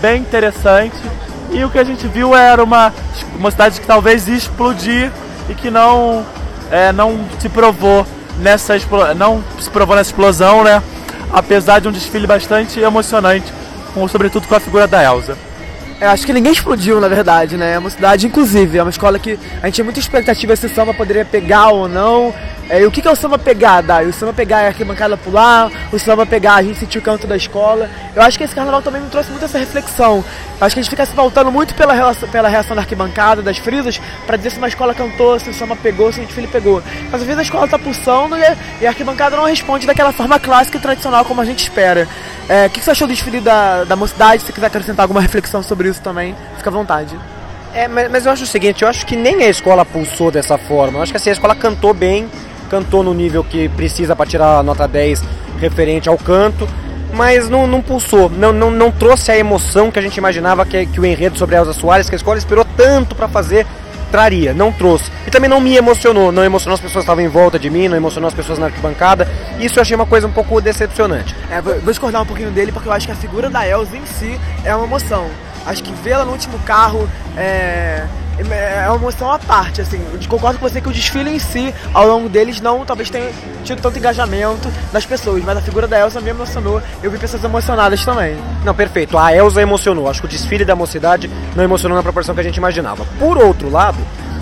bem 0.00 0.20
interessante. 0.22 0.96
E 1.52 1.64
o 1.64 1.70
que 1.70 1.78
a 1.78 1.84
gente 1.84 2.08
viu 2.08 2.34
era 2.34 2.62
uma, 2.62 2.92
uma 3.36 3.50
cidade 3.52 3.80
que 3.80 3.86
talvez 3.86 4.26
ia 4.26 4.34
explodir 4.34 5.12
e 5.48 5.54
que 5.54 5.70
não, 5.70 6.26
é, 6.72 6.90
não 6.90 7.24
se 7.38 7.48
provou 7.48 8.04
nessa 8.40 8.74
não 9.16 9.44
se 9.60 9.70
provou 9.70 9.94
nessa 9.94 10.10
explosão, 10.10 10.64
né? 10.64 10.82
Apesar 11.32 11.80
de 11.80 11.86
um 11.86 11.92
desfile 11.92 12.26
bastante 12.26 12.80
emocionante, 12.80 13.52
com, 13.92 14.06
sobretudo 14.08 14.48
com 14.48 14.56
a 14.56 14.60
figura 14.60 14.88
da 14.88 15.02
Elsa. 15.02 15.36
Eu 16.00 16.10
acho 16.10 16.26
que 16.26 16.32
ninguém 16.32 16.52
explodiu, 16.52 17.00
na 17.00 17.08
verdade, 17.08 17.56
né? 17.56 17.74
É 17.74 17.78
uma 17.78 17.90
cidade, 17.90 18.26
inclusive, 18.26 18.78
é 18.78 18.82
uma 18.82 18.90
escola 18.90 19.18
que 19.18 19.38
a 19.62 19.66
gente 19.66 19.76
tinha 19.76 19.84
muita 19.84 20.00
expectativa 20.00 20.54
se 20.56 20.66
o 20.66 20.74
samba 20.74 20.92
poderia 20.92 21.24
pegar 21.24 21.68
ou 21.68 21.88
não. 21.88 22.34
É, 22.68 22.80
e 22.80 22.86
o 22.86 22.90
que, 22.90 23.06
é 23.06 23.10
o 23.10 23.16
samba 23.16 23.38
pegar, 23.38 23.82
Dai? 23.82 24.06
O 24.06 24.12
samba 24.12 24.32
pegar 24.32 24.62
é 24.62 24.64
a 24.64 24.68
arquibancada 24.68 25.18
pular, 25.18 25.70
o 25.92 25.98
samba 25.98 26.24
pegar 26.24 26.54
a 26.54 26.62
gente 26.62 26.78
sentir 26.78 26.98
o 26.98 27.02
canto 27.02 27.26
da 27.26 27.36
escola. 27.36 27.90
Eu 28.16 28.22
acho 28.22 28.38
que 28.38 28.44
esse 28.44 28.54
carnaval 28.54 28.80
também 28.80 29.02
me 29.02 29.10
trouxe 29.10 29.30
muito 29.30 29.44
essa 29.44 29.58
reflexão. 29.58 30.24
Eu 30.58 30.66
acho 30.66 30.74
que 30.74 30.80
a 30.80 30.82
gente 30.82 30.90
fica 30.90 31.04
se 31.04 31.14
voltando 31.14 31.52
muito 31.52 31.74
pela, 31.74 31.92
relação, 31.92 32.26
pela 32.28 32.48
reação 32.48 32.74
da 32.74 32.80
arquibancada, 32.80 33.42
das 33.42 33.58
frisas, 33.58 34.00
para 34.26 34.38
dizer 34.38 34.50
se 34.50 34.58
uma 34.58 34.68
escola 34.68 34.94
cantou, 34.94 35.38
se 35.38 35.50
o 35.50 35.54
samba 35.54 35.76
pegou, 35.76 36.10
se 36.10 36.20
o 36.20 36.24
desfile 36.24 36.46
pegou. 36.46 36.82
Mas 37.10 37.20
às 37.20 37.26
vezes 37.26 37.38
a 37.38 37.42
escola 37.42 37.68
tá 37.68 37.78
pulsando 37.78 38.34
e, 38.36 38.86
a 38.86 38.88
arquibancada 38.88 39.36
não 39.36 39.44
responde 39.44 39.86
daquela 39.86 40.12
forma 40.12 40.38
clássica 40.38 40.78
e 40.78 40.80
tradicional 40.80 41.24
como 41.24 41.42
a 41.42 41.44
gente 41.44 41.58
espera. 41.58 42.08
É, 42.48 42.66
o 42.66 42.70
que, 42.70 42.78
que 42.78 42.84
você 42.84 42.92
achou 42.92 43.06
do 43.06 43.12
desfile 43.12 43.40
da, 43.40 43.84
da 43.84 43.96
mocidade? 43.96 44.42
Se 44.42 44.52
quiser 44.52 44.66
acrescentar 44.66 45.04
alguma 45.04 45.20
reflexão 45.20 45.62
sobre 45.62 45.83
isso 45.86 46.00
também, 46.00 46.34
fica 46.56 46.70
à 46.70 46.72
vontade. 46.72 47.16
É, 47.74 47.88
mas, 47.88 48.10
mas 48.10 48.26
eu 48.26 48.32
acho 48.32 48.44
o 48.44 48.46
seguinte, 48.46 48.82
eu 48.82 48.88
acho 48.88 49.04
que 49.04 49.16
nem 49.16 49.42
a 49.42 49.48
escola 49.48 49.84
pulsou 49.84 50.30
dessa 50.30 50.56
forma. 50.56 50.98
Eu 50.98 51.02
acho 51.02 51.12
que 51.12 51.16
assim, 51.16 51.30
a 51.30 51.32
escola 51.32 51.54
cantou 51.54 51.92
bem, 51.92 52.28
cantou 52.70 53.02
no 53.02 53.12
nível 53.12 53.42
que 53.42 53.68
precisa 53.70 54.14
para 54.14 54.26
tirar 54.26 54.58
a 54.58 54.62
nota 54.62 54.86
10 54.86 55.22
referente 55.58 56.08
ao 56.08 56.16
canto, 56.16 56.68
mas 57.12 57.48
não, 57.48 57.66
não 57.66 57.80
pulsou, 57.80 58.28
não, 58.28 58.52
não, 58.52 58.70
não 58.70 58.90
trouxe 58.90 59.30
a 59.30 59.36
emoção 59.36 59.90
que 59.90 59.98
a 59.98 60.02
gente 60.02 60.16
imaginava 60.16 60.64
que, 60.64 60.86
que 60.86 61.00
o 61.00 61.06
enredo 61.06 61.38
sobre 61.38 61.56
a 61.56 61.60
Elza 61.60 61.72
Soares, 61.72 62.08
que 62.08 62.14
a 62.14 62.16
escola 62.16 62.38
esperou 62.38 62.64
tanto 62.76 63.14
para 63.14 63.28
fazer, 63.28 63.66
traria, 64.10 64.54
não 64.54 64.70
trouxe. 64.70 65.10
E 65.26 65.30
também 65.30 65.50
não 65.50 65.60
me 65.60 65.76
emocionou, 65.76 66.30
não 66.30 66.44
emocionou 66.44 66.74
as 66.74 66.80
pessoas 66.80 67.04
que 67.04 67.10
estavam 67.10 67.24
em 67.24 67.28
volta 67.28 67.58
de 67.58 67.68
mim, 67.68 67.88
não 67.88 67.96
emocionou 67.96 68.28
as 68.28 68.34
pessoas 68.34 68.58
na 68.58 68.66
arquibancada. 68.66 69.28
Isso 69.58 69.78
eu 69.78 69.82
achei 69.82 69.96
uma 69.96 70.06
coisa 70.06 70.26
um 70.26 70.32
pouco 70.32 70.60
decepcionante. 70.60 71.34
É, 71.50 71.60
vou 71.60 71.80
discordar 71.80 72.22
um 72.22 72.26
pouquinho 72.26 72.52
dele 72.52 72.70
porque 72.70 72.88
eu 72.88 72.92
acho 72.92 73.06
que 73.06 73.12
a 73.12 73.16
figura 73.16 73.50
da 73.50 73.66
Elza 73.66 73.96
em 73.96 74.06
si 74.06 74.38
é 74.64 74.74
uma 74.74 74.86
emoção. 74.86 75.26
Acho 75.66 75.82
que 75.82 75.92
vê-la 75.92 76.24
no 76.24 76.32
último 76.32 76.58
carro 76.60 77.08
é 77.36 78.06
é 78.38 78.88
uma 78.88 78.96
emoção 78.96 79.30
à 79.30 79.38
parte, 79.38 79.80
assim. 79.80 80.00
Eu 80.12 80.18
concordo 80.28 80.58
com 80.58 80.68
você 80.68 80.80
que 80.80 80.88
o 80.88 80.92
desfile 80.92 81.30
em 81.30 81.38
si, 81.38 81.72
ao 81.92 82.06
longo 82.06 82.28
deles, 82.28 82.60
não 82.60 82.84
talvez 82.84 83.08
tenha 83.08 83.30
tido 83.62 83.80
tanto 83.80 83.98
engajamento 83.98 84.68
das 84.92 85.06
pessoas, 85.06 85.42
mas 85.44 85.56
a 85.56 85.60
figura 85.60 85.86
da 85.86 85.98
Elsa 86.00 86.20
me 86.20 86.30
emocionou. 86.30 86.82
Eu 87.02 87.10
vi 87.10 87.18
pessoas 87.18 87.44
emocionadas 87.44 88.04
também. 88.04 88.36
Não, 88.64 88.74
perfeito. 88.74 89.16
A 89.16 89.34
Elsa 89.34 89.62
emocionou. 89.62 90.08
Acho 90.08 90.20
que 90.20 90.26
o 90.26 90.30
desfile 90.30 90.64
da 90.64 90.74
mocidade 90.74 91.30
não 91.54 91.62
emocionou 91.62 91.96
na 91.96 92.02
proporção 92.02 92.34
que 92.34 92.40
a 92.40 92.44
gente 92.44 92.56
imaginava. 92.56 93.04
Por 93.18 93.38
outro 93.38 93.70
lado, 93.70 93.98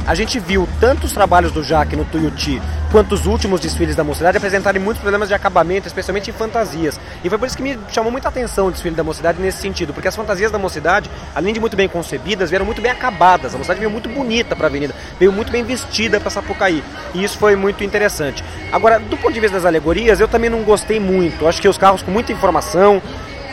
a 0.06 0.14
gente 0.14 0.38
viu 0.38 0.68
tanto 0.80 1.06
os 1.06 1.12
trabalhos 1.12 1.52
do 1.52 1.62
Jaque 1.62 1.94
no 1.94 2.04
Tuiuti 2.04 2.60
quanto 2.90 3.14
os 3.14 3.26
últimos 3.26 3.60
desfiles 3.60 3.96
da 3.96 4.04
mocidade 4.04 4.36
apresentarem 4.36 4.80
muitos 4.80 5.00
problemas 5.00 5.28
de 5.28 5.34
acabamento, 5.34 5.86
especialmente 5.86 6.28
em 6.28 6.32
fantasias. 6.32 7.00
E 7.24 7.28
foi 7.28 7.38
por 7.38 7.46
isso 7.46 7.56
que 7.56 7.62
me 7.62 7.78
chamou 7.88 8.12
muita 8.12 8.28
atenção 8.28 8.66
o 8.66 8.70
desfile 8.70 8.94
da 8.94 9.04
mocidade 9.04 9.40
nesse 9.40 9.58
sentido, 9.58 9.94
porque 9.94 10.08
as 10.08 10.16
fantasias 10.16 10.50
da 10.50 10.58
mocidade, 10.58 11.08
além 11.34 11.54
de 11.54 11.60
muito 11.60 11.76
bem 11.76 11.88
concebidas, 11.88 12.50
vieram 12.50 12.66
muito 12.66 12.82
bem 12.82 12.90
acabadas. 12.90 13.54
A 13.54 13.58
mocidade 13.58 13.80
veio 13.80 13.90
muito 13.90 14.08
bonita 14.08 14.54
para 14.54 14.66
a 14.66 14.68
avenida, 14.68 14.94
veio 15.18 15.32
muito 15.32 15.50
bem 15.50 15.64
vestida 15.64 16.20
para 16.20 16.30
Sapucaí. 16.30 16.82
E 17.14 17.22
isso 17.22 17.38
foi 17.38 17.56
muito 17.56 17.82
interessante. 17.82 18.44
Agora, 18.70 18.98
do 18.98 19.16
ponto 19.16 19.32
de 19.32 19.40
vista 19.40 19.56
das 19.56 19.64
alegorias, 19.64 20.20
eu 20.20 20.28
também 20.28 20.50
não 20.50 20.62
gostei 20.62 21.00
muito. 21.00 21.46
Acho 21.46 21.62
que 21.62 21.68
os 21.68 21.78
carros 21.78 22.02
com 22.02 22.10
muita 22.10 22.32
informação, 22.32 23.00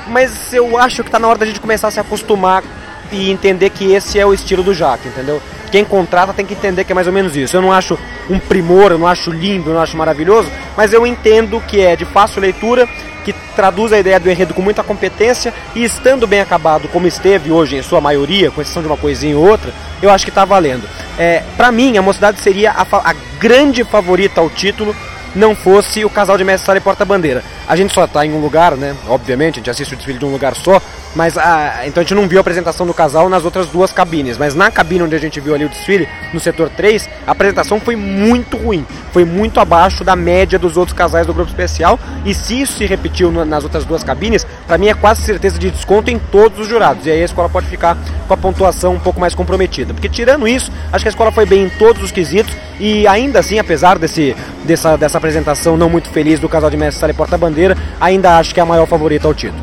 mas 0.07 0.51
eu 0.51 0.77
acho 0.77 1.03
que 1.03 1.09
está 1.09 1.19
na 1.19 1.27
hora 1.27 1.37
da 1.37 1.45
gente 1.45 1.61
começar 1.61 1.87
a 1.87 1.91
se 1.91 1.99
acostumar 1.99 2.63
e 3.11 3.31
entender 3.31 3.69
que 3.69 3.93
esse 3.93 4.19
é 4.19 4.25
o 4.25 4.33
estilo 4.33 4.63
do 4.63 4.73
Jaque, 4.73 5.07
entendeu? 5.07 5.41
Quem 5.71 5.85
contrata 5.85 6.33
tem 6.33 6.45
que 6.45 6.53
entender 6.53 6.83
que 6.83 6.91
é 6.91 6.95
mais 6.95 7.07
ou 7.07 7.13
menos 7.13 7.35
isso. 7.35 7.55
Eu 7.55 7.61
não 7.61 7.71
acho 7.71 7.97
um 8.29 8.39
primor, 8.39 8.91
eu 8.91 8.97
não 8.97 9.07
acho 9.07 9.31
lindo, 9.31 9.69
eu 9.69 9.73
não 9.75 9.81
acho 9.81 9.95
maravilhoso, 9.95 10.49
mas 10.75 10.93
eu 10.93 11.05
entendo 11.05 11.61
que 11.67 11.81
é 11.81 11.95
de 11.95 12.05
fácil 12.05 12.41
leitura, 12.41 12.87
que 13.23 13.33
traduz 13.55 13.93
a 13.93 13.99
ideia 13.99 14.19
do 14.19 14.29
enredo 14.29 14.53
com 14.53 14.61
muita 14.61 14.83
competência 14.83 15.53
e 15.75 15.83
estando 15.83 16.25
bem 16.25 16.39
acabado, 16.39 16.87
como 16.87 17.05
esteve 17.05 17.51
hoje 17.51 17.75
em 17.75 17.83
sua 17.83 18.01
maioria, 18.01 18.49
com 18.49 18.61
exceção 18.61 18.81
de 18.81 18.87
uma 18.87 18.97
coisinha 18.97 19.37
ou 19.37 19.47
outra, 19.47 19.71
eu 20.01 20.09
acho 20.09 20.25
que 20.25 20.31
está 20.31 20.45
valendo. 20.45 20.87
É, 21.17 21.43
Para 21.57 21.71
mim, 21.71 21.97
a 21.97 22.01
Mocidade 22.01 22.39
seria 22.39 22.71
a, 22.71 22.83
a 22.83 23.13
grande 23.39 23.83
favorita 23.83 24.41
ao 24.41 24.49
título 24.49 24.95
não 25.35 25.55
fosse 25.55 26.03
o 26.05 26.09
casal 26.09 26.37
de 26.37 26.43
mestre 26.43 26.77
e 26.77 26.81
porta-bandeira. 26.81 27.43
A 27.67 27.75
gente 27.75 27.93
só 27.93 28.05
está 28.05 28.25
em 28.25 28.33
um 28.33 28.41
lugar, 28.41 28.75
né? 28.75 28.95
Obviamente, 29.07 29.55
a 29.55 29.57
gente 29.59 29.69
assiste 29.69 29.93
o 29.93 29.97
desfile 29.97 30.17
de 30.17 30.25
um 30.25 30.31
lugar 30.31 30.55
só, 30.55 30.81
mas 31.15 31.37
a, 31.37 31.81
então 31.85 32.01
a 32.01 32.03
gente 32.03 32.15
não 32.15 32.27
viu 32.27 32.39
a 32.39 32.41
apresentação 32.41 32.85
do 32.85 32.93
casal 32.93 33.29
nas 33.29 33.43
outras 33.43 33.67
duas 33.67 33.91
cabines. 33.91 34.37
Mas 34.37 34.53
na 34.53 34.69
cabine 34.69 35.03
onde 35.03 35.15
a 35.15 35.19
gente 35.19 35.39
viu 35.39 35.55
ali 35.55 35.65
o 35.65 35.69
desfile, 35.69 36.07
no 36.33 36.39
setor 36.39 36.69
3, 36.69 37.09
a 37.25 37.31
apresentação 37.31 37.79
foi 37.79 37.95
muito 37.95 38.57
ruim. 38.57 38.85
Foi 39.11 39.25
muito 39.25 39.59
abaixo 39.59 40.03
da 40.03 40.15
média 40.15 40.59
dos 40.59 40.77
outros 40.77 40.97
casais 40.97 41.25
do 41.25 41.33
grupo 41.33 41.49
especial. 41.49 41.99
E 42.25 42.33
se 42.33 42.61
isso 42.61 42.77
se 42.77 42.85
repetiu 42.85 43.31
nas 43.31 43.63
outras 43.63 43.85
duas 43.85 44.03
cabines, 44.03 44.45
para 44.67 44.77
mim 44.77 44.87
é 44.87 44.93
quase 44.93 45.21
certeza 45.21 45.57
de 45.57 45.71
desconto 45.71 46.11
em 46.11 46.19
todos 46.19 46.59
os 46.59 46.67
jurados. 46.67 47.05
E 47.05 47.11
aí 47.11 47.21
a 47.21 47.25
escola 47.25 47.49
pode 47.49 47.67
ficar 47.67 47.97
com 48.27 48.33
a 48.33 48.37
pontuação 48.37 48.93
um 48.93 48.99
pouco 48.99 49.19
mais 49.19 49.33
comprometida. 49.33 49.93
Porque 49.93 50.09
tirando 50.09 50.47
isso, 50.47 50.71
acho 50.91 51.03
que 51.03 51.09
a 51.09 51.11
escola 51.11 51.31
foi 51.31 51.45
bem 51.45 51.63
em 51.65 51.69
todos 51.69 52.03
os 52.03 52.11
quesitos. 52.11 52.55
E 52.79 53.05
ainda 53.07 53.39
assim, 53.39 53.59
apesar 53.59 53.97
desse, 53.97 54.35
dessa, 54.63 54.97
dessa 54.97 55.18
apresentação 55.19 55.77
não 55.77 55.89
muito 55.89 56.09
feliz 56.09 56.39
do 56.39 56.49
casal 56.49 56.69
de 56.69 56.77
mestre 56.77 56.99
Sala 56.99 57.11
e 57.11 57.15
Porta-Bandeira, 57.15 57.77
ainda 58.01 58.37
acho 58.37 58.53
que 58.53 58.59
é 58.59 58.63
a 58.63 58.65
maior 58.65 58.87
favorita 58.87 59.27
ao 59.27 59.33
título. 59.33 59.61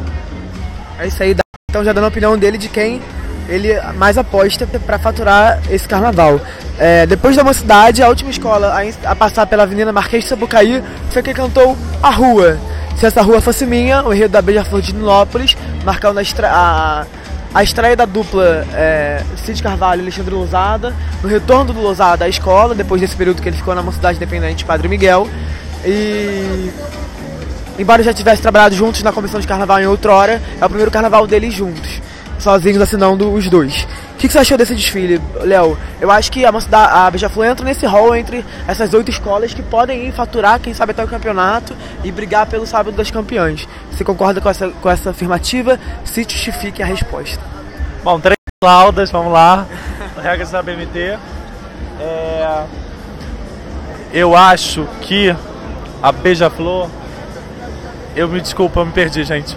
É 0.99 1.09
isso 1.09 1.23
aí, 1.23 1.37
então 1.69 1.85
já 1.85 1.93
dando 1.93 2.05
a 2.05 2.09
opinião 2.09 2.39
dele 2.39 2.57
de 2.57 2.69
quem 2.69 3.03
ele 3.49 3.81
mais 3.97 4.19
aposta 4.19 4.67
para 4.67 4.99
faturar 4.99 5.61
esse 5.71 5.87
carnaval. 5.87 6.41
É, 6.79 7.07
depois 7.07 7.37
da 7.37 7.45
mocidade, 7.45 8.03
a 8.03 8.09
última 8.09 8.31
escola 8.31 8.75
a, 9.05 9.15
passar 9.15 9.47
pela 9.47 9.63
Avenida 9.63 9.93
Marquês 9.93 10.25
de 10.25 10.31
Sabucaí 10.31 10.83
foi 11.11 11.23
quem 11.23 11.35
cantou 11.35 11.77
A 12.03 12.11
Rua. 12.11 12.59
Se 12.97 13.05
essa 13.05 13.21
rua 13.21 13.41
fosse 13.43 13.67
minha, 13.67 14.03
o 14.03 14.13
enredo 14.13 14.33
da 14.33 14.41
Beija-Flor 14.41 14.81
de 14.81 14.95
Nilópolis, 14.95 15.55
marcando 15.85 16.19
a, 16.19 16.23
a 16.43 17.07
a 17.57 17.63
estreia 17.63 17.97
da 17.97 18.05
dupla 18.05 18.67
é, 18.75 19.25
Cid 19.35 19.63
Carvalho 19.63 20.01
e 20.01 20.03
Alexandre 20.03 20.35
Lousada, 20.35 20.95
no 21.23 21.29
retorno 21.29 21.73
do 21.73 21.81
Lousada 21.81 22.27
à 22.27 22.29
escola, 22.29 22.75
depois 22.75 23.01
desse 23.01 23.17
período 23.17 23.41
que 23.41 23.49
ele 23.49 23.57
ficou 23.57 23.75
na 23.75 23.83
Mocidade 23.83 24.19
Independente 24.19 24.63
Padre 24.63 24.89
Miguel. 24.89 25.27
E 25.83 26.71
embora 27.79 28.03
já 28.03 28.13
tivesse 28.13 28.43
trabalhado 28.43 28.75
juntos 28.75 29.03
na 29.03 29.11
comissão 29.11 29.41
de 29.41 29.47
carnaval 29.47 29.81
em 29.81 29.87
outrora, 29.87 30.43
é 30.61 30.65
o 30.67 30.69
primeiro 30.69 30.91
carnaval 30.91 31.27
deles 31.27 31.55
juntos, 31.55 32.03
sozinhos 32.39 32.83
assinando 32.83 33.33
os 33.33 33.49
dois. 33.49 33.89
O 34.17 34.19
que, 34.19 34.29
que, 34.29 34.33
você 34.33 34.39
achou 34.39 34.57
desse 34.57 34.75
desfile, 34.75 35.21
Léo? 35.43 35.77
Eu 36.01 36.11
acho 36.11 36.33
que 36.33 36.43
a, 36.47 36.51
a 36.51 37.11
Beija-Flor 37.11 37.45
entra 37.45 37.67
nesse 37.67 37.85
hall 37.85 38.17
entre 38.17 38.43
essas 38.67 38.95
oito 38.95 39.11
escolas 39.11 39.53
que 39.53 39.63
podem 39.63 40.07
ir 40.07 40.13
faturar, 40.13 40.59
quem 40.59 40.73
sabe 40.73 40.93
até 40.93 41.05
o 41.05 41.07
campeonato 41.07 41.77
e 42.03 42.11
brigar 42.11 42.47
pelo 42.47 42.67
sábado 42.67 42.97
das 42.97 43.11
campeãs. 43.11 43.69
Você 43.93 44.03
concorda 44.03 44.41
com 44.41 44.49
essa, 44.49 44.71
com 44.71 44.89
essa 44.89 45.11
afirmativa? 45.11 45.79
Se 46.03 46.23
justifique 46.23 46.83
a 46.83 46.87
resposta. 46.87 47.45
Bom, 48.03 48.19
três 48.19 48.39
laudas, 48.65 49.11
vamos 49.11 49.35
lá. 49.35 49.67
Regras 50.23 50.51
da 50.51 50.63
BMT. 50.63 51.19
É... 52.01 52.65
Eu 54.15 54.35
acho 54.35 54.89
que 55.03 55.37
a 56.03 56.11
Beija-Flor. 56.11 56.89
Eu 58.17 58.29
me 58.29 58.41
desculpa, 58.41 58.81
eu 58.81 58.87
me 58.87 58.93
perdi, 58.93 59.25
gente. 59.25 59.55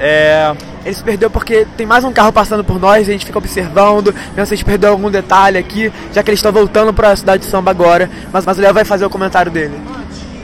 É 0.00 0.54
ele 0.88 0.94
se 0.94 1.04
perdeu 1.04 1.28
porque 1.28 1.66
tem 1.76 1.86
mais 1.86 2.02
um 2.02 2.10
carro 2.10 2.32
passando 2.32 2.64
por 2.64 2.80
nós, 2.80 3.06
a 3.06 3.12
gente 3.12 3.26
fica 3.26 3.36
observando, 3.36 4.14
vendo 4.34 4.46
se 4.46 4.54
a 4.54 4.56
gente 4.56 4.64
perdeu 4.64 4.90
algum 4.90 5.10
detalhe 5.10 5.58
aqui, 5.58 5.92
já 6.14 6.22
que 6.22 6.30
eles 6.30 6.38
estão 6.38 6.50
voltando 6.50 6.94
para 6.94 7.10
a 7.10 7.16
cidade 7.16 7.44
de 7.44 7.50
samba 7.50 7.70
agora. 7.70 8.08
Mas, 8.32 8.46
mas 8.46 8.56
o 8.56 8.62
Léo 8.62 8.72
vai 8.72 8.86
fazer 8.86 9.04
o 9.04 9.10
comentário 9.10 9.52
dele. 9.52 9.78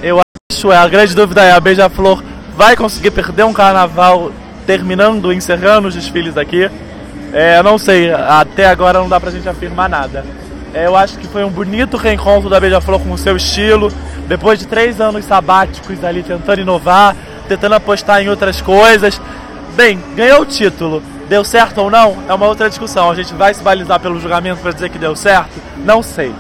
Eu 0.02 0.20
acho, 0.52 0.70
é, 0.70 0.76
a 0.76 0.87
grande 0.87 1.14
dúvida 1.14 1.42
é, 1.42 1.52
a 1.52 1.59
Beija-Flor 1.59 2.22
vai 2.54 2.76
conseguir 2.76 3.11
perder 3.11 3.44
um 3.44 3.54
carnaval 3.54 4.30
terminando, 4.66 5.33
encerrando 5.33 5.88
os 5.88 5.94
desfiles 5.94 6.37
aqui? 6.37 6.70
É, 7.33 7.62
não 7.62 7.78
sei, 7.78 8.12
até 8.12 8.66
agora 8.66 8.98
não 8.98 9.09
dá 9.09 9.18
pra 9.18 9.30
gente 9.30 9.48
afirmar 9.48 9.88
nada. 9.88 10.26
É, 10.74 10.85
eu 10.85 10.94
acho 10.94 11.16
que 11.16 11.26
foi 11.26 11.42
um 11.42 11.50
bonito 11.50 11.96
reencontro 11.96 12.50
da 12.50 12.61
Beija-Flor 12.61 13.00
com 13.00 13.12
o 13.12 13.16
seu 13.16 13.35
estilo, 13.35 13.90
depois 14.28 14.59
de 14.59 14.66
três 14.66 15.00
anos 15.00 15.24
sabáticos 15.24 16.04
ali 16.04 16.22
tentando 16.22 16.61
inovar, 16.61 17.16
tentando 17.48 17.76
apostar 17.76 18.22
em 18.22 18.28
outras 18.28 18.61
coisas, 18.61 19.18
Bem, 19.75 20.01
ganhou 20.15 20.43
o 20.43 20.47
título. 20.47 21.03
Deu 21.29 21.43
certo 21.43 21.79
ou 21.79 21.91
não? 21.91 22.17
É 22.29 22.35
uma 22.35 22.47
outra 22.47 22.69
discussão. 22.69 23.11
A 23.11 23.15
gente 23.15 23.35
vai 23.35 23.53
se 23.53 23.63
balizar 23.63 23.99
pelo 23.99 24.21
julgamento 24.21 24.61
para 24.61 24.71
dizer 24.71 24.89
que 24.89 24.99
deu 24.99 25.17
certo? 25.17 25.51
Não 25.79 26.01
sei. 26.01 26.33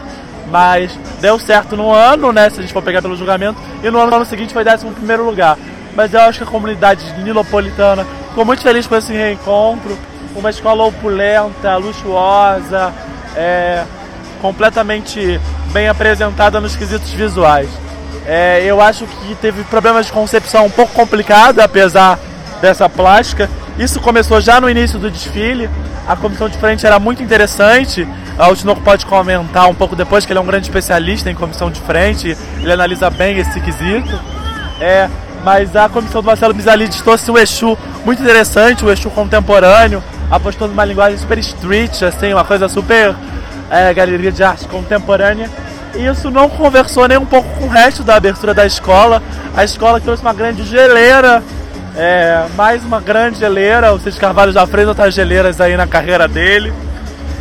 Mas 0.50 0.96
deu 1.20 1.36
certo 1.38 1.76
no 1.76 1.92
ano, 1.92 2.32
né? 2.32 2.48
Se 2.48 2.60
a 2.60 2.62
gente 2.62 2.72
for 2.72 2.82
pegar 2.82 3.02
pelo 3.02 3.16
julgamento. 3.16 3.60
E 3.82 3.90
no 3.90 3.98
ano 3.98 4.24
seguinte 4.24 4.52
foi 4.52 4.62
11 4.62 4.86
primeiro 4.94 5.24
lugar. 5.24 5.58
Mas 5.96 6.14
eu 6.14 6.20
acho 6.20 6.38
que 6.38 6.44
a 6.44 6.46
comunidade 6.46 7.12
nilopolitana 7.22 8.06
ficou 8.28 8.44
muito 8.44 8.62
feliz 8.62 8.86
com 8.86 8.94
esse 8.94 9.12
reencontro. 9.12 9.98
Uma 10.36 10.50
escola 10.50 10.84
opulenta, 10.84 11.76
luxuosa, 11.76 12.92
é, 13.34 13.84
completamente 14.40 15.40
bem 15.72 15.88
apresentada 15.88 16.60
nos 16.60 16.76
quesitos 16.76 17.10
visuais. 17.10 17.68
É, 18.26 18.62
eu 18.64 18.80
acho 18.80 19.06
que 19.06 19.34
teve 19.36 19.64
problemas 19.64 20.06
de 20.06 20.12
concepção 20.12 20.66
um 20.66 20.70
pouco 20.70 20.92
complicado, 20.92 21.60
apesar 21.60 22.18
dessa 22.64 22.88
plástica. 22.88 23.48
Isso 23.78 24.00
começou 24.00 24.40
já 24.40 24.58
no 24.58 24.70
início 24.70 24.98
do 24.98 25.10
desfile. 25.10 25.68
A 26.08 26.16
comissão 26.16 26.48
de 26.48 26.56
frente 26.56 26.86
era 26.86 26.98
muito 26.98 27.22
interessante. 27.22 28.08
O 28.50 28.56
Tinoco 28.56 28.80
pode 28.80 29.04
comentar 29.04 29.68
um 29.68 29.74
pouco 29.74 29.94
depois, 29.94 30.24
que 30.24 30.32
ele 30.32 30.38
é 30.38 30.42
um 30.42 30.46
grande 30.46 30.66
especialista 30.66 31.30
em 31.30 31.34
comissão 31.34 31.70
de 31.70 31.78
frente. 31.80 32.36
Ele 32.60 32.72
analisa 32.72 33.10
bem 33.10 33.38
esse 33.38 33.60
quesito. 33.60 34.18
É, 34.80 35.08
mas 35.44 35.76
a 35.76 35.88
comissão 35.90 36.22
do 36.22 36.26
Marcelo 36.26 36.54
Bizalides 36.54 37.02
trouxe 37.02 37.30
um 37.30 37.36
Exu 37.36 37.76
muito 38.04 38.22
interessante, 38.22 38.84
o 38.84 38.90
Exu 38.90 39.10
contemporâneo, 39.10 40.02
apostou 40.30 40.66
numa 40.66 40.84
linguagem 40.84 41.18
super 41.18 41.38
street, 41.38 42.02
assim, 42.02 42.32
uma 42.32 42.44
coisa 42.44 42.66
super 42.66 43.14
é, 43.70 43.92
galeria 43.92 44.32
de 44.32 44.42
arte 44.42 44.66
contemporânea. 44.66 45.50
E 45.94 46.06
isso 46.06 46.30
não 46.30 46.48
conversou 46.48 47.06
nem 47.06 47.18
um 47.18 47.26
pouco 47.26 47.48
com 47.56 47.66
o 47.66 47.68
resto 47.68 48.02
da 48.02 48.16
abertura 48.16 48.52
da 48.52 48.66
escola. 48.66 49.22
A 49.54 49.62
escola 49.62 50.00
trouxe 50.00 50.22
uma 50.22 50.32
grande 50.32 50.64
geleira 50.64 51.42
é, 51.96 52.46
mais 52.56 52.84
uma 52.84 53.00
grande 53.00 53.38
geleira, 53.38 53.92
o 53.92 53.98
Cid 53.98 54.18
Carvalho 54.18 54.52
já 54.52 54.66
fez 54.66 54.86
outras 54.86 55.14
geleiras 55.14 55.60
aí 55.60 55.76
na 55.76 55.86
carreira 55.86 56.26
dele. 56.26 56.72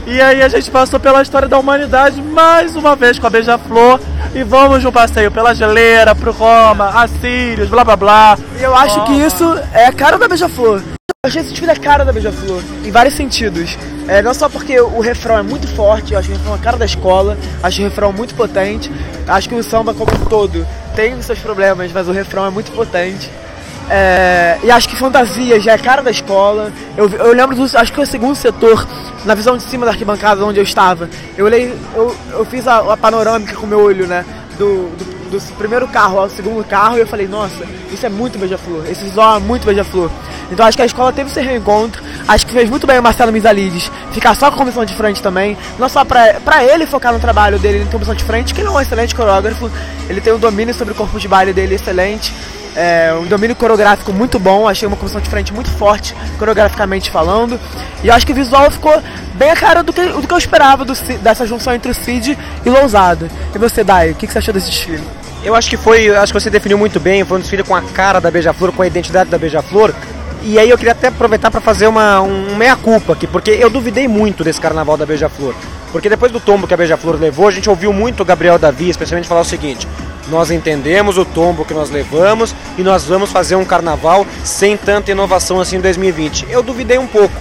E 0.06 0.22
aí 0.22 0.42
a 0.44 0.50
gente 0.50 0.70
passou 0.70 1.00
pela 1.00 1.22
história 1.22 1.48
da 1.48 1.58
humanidade 1.58 2.22
mais 2.22 2.76
uma 2.76 2.96
vez 2.96 3.18
com 3.18 3.26
a 3.26 3.30
Beija-Flor. 3.30 4.00
E 4.36 4.44
vamos 4.44 4.82
de 4.82 4.88
um 4.88 4.92
passeio 4.92 5.32
pela 5.32 5.54
geleira, 5.54 6.14
pro 6.14 6.32
Roma, 6.32 6.90
Assírios, 7.02 7.70
blá 7.70 7.84
blá 7.84 7.96
blá. 7.96 8.38
E 8.60 8.64
eu 8.64 8.76
acho 8.76 9.04
que 9.06 9.14
isso 9.14 9.58
é 9.74 9.86
a 9.86 9.94
cara 9.94 10.18
da 10.18 10.28
Beija-Flor. 10.28 10.82
Eu 11.26 11.30
achei 11.30 11.42
esse 11.42 11.52
desfile 11.52 11.72
a 11.72 11.76
cara 11.78 12.04
da 12.04 12.12
Beija-Flor, 12.12 12.62
em 12.84 12.92
vários 12.92 13.16
sentidos. 13.16 13.78
É, 14.10 14.22
não 14.22 14.34
só 14.34 14.50
porque 14.50 14.78
o 14.82 15.00
refrão 15.00 15.38
é 15.38 15.42
muito 15.42 15.68
forte, 15.70 16.12
eu 16.12 16.20
acho 16.20 16.28
que 16.28 16.34
o 16.34 16.38
refrão 16.38 16.54
é 16.54 16.58
a 16.58 16.62
cara 16.62 16.78
da 16.78 16.84
escola, 16.84 17.38
acho 17.64 17.80
o 17.80 17.86
refrão 17.86 18.12
muito 18.12 18.36
potente. 18.36 18.92
Acho 19.26 19.48
que 19.48 19.56
o 19.56 19.64
samba 19.64 19.94
como 19.94 20.12
um 20.14 20.26
todo 20.26 20.68
tem 20.98 21.22
seus 21.22 21.40
problemas, 21.40 21.90
mas 21.94 22.10
o 22.10 22.12
refrão 22.12 22.46
é 22.46 22.50
muito 22.50 22.74
potente. 22.74 23.32
É, 23.90 24.60
e 24.64 24.72
acho 24.72 24.88
que 24.88 24.96
fantasia 24.96 25.60
já 25.60 25.74
é 25.74 25.78
cara 25.78 26.02
da 26.02 26.12
escola. 26.12 26.72
Eu, 26.96 27.10
eu 27.10 27.34
lembro 27.34 27.56
do. 27.56 27.64
Acho 27.78 27.92
que 27.92 28.00
o 28.00 28.06
segundo 28.06 28.36
setor, 28.36 28.86
na 29.26 29.36
visão 29.36 29.58
de 29.58 29.64
cima 29.64 29.86
da 29.86 29.92
arquibancada 29.92 30.44
onde 30.46 30.60
eu 30.60 30.64
estava. 30.64 31.10
Eu 31.38 31.46
olhei, 31.46 31.74
eu, 31.96 32.16
eu 32.32 32.46
fiz 32.46 32.68
a, 32.68 32.94
a 32.94 32.98
panorâmica 32.98 33.56
com 33.56 33.66
o 33.66 33.70
meu 33.70 33.82
olho, 33.82 34.08
né? 34.08 34.26
Do, 34.58 34.90
do, 34.98 35.40
do, 35.40 35.56
primeiro 35.56 35.88
carro 35.88 36.20
ao 36.20 36.30
segundo 36.30 36.64
carro 36.64 36.98
e 36.98 37.00
eu 37.00 37.08
falei, 37.08 37.28
nossa, 37.28 37.66
isso 37.92 38.06
é 38.06 38.10
muito 38.10 38.38
beija-flor. 38.38 38.86
Esse 38.88 39.04
visual 39.04 39.38
é 39.38 39.40
muito 39.40 39.66
beija-flor. 39.66 40.10
Então 40.52 40.66
acho 40.66 40.78
que 40.78 40.84
a 40.84 40.86
escola 40.86 41.12
teve 41.12 41.30
esse 41.30 41.42
reencontro. 41.42 42.02
Acho 42.28 42.46
que 42.46 42.54
fez 42.54 42.70
muito 42.70 42.86
bem 42.86 43.00
o 43.00 43.04
Marcelo 43.04 43.32
Misalides 43.32 43.92
ficar 44.12 44.36
só 44.36 44.50
com 44.50 44.56
a 44.56 44.60
comissão 44.60 44.86
de 44.86 44.94
frente 44.94 45.22
também. 45.22 45.58
Não 45.80 45.90
só 45.90 46.06
pra, 46.06 46.36
pra 46.46 46.64
ele 46.64 46.86
focar 46.86 47.12
no 47.12 47.20
trabalho 47.20 47.58
dele 47.58 47.84
em 47.84 47.88
comissão 47.88 48.14
de 48.14 48.24
frente, 48.24 48.54
que 48.54 48.62
ele 48.62 48.68
é 48.68 48.72
um 48.72 48.80
excelente 48.80 49.16
coreógrafo. 49.16 49.70
Ele 50.08 50.22
tem 50.22 50.32
um 50.32 50.40
domínio 50.40 50.74
sobre 50.74 50.94
o 50.94 50.96
corpo 50.96 51.20
de 51.20 51.28
baile 51.28 51.52
dele 51.52 51.76
excelente. 51.76 52.32
É, 52.76 53.14
um 53.14 53.26
domínio 53.26 53.56
coreográfico 53.56 54.12
muito 54.12 54.40
bom, 54.40 54.68
achei 54.68 54.88
uma 54.88 54.98
comissão 54.98 55.22
de 55.22 55.30
frente 55.30 55.54
muito 55.54 55.70
forte, 55.72 56.16
coreograficamente 56.40 57.12
falando. 57.12 57.60
E 58.04 58.10
acho 58.10 58.26
que 58.26 58.32
o 58.32 58.36
visual 58.36 58.70
ficou 58.72 59.02
bem 59.36 59.52
a 59.52 59.56
cara 59.56 59.84
do 59.84 59.94
que, 59.94 60.04
do 60.06 60.28
que 60.28 60.34
eu 60.34 60.38
esperava 60.38 60.84
do, 60.84 60.94
dessa 61.22 61.46
junção 61.46 61.74
entre 61.74 61.92
o 61.92 61.94
Cid 61.94 62.38
e 62.66 62.70
Lousada. 62.70 63.30
E 63.54 63.58
você, 63.58 63.84
Dai, 63.84 64.12
o 64.12 64.16
que, 64.16 64.26
que 64.26 64.34
você 64.34 64.40
achou 64.40 64.54
desse 64.54 64.70
desfile? 64.70 65.04
Eu 65.44 65.56
acho 65.56 65.70
que 65.70 65.78
foi, 65.78 66.10
acho 66.16 66.34
que 66.34 66.40
você 66.40 66.50
definiu 66.50 66.78
muito 66.78 67.00
bem, 67.00 67.24
foi 67.26 67.38
um 67.38 67.42
desfile 67.42 67.64
com 67.64 67.76
a 67.76 67.82
cara 67.82 68.20
da 68.20 68.32
Beija-Flor, 68.32 68.72
com 68.72 68.82
a 68.82 68.88
identidade 68.88 69.30
da 69.30 69.38
Beija-Flor. 69.38 69.94
E 70.42 70.58
aí 70.60 70.70
eu 70.70 70.78
queria 70.78 70.92
até 70.94 71.08
aproveitar 71.08 71.52
para 71.52 71.62
fazer 71.62 71.88
uma, 71.88 72.22
um 72.22 72.56
meia-culpa 72.56 73.14
aqui, 73.14 73.28
porque 73.28 73.52
eu 73.52 73.70
duvidei 73.70 74.08
muito 74.08 74.44
desse 74.44 74.60
carnaval 74.60 74.98
da 74.98 75.06
Beija-Flor. 75.06 75.54
Porque 75.92 76.10
depois 76.10 76.32
do 76.32 76.40
tombo 76.40 76.68
que 76.68 76.74
a 76.74 76.78
Beija-Flor 76.78 77.18
levou, 77.20 77.48
a 77.48 77.52
gente 77.52 77.70
ouviu 77.70 77.94
muito 77.94 78.24
o 78.24 78.26
Gabriel 78.26 78.58
Davi, 78.58 78.90
especialmente, 78.90 79.28
falar 79.28 79.42
o 79.42 79.46
seguinte: 79.46 79.88
nós 80.28 80.52
entendemos 80.52 81.18
o 81.18 81.26
tombo 81.26 81.66
que 81.66 81.74
nós 81.74 81.90
levamos 81.90 82.56
e 82.78 82.82
nós 82.82 83.06
vamos 83.06 83.32
fazer 83.32 83.56
um 83.56 83.66
carnaval 83.66 84.26
sem 84.44 84.78
tanta 84.78 85.12
inovação 85.12 85.60
assim 85.60 85.78
em 85.78 85.82
2020. 85.82 86.48
Eu 86.50 86.64
duvidei 86.64 86.98
um 86.98 87.08
pouco. 87.08 87.34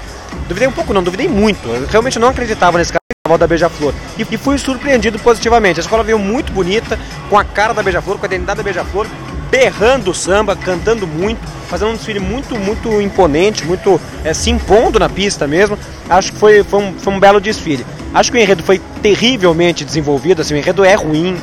Duvidei 0.48 0.68
um 0.68 0.72
pouco, 0.72 0.92
não, 0.92 1.02
duvidei 1.02 1.28
muito. 1.28 1.68
Eu 1.68 1.86
realmente 1.86 2.18
não 2.18 2.28
acreditava 2.28 2.78
nesse 2.78 2.92
carnaval 2.92 3.38
da 3.38 3.46
Beija-Flor. 3.46 3.94
E, 4.18 4.26
e, 4.28 4.36
fui 4.36 4.58
surpreendido 4.58 5.18
positivamente. 5.18 5.80
A 5.80 5.82
escola 5.82 6.02
veio 6.02 6.18
muito 6.18 6.52
bonita, 6.52 6.98
com 7.30 7.38
a 7.38 7.44
cara 7.44 7.72
da 7.72 7.82
Beija-Flor, 7.82 8.18
com 8.18 8.24
a 8.24 8.28
identidade 8.28 8.58
da 8.58 8.62
Beija-Flor, 8.62 9.06
berrando 9.50 10.14
samba, 10.14 10.56
cantando 10.56 11.06
muito, 11.06 11.40
fazendo 11.68 11.92
um 11.92 11.94
desfile 11.94 12.18
muito, 12.18 12.56
muito 12.56 13.00
imponente, 13.00 13.64
muito 13.64 14.00
é, 14.24 14.34
se 14.34 14.50
impondo 14.50 14.98
na 14.98 15.08
pista 15.08 15.46
mesmo. 15.46 15.78
Acho 16.08 16.32
que 16.32 16.38
foi, 16.38 16.64
foi, 16.64 16.80
um, 16.80 16.92
foi 16.94 17.12
um 17.12 17.20
belo 17.20 17.40
desfile. 17.40 17.86
Acho 18.12 18.32
que 18.32 18.38
o 18.38 18.40
enredo 18.40 18.62
foi 18.62 18.80
terrivelmente 19.02 19.84
desenvolvido, 19.84 20.42
assim, 20.42 20.54
o 20.54 20.56
enredo 20.56 20.84
é 20.84 20.94
ruim, 20.94 21.38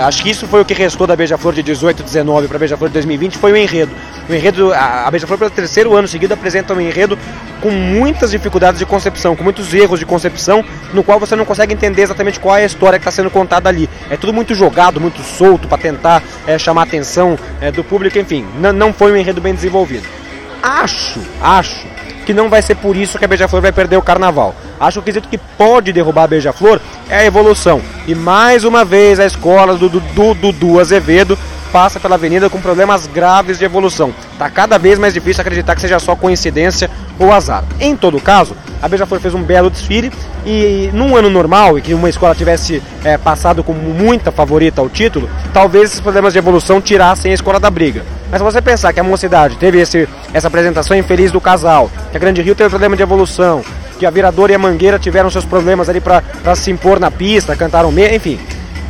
acho 0.00 0.22
que 0.22 0.30
isso 0.30 0.46
foi 0.46 0.60
o 0.60 0.64
que 0.64 0.72
restou 0.72 1.06
da 1.06 1.14
Beija-Flor 1.14 1.52
de 1.52 1.62
18, 1.62 2.02
19 2.02 2.48
para 2.48 2.56
a 2.56 2.60
Beija-Flor 2.60 2.88
de 2.88 2.94
2020, 2.94 3.36
foi 3.36 3.52
o 3.52 3.56
enredo. 3.56 3.92
O 4.28 4.34
enredo, 4.34 4.72
a, 4.72 5.06
a 5.06 5.10
Beija-Flor 5.10 5.38
pelo 5.38 5.50
terceiro 5.50 5.94
ano 5.94 6.08
seguido 6.08 6.32
apresenta 6.32 6.72
um 6.72 6.80
enredo 6.80 7.18
com 7.60 7.70
muitas 7.70 8.30
dificuldades 8.30 8.78
de 8.78 8.86
concepção, 8.86 9.36
com 9.36 9.44
muitos 9.44 9.72
erros 9.74 9.98
de 9.98 10.06
concepção, 10.06 10.64
no 10.92 11.02
qual 11.02 11.20
você 11.20 11.36
não 11.36 11.44
consegue 11.44 11.74
entender 11.74 12.02
exatamente 12.02 12.40
qual 12.40 12.56
é 12.56 12.62
a 12.62 12.66
história 12.66 12.98
que 12.98 13.02
está 13.02 13.10
sendo 13.10 13.30
contada 13.30 13.68
ali. 13.68 13.88
É 14.10 14.16
tudo 14.16 14.32
muito 14.32 14.54
jogado, 14.54 15.00
muito 15.00 15.22
solto 15.22 15.68
para 15.68 15.78
tentar 15.78 16.22
é, 16.46 16.58
chamar 16.58 16.82
a 16.82 16.84
atenção 16.84 17.38
é, 17.60 17.70
do 17.70 17.84
público, 17.84 18.18
enfim, 18.18 18.46
não 18.74 18.92
foi 18.92 19.12
um 19.12 19.16
enredo 19.16 19.40
bem 19.40 19.54
desenvolvido. 19.54 20.21
Acho, 20.62 21.20
acho 21.40 21.86
que 22.24 22.32
não 22.32 22.48
vai 22.48 22.62
ser 22.62 22.76
por 22.76 22.96
isso 22.96 23.18
que 23.18 23.24
a 23.24 23.28
Beija-Flor 23.28 23.60
vai 23.60 23.72
perder 23.72 23.96
o 23.96 24.02
carnaval. 24.02 24.54
Acho 24.78 24.94
que 24.94 24.98
o 25.00 25.02
quesito 25.02 25.28
que 25.28 25.38
pode 25.38 25.92
derrubar 25.92 26.24
a 26.24 26.28
Beija-Flor 26.28 26.80
é 27.08 27.18
a 27.18 27.24
evolução. 27.24 27.82
E 28.06 28.14
mais 28.14 28.64
uma 28.64 28.84
vez 28.84 29.18
a 29.18 29.26
escola 29.26 29.76
do 29.76 29.88
Dudu 29.88 30.34
Dudu 30.34 30.78
Azevedo 30.78 31.36
passa 31.72 31.98
pela 31.98 32.16
avenida 32.16 32.50
com 32.50 32.60
problemas 32.60 33.06
graves 33.06 33.58
de 33.58 33.64
evolução. 33.64 34.14
Está 34.32 34.48
cada 34.50 34.78
vez 34.78 34.98
mais 34.98 35.14
difícil 35.14 35.40
acreditar 35.40 35.74
que 35.74 35.80
seja 35.80 35.98
só 35.98 36.14
coincidência 36.14 36.90
ou 37.18 37.32
azar. 37.32 37.64
Em 37.80 37.96
todo 37.96 38.20
caso, 38.20 38.54
a 38.80 38.88
Beija-Flor 38.88 39.20
fez 39.20 39.34
um 39.34 39.42
belo 39.42 39.70
desfile 39.70 40.12
e 40.44 40.90
num 40.92 41.16
ano 41.16 41.30
normal, 41.30 41.78
e 41.78 41.82
que 41.82 41.94
uma 41.94 42.10
escola 42.10 42.34
tivesse 42.34 42.82
é, 43.04 43.16
passado 43.16 43.64
como 43.64 43.80
muita 43.80 44.30
favorita 44.30 44.80
ao 44.80 44.88
título, 44.88 45.30
talvez 45.52 45.84
esses 45.84 46.00
problemas 46.00 46.32
de 46.32 46.38
evolução 46.38 46.80
tirassem 46.80 47.30
a 47.30 47.34
escola 47.34 47.58
da 47.58 47.70
briga. 47.70 48.04
Mas 48.32 48.40
se 48.40 48.44
você 48.44 48.62
pensar 48.62 48.94
que 48.94 48.98
a 48.98 49.04
mocidade 49.04 49.56
teve 49.58 49.78
esse, 49.78 50.08
essa 50.32 50.48
apresentação 50.48 50.96
infeliz 50.96 51.30
do 51.30 51.38
casal, 51.38 51.90
que 52.10 52.16
a 52.16 52.20
Grande 52.20 52.40
Rio 52.40 52.54
teve 52.54 52.70
problema 52.70 52.96
de 52.96 53.02
evolução, 53.02 53.62
que 53.98 54.06
a 54.06 54.10
Viradora 54.10 54.52
e 54.52 54.54
a 54.54 54.58
Mangueira 54.58 54.98
tiveram 54.98 55.28
seus 55.28 55.44
problemas 55.44 55.90
ali 55.90 56.00
para 56.00 56.22
se 56.56 56.70
impor 56.70 56.98
na 56.98 57.10
pista, 57.10 57.54
cantaram 57.54 57.92
meio, 57.92 58.14
enfim, 58.14 58.40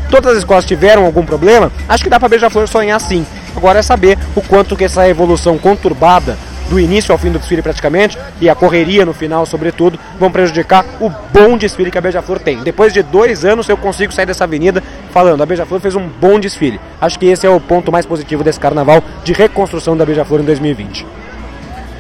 todas 0.09 0.31
as 0.31 0.39
escolas 0.39 0.65
tiveram 0.65 1.05
algum 1.05 1.27
problema, 1.27 1.73
acho 1.89 2.05
que 2.05 2.09
dá 2.09 2.21
para 2.21 2.29
Beija-Flor 2.29 2.69
sonhar 2.69 3.01
sim. 3.01 3.27
Agora 3.57 3.81
é 3.81 3.83
saber 3.83 4.17
o 4.37 4.41
quanto 4.43 4.77
que 4.77 4.85
essa 4.85 5.09
evolução 5.09 5.59
conturbada 5.59 6.39
do 6.69 6.81
início 6.81 7.13
ao 7.13 7.19
fim 7.19 7.31
do 7.31 7.39
desfile 7.39 7.63
praticamente 7.63 8.19
e 8.41 8.49
a 8.49 8.55
correria 8.55 9.05
no 9.05 9.13
final, 9.13 9.45
sobretudo, 9.47 9.99
vão 10.19 10.31
prejudicar 10.31 10.85
o 11.01 11.11
bom 11.33 11.57
desfile 11.57 11.91
que 11.91 11.99
a 11.99 12.01
Beija-Flor 12.01 12.39
tem. 12.39 12.63
Depois 12.63 12.93
de 12.93 13.03
dois 13.03 13.45
anos 13.45 13.69
eu 13.69 13.77
consigo 13.77 14.13
sair 14.13 14.27
dessa 14.27 14.45
avenida 14.45 14.83
falando, 15.11 15.43
a 15.43 15.47
Beija-Flor 15.47 15.81
fez 15.81 15.95
um 15.95 16.09
bom 16.09 16.39
desfile. 16.41 16.81
Acho 17.01 17.19
que 17.19 17.27
esse 17.27 17.47
é 17.47 17.51
o 17.51 17.61
ponto 17.61 17.93
mais 17.93 18.07
positivo 18.07 18.43
desse 18.43 18.61
carnaval 18.61 19.03
de 19.25 19.33
reconstrução 19.33 19.97
da 19.97 20.05
Beija-Flor 20.05 20.41
em 20.41 20.45
2020. 20.45 21.07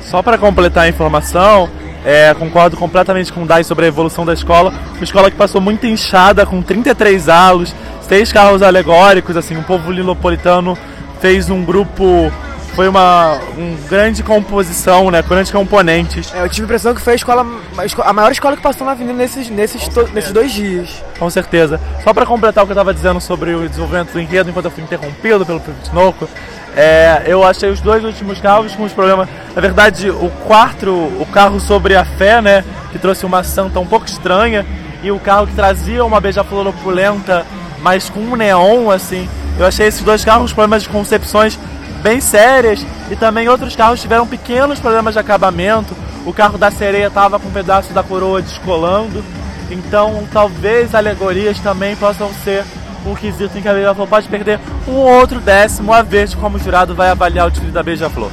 Só 0.03 0.23
para 0.23 0.37
completar 0.37 0.85
a 0.85 0.89
informação, 0.89 1.69
é, 2.05 2.35
concordo 2.35 2.77
completamente 2.77 3.33
com 3.33 3.43
o 3.43 3.47
Dai 3.47 3.65
sobre 3.65 3.85
a 3.85 3.89
evolução 3.89 4.27
da 4.27 4.33
escola. 4.33 4.73
Uma 4.95 5.05
escola 5.05 5.31
que 5.31 5.37
passou 5.37 5.61
muito 5.61 5.87
inchada, 5.87 6.45
com 6.45 6.61
33 6.61 7.29
alos, 7.29 7.75
seis 8.03 8.33
carros 8.33 8.63
alegóricos, 8.63 9.37
assim, 9.37 9.57
o 9.57 9.63
povo 9.63 9.91
lilopolitano 9.91 10.77
fez 11.21 11.49
um 11.49 11.65
grupo 11.65 12.33
foi 12.75 12.89
uma 12.89 13.39
um 13.57 13.77
grande 13.89 14.23
composição, 14.23 15.11
né? 15.11 15.23
Com 15.23 15.29
grandes 15.29 15.53
componentes. 15.53 16.33
É, 16.35 16.43
eu 16.43 16.49
tive 16.49 16.63
a 16.63 16.67
impressão 16.67 16.95
que 16.95 17.01
foi 17.01 17.13
a 17.13 17.17
escola, 17.17 17.47
a 18.05 18.13
maior 18.13 18.33
escola 18.33 18.57
que 18.57 18.63
passou 18.63 18.87
na 18.87 18.93
avenida 18.93 19.15
nesses, 19.15 19.49
nesses, 19.51 19.87
to, 19.89 20.09
nesses 20.13 20.33
dois 20.33 20.53
dias. 20.53 21.03
Com 21.19 21.29
certeza. 21.29 21.81
Só 22.03 22.13
para 22.13 22.25
completar 22.25 22.65
o 22.65 22.67
que 22.67 22.73
eu 22.73 22.75
estava 22.75 22.95
dizendo 22.95 23.21
sobre 23.21 23.55
o 23.55 23.69
desenvolvimento 23.69 24.13
do 24.13 24.21
enredo, 24.21 24.51
enquanto 24.51 24.67
eu 24.67 24.71
fui 24.71 24.83
interrompido 24.83 25.45
pelo 25.45 25.61
Tinoco, 25.83 26.29
é, 26.77 27.23
eu 27.27 27.45
achei 27.45 27.71
os 27.71 27.81
dois 27.81 28.05
últimos 28.05 28.41
carros 28.41 28.75
com 28.75 28.85
os 28.85 28.93
problemas. 28.93 29.29
Na 29.55 29.61
verdade, 29.61 30.11
o 30.11 30.31
quarto, 30.47 30.91
o 30.91 31.27
carro 31.33 31.61
sobre 31.61 31.95
a 31.95 32.05
fé, 32.05 32.41
né? 32.41 32.65
Que 32.91 32.99
trouxe 32.99 33.27
uma 33.27 33.43
santa 33.43 33.79
um 33.81 33.87
pouco 33.87 34.07
estranha, 34.07 34.65
e 35.03 35.11
o 35.11 35.19
carro 35.19 35.47
que 35.47 35.55
trazia 35.55 36.05
uma 36.05 36.21
beija-flor 36.21 36.67
opulenta 36.67 37.45
mas 37.83 38.09
com 38.09 38.21
um 38.21 38.37
neon, 38.37 38.91
assim. 38.91 39.29
Eu 39.59 39.67
achei 39.67 39.87
esses 39.87 40.03
dois 40.03 40.25
carros 40.25 40.53
problemas 40.53 40.85
de 40.85 40.89
concepções 40.89 41.59
bem 42.03 42.21
sérias 42.21 42.85
e 43.11 43.17
também 43.17 43.49
outros 43.49 43.77
carros 43.77 44.01
tiveram 44.01 44.27
pequenos 44.27 44.81
problemas 44.81 45.15
de 45.15 45.21
acabamento. 45.21 45.97
O 46.27 46.33
carro 46.33 46.59
da 46.59 46.71
sereia 46.71 47.07
estava 47.07 47.39
com 47.39 47.49
um 47.49 47.53
pedaço 47.53 47.93
da 47.93 48.03
coroa 48.03 48.43
descolando. 48.43 49.25
Então, 49.71 50.27
talvez 50.33 50.95
alegorias 50.95 51.59
também 51.61 51.97
possam 51.97 52.31
ser 52.45 52.65
um 53.07 53.15
quesito 53.15 53.57
em 53.57 53.63
que 53.63 53.69
a 53.69 53.73
Beija-Flor 53.73 54.07
pode 54.07 54.29
perder 54.29 54.61
um 54.87 54.93
outro 54.93 55.41
décimo 55.41 55.93
a 55.93 56.03
ver 56.03 56.29
de 56.29 56.37
como 56.37 56.57
o 56.57 56.61
jurado 56.61 56.95
vai 56.95 57.09
avaliar 57.09 57.49
o 57.49 57.51
time 57.51 57.71
da 57.71 57.83
Beija-Flor. 57.83 58.31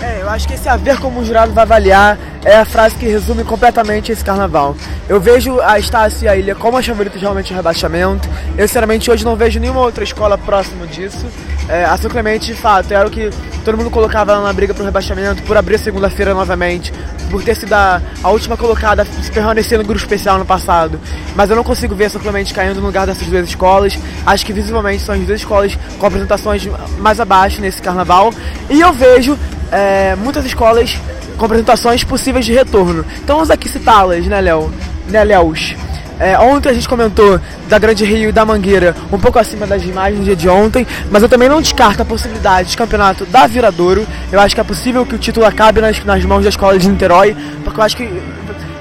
É, 0.00 0.22
eu 0.22 0.30
acho 0.30 0.48
que 0.48 0.54
esse 0.54 0.68
a 0.68 0.76
ver 0.76 0.98
como 0.98 1.20
o 1.20 1.24
jurado 1.24 1.52
vai 1.52 1.62
avaliar 1.62 2.16
é 2.44 2.56
a 2.56 2.64
frase 2.64 2.94
que 2.96 3.06
resume 3.06 3.44
completamente 3.44 4.10
esse 4.10 4.24
carnaval. 4.24 4.74
Eu 5.08 5.20
vejo 5.20 5.60
a 5.60 5.78
Estácio 5.78 6.24
e 6.24 6.28
a 6.28 6.36
Ilha 6.36 6.54
como 6.54 6.76
as 6.76 6.86
favoritas 6.86 7.20
realmente 7.20 7.48
de 7.48 7.54
rebaixamento. 7.54 8.28
Eu, 8.56 8.66
sinceramente, 8.66 9.10
hoje 9.10 9.24
não 9.24 9.36
vejo 9.36 9.60
nenhuma 9.60 9.80
outra 9.80 10.04
escola 10.04 10.38
próximo 10.38 10.86
disso. 10.86 11.26
É, 11.68 11.84
a 11.84 11.96
São 11.96 12.10
Clemente, 12.10 12.46
de 12.46 12.54
fato, 12.54 12.92
era 12.92 13.06
o 13.06 13.10
que 13.10 13.30
todo 13.64 13.76
mundo 13.76 13.90
colocava 13.90 14.40
na 14.40 14.52
briga 14.52 14.72
pro 14.72 14.84
rebaixamento, 14.84 15.42
por 15.42 15.56
abrir 15.56 15.78
segunda-feira 15.78 16.32
novamente, 16.32 16.92
por 17.30 17.42
ter 17.44 17.54
sido 17.54 17.72
a, 17.74 18.00
a 18.22 18.30
última 18.30 18.56
colocada, 18.56 19.04
se 19.04 19.30
permanecer 19.30 19.78
no 19.78 19.84
grupo 19.84 20.00
especial 20.00 20.38
no 20.38 20.46
passado. 20.46 20.98
Mas 21.36 21.50
eu 21.50 21.56
não 21.56 21.62
consigo 21.62 21.94
ver 21.94 22.06
a 22.06 22.10
São 22.10 22.20
Clemente 22.20 22.54
caindo 22.54 22.80
no 22.80 22.86
lugar 22.86 23.06
dessas 23.06 23.28
duas 23.28 23.48
escolas. 23.48 23.98
Acho 24.24 24.46
que 24.46 24.52
visivelmente 24.52 25.02
são 25.02 25.14
as 25.14 25.20
duas 25.20 25.40
escolas 25.40 25.78
com 25.98 26.06
apresentações 26.06 26.66
mais 26.98 27.20
abaixo 27.20 27.60
nesse 27.60 27.82
carnaval. 27.82 28.32
E 28.68 28.80
eu 28.80 28.92
vejo 28.92 29.38
é, 29.70 30.16
muitas 30.16 30.44
escolas 30.44 30.98
com 31.40 31.46
apresentações 31.46 32.04
possíveis 32.04 32.44
de 32.44 32.52
retorno. 32.52 33.04
Então 33.24 33.36
vamos 33.36 33.50
aqui 33.50 33.66
citá-las, 33.66 34.26
né, 34.26 34.40
Léo? 34.42 34.70
Né, 35.08 35.24
Léos? 35.24 35.74
É, 36.18 36.38
ontem 36.38 36.68
a 36.68 36.74
gente 36.74 36.86
comentou 36.86 37.40
da 37.66 37.78
Grande 37.78 38.04
Rio 38.04 38.28
e 38.28 38.32
da 38.32 38.44
Mangueira 38.44 38.94
um 39.10 39.18
pouco 39.18 39.38
acima 39.38 39.66
das 39.66 39.82
imagens 39.82 40.18
no 40.18 40.24
dia 40.26 40.36
de 40.36 40.50
ontem, 40.50 40.86
mas 41.10 41.22
eu 41.22 41.30
também 41.30 41.48
não 41.48 41.62
descarto 41.62 42.02
a 42.02 42.04
possibilidade 42.04 42.68
de 42.68 42.76
campeonato 42.76 43.24
da 43.24 43.46
Viradouro. 43.46 44.06
Eu 44.30 44.38
acho 44.38 44.54
que 44.54 44.60
é 44.60 44.64
possível 44.64 45.06
que 45.06 45.14
o 45.14 45.18
título 45.18 45.46
acabe 45.46 45.80
nas, 45.80 46.04
nas 46.04 46.22
mãos 46.26 46.42
da 46.42 46.50
escola 46.50 46.78
de 46.78 46.86
Niterói, 46.86 47.34
porque 47.64 47.80
eu 47.80 47.84
acho 47.84 47.96
que 47.96 48.22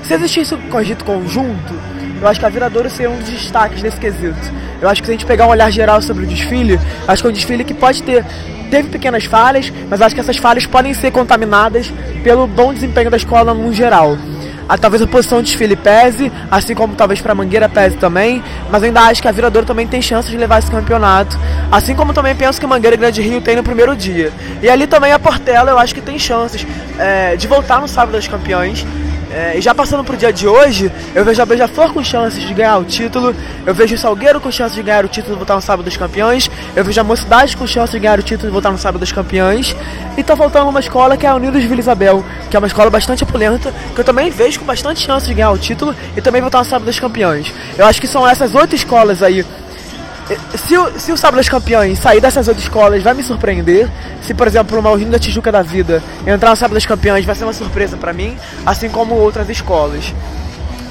se 0.03 0.14
existisse 0.16 0.53
um 0.53 0.70
cogito 0.70 1.05
conjunto, 1.05 1.74
eu 2.22 2.28
acho 2.28 2.41
que 2.41 2.45
a 2.45 2.49
Viradouro 2.49 2.89
seria 2.89 3.10
um 3.10 3.18
dos 3.20 3.30
destaques 3.30 3.82
desse 3.82 3.97
quesito. 3.97 4.51
Eu 4.82 4.89
acho 4.89 5.01
que 5.01 5.05
se 5.05 5.12
a 5.12 5.16
gente 5.16 5.26
pegar 5.26 5.47
um 5.47 5.51
olhar 5.51 5.72
geral 5.72 6.01
sobre 6.01 6.26
o 6.26 6.28
desfile, 6.28 6.78
acho 7.07 7.24
que 7.24 7.28
é 7.28 7.32
um 7.32 7.34
desfile 7.34 7.64
que 7.64 7.74
pode 7.74 8.03
ter 8.03 8.26
teve 8.70 8.89
pequenas 8.89 9.26
falhas, 9.26 9.72
mas 9.89 10.01
acho 10.01 10.15
que 10.15 10.22
essas 10.22 10.38
falhas 10.38 10.65
podem 10.65 10.93
ser 10.93 11.11
contaminadas 11.11 11.91
pelo 12.24 12.47
bom 12.47 12.74
desempenho 12.74 13.09
da 13.09 13.17
escola 13.17 13.53
no 13.53 13.74
geral. 13.74 14.17
Ah, 14.70 14.78
talvez 14.78 15.01
a 15.01 15.07
posição 15.07 15.41
de 15.41 15.49
desfile 15.49 15.76
pese, 15.76 16.32
assim 16.51 16.76
como 16.76 16.93
talvez 16.93 17.20
para 17.20 17.34
Mangueira 17.34 17.67
pese 17.67 17.97
também, 17.97 18.43
mas 18.70 18.84
ainda 18.84 19.01
acho 19.01 19.20
que 19.20 19.28
a 19.28 19.32
Viradouro 19.32 19.65
também 19.65 19.88
tem 19.88 19.99
chance 19.99 20.30
de 20.30 20.38
levar 20.38 20.59
esse 20.59 20.70
campeonato, 20.70 21.39
assim 21.72 21.95
como 21.95 22.13
também 22.13 22.36
penso 22.36 22.61
que 22.61 22.67
Mangueira 22.67 22.95
e 22.95 22.99
Grande 22.99 23.20
Rio 23.20 23.41
tem 23.41 23.55
no 23.55 23.63
primeiro 23.63 23.95
dia. 23.95 24.32
E 24.61 24.70
ali 24.70 24.86
também 24.86 25.11
a 25.11 25.17
Portela 25.17 25.72
eu 25.72 25.80
acho 25.80 25.95
que 25.95 26.01
tem 26.01 26.20
chances 26.20 26.67
é, 26.99 27.36
de 27.36 27.47
voltar 27.47 27.82
no 27.82 27.88
sábado 27.88 28.15
dos 28.15 28.28
campeões, 28.28 28.86
é, 29.30 29.60
já 29.62 29.74
passando 29.76 30.04
pro 30.04 30.18
dia 30.18 30.34
de 30.34 30.48
hoje, 30.48 30.92
eu 31.14 31.24
vejo 31.24 31.42
a 31.42 31.46
Beija-Flor 31.46 31.94
com 31.94 32.04
chances 32.04 32.44
de 32.44 32.54
ganhar 32.54 32.78
o 32.78 32.84
título, 32.84 33.36
eu 33.66 33.74
vejo 33.74 33.96
o 33.96 33.98
Salgueiro 33.98 34.40
com 34.40 34.52
chances 34.52 34.76
de 34.76 34.84
ganhar 34.84 35.06
o 35.06 35.08
título 35.08 35.36
e 35.36 35.38
voltar 35.38 35.56
no 35.56 35.62
Sábado 35.62 35.86
dos 35.86 35.96
Campeões, 35.96 36.50
eu 36.76 36.84
vejo 36.84 37.00
a 37.00 37.04
Mocidade 37.04 37.56
com 37.56 37.68
chances 37.68 37.92
de 37.92 38.00
ganhar 38.00 38.20
o 38.20 38.24
título 38.24 38.50
e 38.50 38.52
voltar 38.52 38.72
no 38.72 38.78
Sábado 38.78 39.00
dos 39.00 39.12
Campeões, 39.12 39.76
e 40.18 40.24
tá 40.24 40.36
faltando 40.36 40.70
uma 40.70 40.80
escola 40.80 41.16
que 41.16 41.26
é 41.26 41.30
a 41.30 41.36
Unidos 41.36 41.64
Vila 41.64 41.80
Isabel, 41.80 42.24
que 42.50 42.56
é 42.56 42.60
uma 42.60 42.68
escola 42.68 42.90
bastante 42.90 43.24
opulenta, 43.24 43.74
que 43.94 44.02
eu 44.02 44.06
também 44.06 44.30
vejo 44.30 44.60
com 44.60 44.66
bastante 44.66 45.02
chances 45.02 45.28
de 45.28 45.34
ganhar 45.34 45.52
o 45.52 45.58
título 45.58 45.96
e 46.18 46.22
também 46.22 46.42
voltar 46.42 46.60
no 46.60 46.66
Sábado 46.66 46.86
dos 46.86 47.00
Campeões. 47.00 47.54
Eu 47.78 47.86
acho 47.86 48.02
que 48.02 48.08
são 48.08 48.28
essas 48.28 48.56
oito 48.56 48.76
escolas 48.76 49.22
aí 49.22 49.46
se 50.56 50.78
o, 50.78 51.00
se 51.00 51.12
o 51.12 51.18
Sábado 51.18 51.38
dos 51.38 51.50
Campeões 51.50 52.00
sair 52.00 52.22
dessas 52.22 52.48
outras 52.48 52.64
escolas, 52.64 53.02
vai 53.02 53.14
me 53.14 53.24
surpreender. 53.24 53.90
Se, 54.22 54.34
por 54.34 54.48
exemplo, 54.48 54.78
o 54.78 54.84
Malrinho 54.84 55.12
da 55.12 55.20
Tijuca 55.20 55.52
da 55.52 55.62
Vida 55.62 56.04
entrar 56.26 56.52
no 56.52 56.56
Sábado 56.56 56.76
dos 56.76 56.86
Campeões, 56.86 57.26
vai 57.26 57.36
ser 57.36 57.46
uma 57.46 57.54
surpresa 57.54 57.98
para 57.98 58.14
mim, 58.14 58.38
assim 58.66 58.90
como 58.90 59.16
outras 59.16 59.50
escolas. 59.50 60.14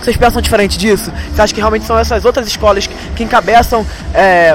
Vocês 0.02 0.16
pensam 0.16 0.40
diferente 0.40 0.78
disso? 0.78 1.12
Você 1.32 1.42
acha 1.42 1.54
que 1.54 1.60
realmente 1.60 1.84
são 1.84 1.98
essas 1.98 2.24
outras 2.24 2.46
escolas 2.46 2.86
que, 2.86 2.94
que 3.16 3.24
encabeçam 3.24 3.84
é, 4.14 4.54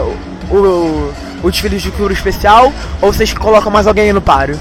o, 0.49 0.55
o, 0.55 1.13
o 1.43 1.51
desfile 1.51 1.77
de 1.77 1.91
cura 1.91 2.13
especial? 2.13 2.71
Ou 3.01 3.13
vocês 3.13 3.33
colocam 3.33 3.71
mais 3.71 3.87
alguém 3.87 4.11
no 4.13 4.21
páreo? 4.21 4.57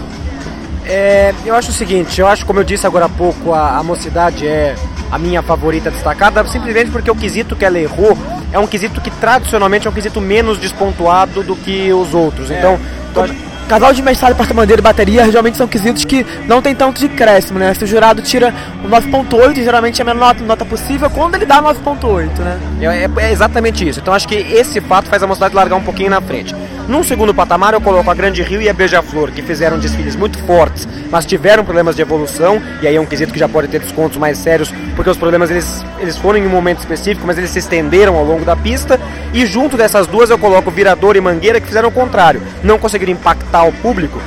É, 0.84 1.32
eu 1.46 1.54
acho 1.54 1.70
o 1.70 1.72
seguinte, 1.72 2.20
eu 2.20 2.26
acho, 2.26 2.44
como 2.44 2.58
eu 2.58 2.64
disse 2.64 2.86
agora 2.86 3.04
há 3.06 3.08
pouco, 3.08 3.52
a, 3.52 3.78
a 3.78 3.82
mocidade 3.84 4.46
é 4.46 4.74
a 5.12 5.18
minha 5.18 5.40
favorita 5.40 5.90
destacada, 5.90 6.44
simplesmente 6.48 6.90
porque 6.90 7.10
o 7.10 7.14
quesito 7.14 7.54
que 7.54 7.64
ela 7.64 7.78
errou 7.78 8.18
é 8.52 8.58
um 8.58 8.66
quesito 8.66 9.00
que 9.00 9.10
tradicionalmente 9.10 9.86
é 9.86 9.90
um 9.90 9.92
quesito 9.92 10.20
menos 10.20 10.58
despontuado 10.58 11.42
do 11.42 11.56
que 11.56 11.92
os 11.92 12.14
outros. 12.14 12.50
É. 12.50 12.58
Então, 12.58 12.78
então 13.10 13.52
casal 13.68 13.92
de 13.92 14.02
mestrado, 14.02 14.36
porta-bandeira 14.36 14.80
e 14.80 14.82
bateria 14.82 15.24
geralmente 15.24 15.56
são 15.56 15.66
quesitos 15.66 16.04
que 16.04 16.26
não 16.46 16.60
tem 16.60 16.74
tanto 16.74 17.00
de 17.00 17.08
crescimento, 17.08 17.60
né? 17.60 17.72
Se 17.72 17.84
o 17.84 17.86
jurado 17.86 18.20
tira 18.20 18.52
o 18.84 18.88
9.8, 18.88 19.54
geralmente 19.62 20.00
é 20.00 20.02
a 20.02 20.04
menor 20.04 20.26
nota, 20.26 20.44
nota 20.44 20.64
possível 20.64 21.08
quando 21.08 21.36
ele 21.36 21.46
dá 21.46 21.62
9.8, 21.62 22.38
né? 22.40 22.60
É, 22.80 22.84
é, 22.84 23.28
é, 23.28 23.32
exatamente 23.32 23.88
isso. 23.88 24.00
Então 24.00 24.12
acho 24.12 24.28
que 24.28 24.34
esse 24.34 24.80
fato 24.82 25.08
faz 25.08 25.22
a 25.22 25.26
mocidade 25.26 25.54
largar 25.54 25.76
um 25.76 25.82
pouquinho 25.82 26.10
na 26.10 26.20
frente. 26.20 26.54
Num 26.88 27.04
segundo 27.04 27.32
patamar, 27.32 27.74
eu 27.74 27.80
coloco 27.80 28.10
a 28.10 28.14
Grande 28.14 28.42
Rio 28.42 28.60
e 28.60 28.68
a 28.68 28.72
Beija-Flor, 28.72 29.30
que 29.30 29.40
fizeram 29.40 29.78
desfiles 29.78 30.16
muito 30.16 30.36
fortes, 30.40 30.86
mas 31.10 31.24
tiveram 31.24 31.64
problemas 31.64 31.94
de 31.94 32.02
evolução, 32.02 32.60
e 32.82 32.88
aí 32.88 32.96
é 32.96 33.00
um 33.00 33.06
quesito 33.06 33.32
que 33.32 33.38
já 33.38 33.48
pode 33.48 33.68
ter 33.68 33.78
descontos 33.78 34.18
mais 34.18 34.36
sérios, 34.38 34.72
porque 34.96 35.08
os 35.08 35.16
problemas 35.16 35.48
eles, 35.50 35.84
eles 36.00 36.16
foram 36.16 36.40
em 36.40 36.46
um 36.46 36.50
momento 36.50 36.80
específico, 36.80 37.24
mas 37.24 37.38
eles 37.38 37.50
se 37.50 37.60
estenderam 37.60 38.16
ao 38.16 38.24
longo 38.24 38.44
da 38.44 38.56
pista. 38.56 39.00
E 39.32 39.46
junto 39.46 39.76
dessas 39.76 40.08
duas, 40.08 40.28
eu 40.28 40.38
coloco 40.38 40.72
Virador 40.72 41.16
e 41.16 41.20
Mangueira, 41.20 41.60
que 41.60 41.68
fizeram 41.68 41.88
o 41.88 41.92
contrário, 41.92 42.42
não 42.64 42.78
conseguiram 42.78 43.12
impactar 43.12 43.62
o 43.62 43.72
público, 43.72 44.20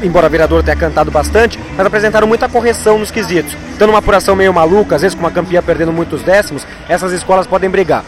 embora 0.00 0.28
Virador 0.28 0.62
tenha 0.62 0.76
cantado 0.76 1.10
bastante, 1.10 1.58
mas 1.76 1.86
apresentaram 1.86 2.28
muita 2.28 2.48
correção 2.48 2.98
nos 2.98 3.10
quesitos. 3.10 3.56
Dando 3.78 3.90
uma 3.90 3.98
apuração 3.98 4.36
meio 4.36 4.54
maluca, 4.54 4.94
às 4.94 5.02
vezes 5.02 5.14
com 5.16 5.24
uma 5.24 5.30
campeã 5.32 5.60
perdendo 5.60 5.92
muitos 5.92 6.22
décimos, 6.22 6.64
essas 6.88 7.12
escolas 7.12 7.48
podem 7.48 7.68
brigar. 7.68 8.04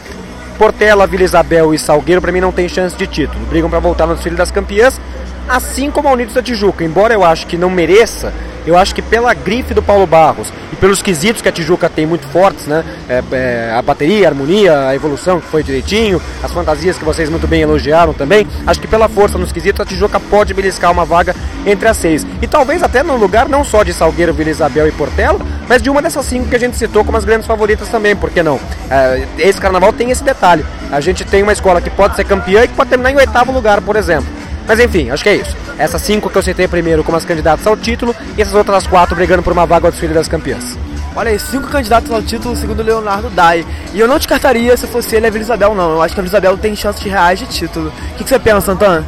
Portela, 0.58 1.06
Vila 1.06 1.22
Isabel 1.22 1.72
e 1.72 1.78
Salgueiro, 1.78 2.20
para 2.20 2.32
mim, 2.32 2.40
não 2.40 2.50
tem 2.50 2.68
chance 2.68 2.96
de 2.96 3.06
título. 3.06 3.46
Brigam 3.46 3.70
para 3.70 3.78
voltar 3.78 4.06
no 4.06 4.14
desfile 4.14 4.34
das 4.34 4.50
campeãs, 4.50 5.00
assim 5.48 5.88
como 5.88 6.08
a 6.08 6.12
Unidos 6.12 6.34
da 6.34 6.42
Tijuca. 6.42 6.84
Embora 6.84 7.14
eu 7.14 7.24
acho 7.24 7.46
que 7.46 7.56
não 7.56 7.70
mereça, 7.70 8.34
eu 8.68 8.76
acho 8.76 8.94
que 8.94 9.00
pela 9.00 9.32
grife 9.32 9.72
do 9.72 9.82
Paulo 9.82 10.06
Barros 10.06 10.52
e 10.70 10.76
pelos 10.76 11.00
quesitos 11.00 11.40
que 11.40 11.48
a 11.48 11.52
Tijuca 11.52 11.88
tem 11.88 12.04
muito 12.04 12.26
fortes, 12.26 12.66
né? 12.66 12.84
É, 13.08 13.22
é, 13.32 13.72
a 13.74 13.80
bateria, 13.80 14.26
a 14.26 14.30
harmonia, 14.30 14.88
a 14.88 14.94
evolução 14.94 15.40
que 15.40 15.46
foi 15.46 15.62
direitinho, 15.62 16.20
as 16.42 16.52
fantasias 16.52 16.98
que 16.98 17.04
vocês 17.04 17.30
muito 17.30 17.46
bem 17.46 17.62
elogiaram 17.62 18.12
também. 18.12 18.46
Acho 18.66 18.78
que 18.78 18.86
pela 18.86 19.08
força 19.08 19.38
nos 19.38 19.52
quesitos 19.52 19.80
a 19.80 19.86
Tijuca 19.86 20.20
pode 20.20 20.52
beliscar 20.52 20.92
uma 20.92 21.06
vaga 21.06 21.34
entre 21.64 21.88
as 21.88 21.96
seis. 21.96 22.26
E 22.42 22.46
talvez 22.46 22.82
até 22.82 23.02
no 23.02 23.16
lugar 23.16 23.48
não 23.48 23.64
só 23.64 23.82
de 23.82 23.92
Salgueiro, 23.92 24.34
Vila 24.34 24.50
Isabel 24.50 24.86
e 24.86 24.92
Portela, 24.92 25.38
mas 25.66 25.80
de 25.80 25.88
uma 25.88 26.02
dessas 26.02 26.26
cinco 26.26 26.48
que 26.48 26.56
a 26.56 26.60
gente 26.60 26.76
citou 26.76 27.04
como 27.04 27.16
as 27.16 27.24
grandes 27.24 27.46
favoritas 27.46 27.88
também, 27.88 28.14
por 28.14 28.28
que 28.28 28.42
não? 28.42 28.60
É, 28.90 29.26
esse 29.38 29.58
carnaval 29.58 29.94
tem 29.94 30.10
esse 30.10 30.22
detalhe. 30.22 30.64
A 30.92 31.00
gente 31.00 31.24
tem 31.24 31.42
uma 31.42 31.52
escola 31.52 31.80
que 31.80 31.90
pode 31.90 32.16
ser 32.16 32.24
campeã 32.24 32.64
e 32.64 32.68
que 32.68 32.74
pode 32.74 32.90
terminar 32.90 33.12
em 33.12 33.16
oitavo 33.16 33.50
lugar, 33.50 33.80
por 33.80 33.96
exemplo. 33.96 34.37
Mas 34.68 34.78
enfim, 34.78 35.08
acho 35.08 35.22
que 35.22 35.30
é 35.30 35.36
isso. 35.36 35.56
Essas 35.78 36.02
cinco 36.02 36.28
que 36.28 36.36
eu 36.36 36.42
citei 36.42 36.68
primeiro 36.68 37.02
como 37.02 37.16
as 37.16 37.24
candidatas 37.24 37.66
ao 37.66 37.74
título 37.74 38.14
e 38.36 38.42
essas 38.42 38.54
outras 38.54 38.86
quatro 38.86 39.16
brigando 39.16 39.42
por 39.42 39.54
uma 39.54 39.64
vaga 39.64 39.86
ao 39.88 39.90
desfile 39.90 40.12
das 40.12 40.28
campeãs. 40.28 40.78
Olha 41.16 41.30
aí, 41.30 41.38
cinco 41.38 41.68
candidatos 41.68 42.12
ao 42.12 42.22
título 42.22 42.54
segundo 42.54 42.82
Leonardo 42.82 43.30
Dai. 43.30 43.66
E 43.94 43.98
eu 43.98 44.06
não 44.06 44.18
descartaria 44.18 44.76
se 44.76 44.86
fosse 44.86 45.16
ele 45.16 45.26
a 45.26 45.30
Vila 45.30 45.42
Isabel, 45.42 45.74
não. 45.74 45.92
Eu 45.92 46.02
acho 46.02 46.14
que 46.14 46.20
a 46.20 46.22
Vila 46.22 46.32
Isabel 46.32 46.58
tem 46.58 46.76
chances 46.76 47.02
reais 47.02 47.38
de 47.38 47.46
título. 47.46 47.88
O 47.88 48.14
que, 48.16 48.24
que 48.24 48.28
você 48.28 48.38
pensa, 48.38 48.72
Antônio? 48.72 49.04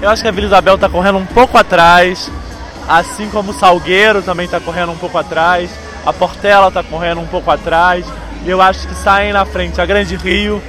Eu 0.00 0.08
acho 0.08 0.22
que 0.22 0.28
a 0.28 0.30
Vila 0.30 0.46
Isabel 0.46 0.76
está 0.76 0.88
correndo 0.88 1.18
um 1.18 1.26
pouco 1.26 1.58
atrás, 1.58 2.30
assim 2.88 3.28
como 3.30 3.50
o 3.50 3.54
Salgueiro 3.54 4.22
também 4.22 4.46
está 4.46 4.60
correndo 4.60 4.92
um 4.92 4.96
pouco 4.96 5.18
atrás, 5.18 5.70
a 6.06 6.12
Portela 6.12 6.68
está 6.68 6.82
correndo 6.82 7.20
um 7.20 7.26
pouco 7.26 7.50
atrás. 7.50 8.06
Eu 8.46 8.62
acho 8.62 8.86
que 8.86 8.94
saem 8.94 9.32
na 9.32 9.44
frente 9.44 9.80
a 9.80 9.84
Grande 9.84 10.16
Rio, 10.16 10.62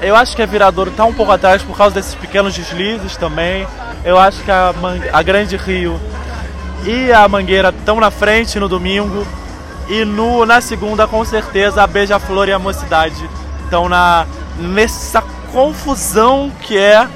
eu 0.00 0.14
acho 0.14 0.34
que 0.36 0.42
a 0.42 0.46
Viradouro 0.46 0.90
está 0.90 1.04
um 1.04 1.12
pouco 1.12 1.32
atrás 1.32 1.62
por 1.62 1.76
causa 1.76 1.94
desses 1.94 2.14
pequenos 2.14 2.54
deslizes 2.54 3.16
também. 3.16 3.66
Eu 4.04 4.18
acho 4.18 4.42
que 4.42 4.50
a, 4.50 4.72
a 5.12 5.22
Grande 5.22 5.56
Rio 5.56 6.00
e 6.84 7.12
a 7.12 7.28
Mangueira 7.28 7.70
estão 7.70 7.98
na 7.98 8.10
frente 8.10 8.58
no 8.58 8.68
domingo. 8.68 9.26
E 9.88 10.04
no, 10.04 10.44
na 10.44 10.60
segunda, 10.60 11.06
com 11.06 11.24
certeza, 11.24 11.82
a 11.82 11.86
Beija-Flor 11.86 12.48
e 12.48 12.52
a 12.52 12.58
Mocidade 12.58 13.28
estão 13.64 13.88
na, 13.88 14.26
nessa 14.58 15.22
confusão 15.52 16.52
que 16.60 16.76
é 16.76 17.08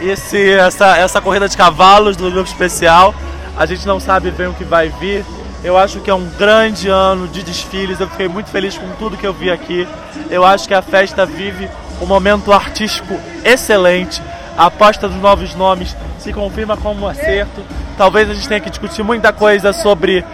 esse, 0.00 0.52
essa, 0.52 0.96
essa 0.96 1.20
corrida 1.20 1.48
de 1.48 1.56
cavalos 1.56 2.16
do 2.16 2.30
grupo 2.30 2.48
especial. 2.48 3.14
A 3.56 3.66
gente 3.66 3.86
não 3.86 4.00
sabe 4.00 4.30
bem 4.30 4.46
o 4.46 4.54
que 4.54 4.64
vai 4.64 4.88
vir. 4.88 5.24
Eu 5.64 5.76
acho 5.76 6.00
que 6.00 6.10
é 6.10 6.14
um 6.14 6.28
grande 6.38 6.88
ano 6.88 7.28
de 7.28 7.42
desfiles. 7.42 8.00
Eu 8.00 8.08
fiquei 8.08 8.28
muito 8.28 8.50
feliz 8.50 8.76
com 8.78 8.88
tudo 8.98 9.16
que 9.16 9.26
eu 9.26 9.32
vi 9.32 9.50
aqui. 9.50 9.86
Eu 10.30 10.44
acho 10.44 10.66
que 10.66 10.74
a 10.74 10.82
festa 10.82 11.26
vive 11.26 11.68
um 12.02 12.06
momento 12.06 12.52
artístico 12.52 13.18
excelente. 13.44 14.20
A 14.56 14.66
aposta 14.66 15.08
dos 15.08 15.18
novos 15.18 15.54
nomes 15.54 15.96
se 16.18 16.32
confirma 16.32 16.76
como 16.76 17.06
um 17.06 17.08
acerto. 17.08 17.62
Talvez 17.96 18.28
a 18.28 18.34
gente 18.34 18.48
tenha 18.48 18.60
que 18.60 18.70
discutir 18.70 19.02
muita 19.02 19.32
coisa 19.32 19.72
sobre 19.72 20.24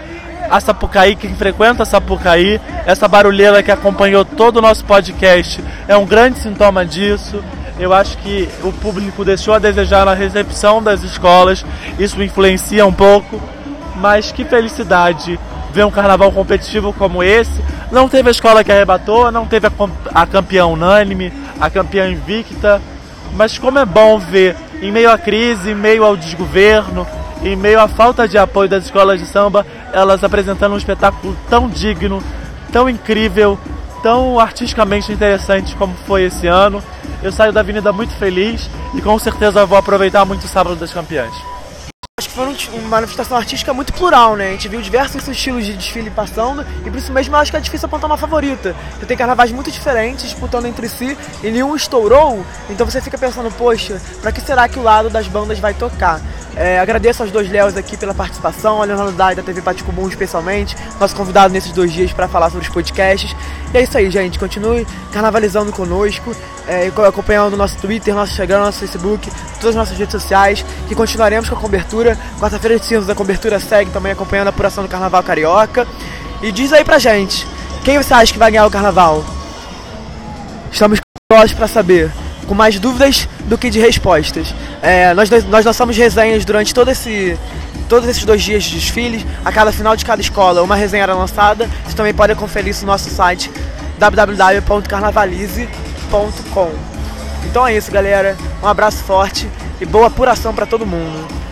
a 0.51 0.61
Sapucaí, 0.61 1.15
quem 1.15 1.35
frequenta 1.35 1.83
a 1.83 1.87
Sapucaí, 1.87 2.59
essa 2.87 3.07
barulheira 3.07 3.63
que 3.63 3.71
acompanhou 3.71 4.25
todo 4.25 4.57
o 4.57 4.63
nosso 4.63 4.83
podcast 4.85 5.63
é 5.87 5.97
um 5.97 6.07
grande 6.07 6.39
sintoma 6.39 6.87
disso. 6.87 7.43
Eu 7.79 7.93
acho 7.93 8.17
que 8.19 8.49
o 8.65 8.73
público 8.73 9.25
deixou 9.25 9.55
a 9.55 9.59
desejar 9.59 10.05
na 10.05 10.15
recepção 10.15 10.83
das 10.83 11.03
escolas, 11.03 11.65
isso 11.99 12.21
influencia 12.23 12.85
um 12.87 12.93
pouco, 12.93 13.41
mas 13.97 14.33
que 14.33 14.45
felicidade 14.45 15.39
ver 15.73 15.85
um 15.85 15.91
carnaval 15.91 16.33
competitivo 16.33 16.93
como 16.93 17.23
esse. 17.23 17.63
Não 17.93 18.09
teve 18.09 18.29
a 18.29 18.33
escola 18.33 18.65
que 18.65 18.73
arrebatou, 18.73 19.31
não 19.31 19.47
teve 19.47 19.67
a, 19.67 19.73
a 20.15 20.27
campeã 20.27 20.67
unânime, 20.67 21.33
a 21.61 21.71
campeã 21.71 22.09
invicta, 22.09 22.81
mas 23.35 23.59
como 23.59 23.79
é 23.79 23.85
bom 23.85 24.19
ver, 24.19 24.57
em 24.81 24.91
meio 24.91 25.11
à 25.11 25.19
crise, 25.19 25.71
em 25.71 25.75
meio 25.75 26.05
ao 26.05 26.17
desgoverno, 26.17 27.07
em 27.43 27.57
meio 27.57 27.81
à 27.81 27.89
falta 27.89 28.27
de 28.27 28.37
apoio 28.39 28.69
das 28.69 28.85
escolas 28.85 29.21
de 29.21 29.27
samba, 29.27 29.67
elas 29.93 30.25
apresentando 30.25 30.75
um 30.75 30.79
espetáculo 30.79 31.37
tão 31.49 31.69
digno, 31.69 32.23
tão 32.73 32.89
incrível, 32.89 33.59
tão 34.03 34.39
artisticamente 34.39 35.13
interessante 35.13 35.75
como 35.77 35.95
foi 36.07 36.25
esse 36.25 36.47
ano. 36.47 36.83
Eu 37.23 37.33
saio 37.33 37.53
da 37.53 37.61
avenida 37.61 37.93
muito 37.93 38.15
feliz 38.15 38.69
e 38.95 39.01
com 39.01 39.19
certeza 39.19 39.67
vou 39.67 39.79
aproveitar 39.79 40.25
muito 40.25 40.45
o 40.45 40.49
sábado 40.49 40.77
das 40.77 40.93
campeãs. 40.93 41.35
Acho 42.19 42.31
que 42.31 42.35
foi 42.35 42.47
uma 42.81 42.89
manifestação 42.89 43.37
artística 43.37 43.73
muito 43.73 43.93
plural, 43.93 44.35
né? 44.35 44.49
A 44.49 44.51
gente 44.51 44.67
viu 44.67 44.81
diversos 44.81 45.29
estilos 45.29 45.65
de 45.65 45.77
desfile 45.77 46.11
passando 46.11 46.67
e 46.85 46.91
por 46.91 46.97
isso 46.99 47.13
mesmo 47.13 47.37
eu 47.37 47.39
acho 47.39 47.53
que 47.53 47.57
é 47.57 47.61
difícil 47.61 47.87
apontar 47.87 48.11
uma 48.11 48.17
favorita. 48.17 48.75
Você 48.99 49.07
tem 49.07 49.17
carnavais 49.17 49.53
muito 49.53 49.71
diferentes 49.71 50.25
disputando 50.25 50.67
entre 50.67 50.89
si 50.89 51.17
e 51.45 51.51
nenhum 51.53 51.77
estourou, 51.77 52.45
então 52.69 52.85
você 52.85 53.01
fica 53.01 53.17
pensando, 53.17 53.53
poxa, 53.53 54.03
pra 54.21 54.33
que 54.33 54.41
será 54.41 54.69
que 54.69 54.81
o 54.81 54.83
lado 54.83 55.09
das 55.09 55.29
bandas 55.29 55.61
vai 55.61 55.75
tocar? 55.75 56.21
É, 56.57 56.81
agradeço 56.81 57.23
aos 57.23 57.31
dois 57.31 57.49
Léos 57.49 57.77
aqui 57.77 57.97
pela 57.97 58.13
participação, 58.13 58.83
a 58.83 58.85
Leonardo 58.85 59.13
Dai 59.13 59.37
da 59.37 59.45
TV 59.45 59.63
Pátio 59.63 59.87
Comum 59.87 60.09
especialmente, 60.09 60.77
nosso 60.99 61.15
convidado 61.15 61.55
nesses 61.55 61.71
dois 61.71 61.93
dias 61.93 62.13
para 62.13 62.27
falar 62.27 62.51
sobre 62.51 62.67
os 62.67 62.75
podcasts. 62.75 63.33
E 63.73 63.79
é 63.79 63.83
isso 63.83 63.97
aí, 63.97 64.11
gente. 64.11 64.41
Continue 64.41 64.85
carnavalizando 65.13 65.71
conosco, 65.71 66.35
é, 66.67 66.91
acompanhando 67.07 67.57
nosso 67.57 67.77
Twitter, 67.77 68.13
nosso 68.13 68.33
Instagram, 68.33 68.59
nosso 68.61 68.81
Facebook, 68.81 69.31
todas 69.61 69.69
as 69.69 69.75
nossas 69.77 69.97
redes 69.97 70.11
sociais, 70.11 70.65
que 70.89 70.97
continuaremos 70.97 71.49
com 71.49 71.55
a 71.55 71.61
cobertura. 72.09 72.19
Quarta-feira 72.39 72.79
de 72.79 72.87
cinzas 72.87 73.11
a 73.11 73.15
cobertura 73.15 73.61
segue 73.61 73.91
também 73.91 74.13
acompanhando 74.13 74.47
a 74.47 74.51
apuração 74.51 74.85
do 74.85 74.89
Carnaval 74.89 75.23
Carioca. 75.23 75.87
E 76.43 76.51
diz 76.53 76.73
aí 76.73 76.85
pra 76.85 76.99
gente, 76.99 77.47
quem 77.85 77.99
você 77.99 78.15
acha 78.15 78.33
que 78.33 78.39
vai 78.39 78.51
ganhar 78.51 78.65
o 78.67 78.71
Carnaval? 78.71 79.23
Estamos 80.71 81.01
curiosos 81.31 81.55
para 81.55 81.67
saber 81.67 82.11
com 82.47 82.55
mais 82.55 82.79
dúvidas 82.79 83.29
do 83.45 83.59
que 83.59 83.69
de 83.69 83.81
respostas. 83.81 84.55
É, 84.81 85.13
nós, 85.15 85.29
nós 85.49 85.65
lançamos 85.65 85.97
resenhas 85.97 86.45
durante 86.45 86.73
todo 86.73 86.89
esse, 86.91 87.37
todos 87.89 88.09
esses 88.09 88.25
dois 88.25 88.41
dias 88.43 88.63
de 88.65 88.77
desfiles. 88.77 89.27
A 89.45 89.53
cada 89.53 89.73
final 89.73 89.97
de 89.97 90.05
cada 90.05 90.23
escola, 90.23 90.63
uma 90.63 90.77
resenha 90.77 91.03
era 91.03 91.15
lançada. 91.15 91.69
Você 91.87 91.97
também 91.97 92.15
pode 92.15 92.33
conferir 92.37 92.71
isso 92.71 92.87
no 92.87 92.93
nosso 92.93 93.11
site 93.11 93.51
www.carnavalize.com. 93.99 96.71
Então 97.45 97.67
é 97.67 97.77
isso, 97.77 97.91
galera. 97.91 98.37
Um 98.63 98.67
abraço 98.67 98.99
forte 98.99 99.51
e 99.81 99.87
boa 99.87 100.07
apuração 100.07 100.55
para 100.55 100.67
todo 100.67 100.87
mundo. 100.87 101.48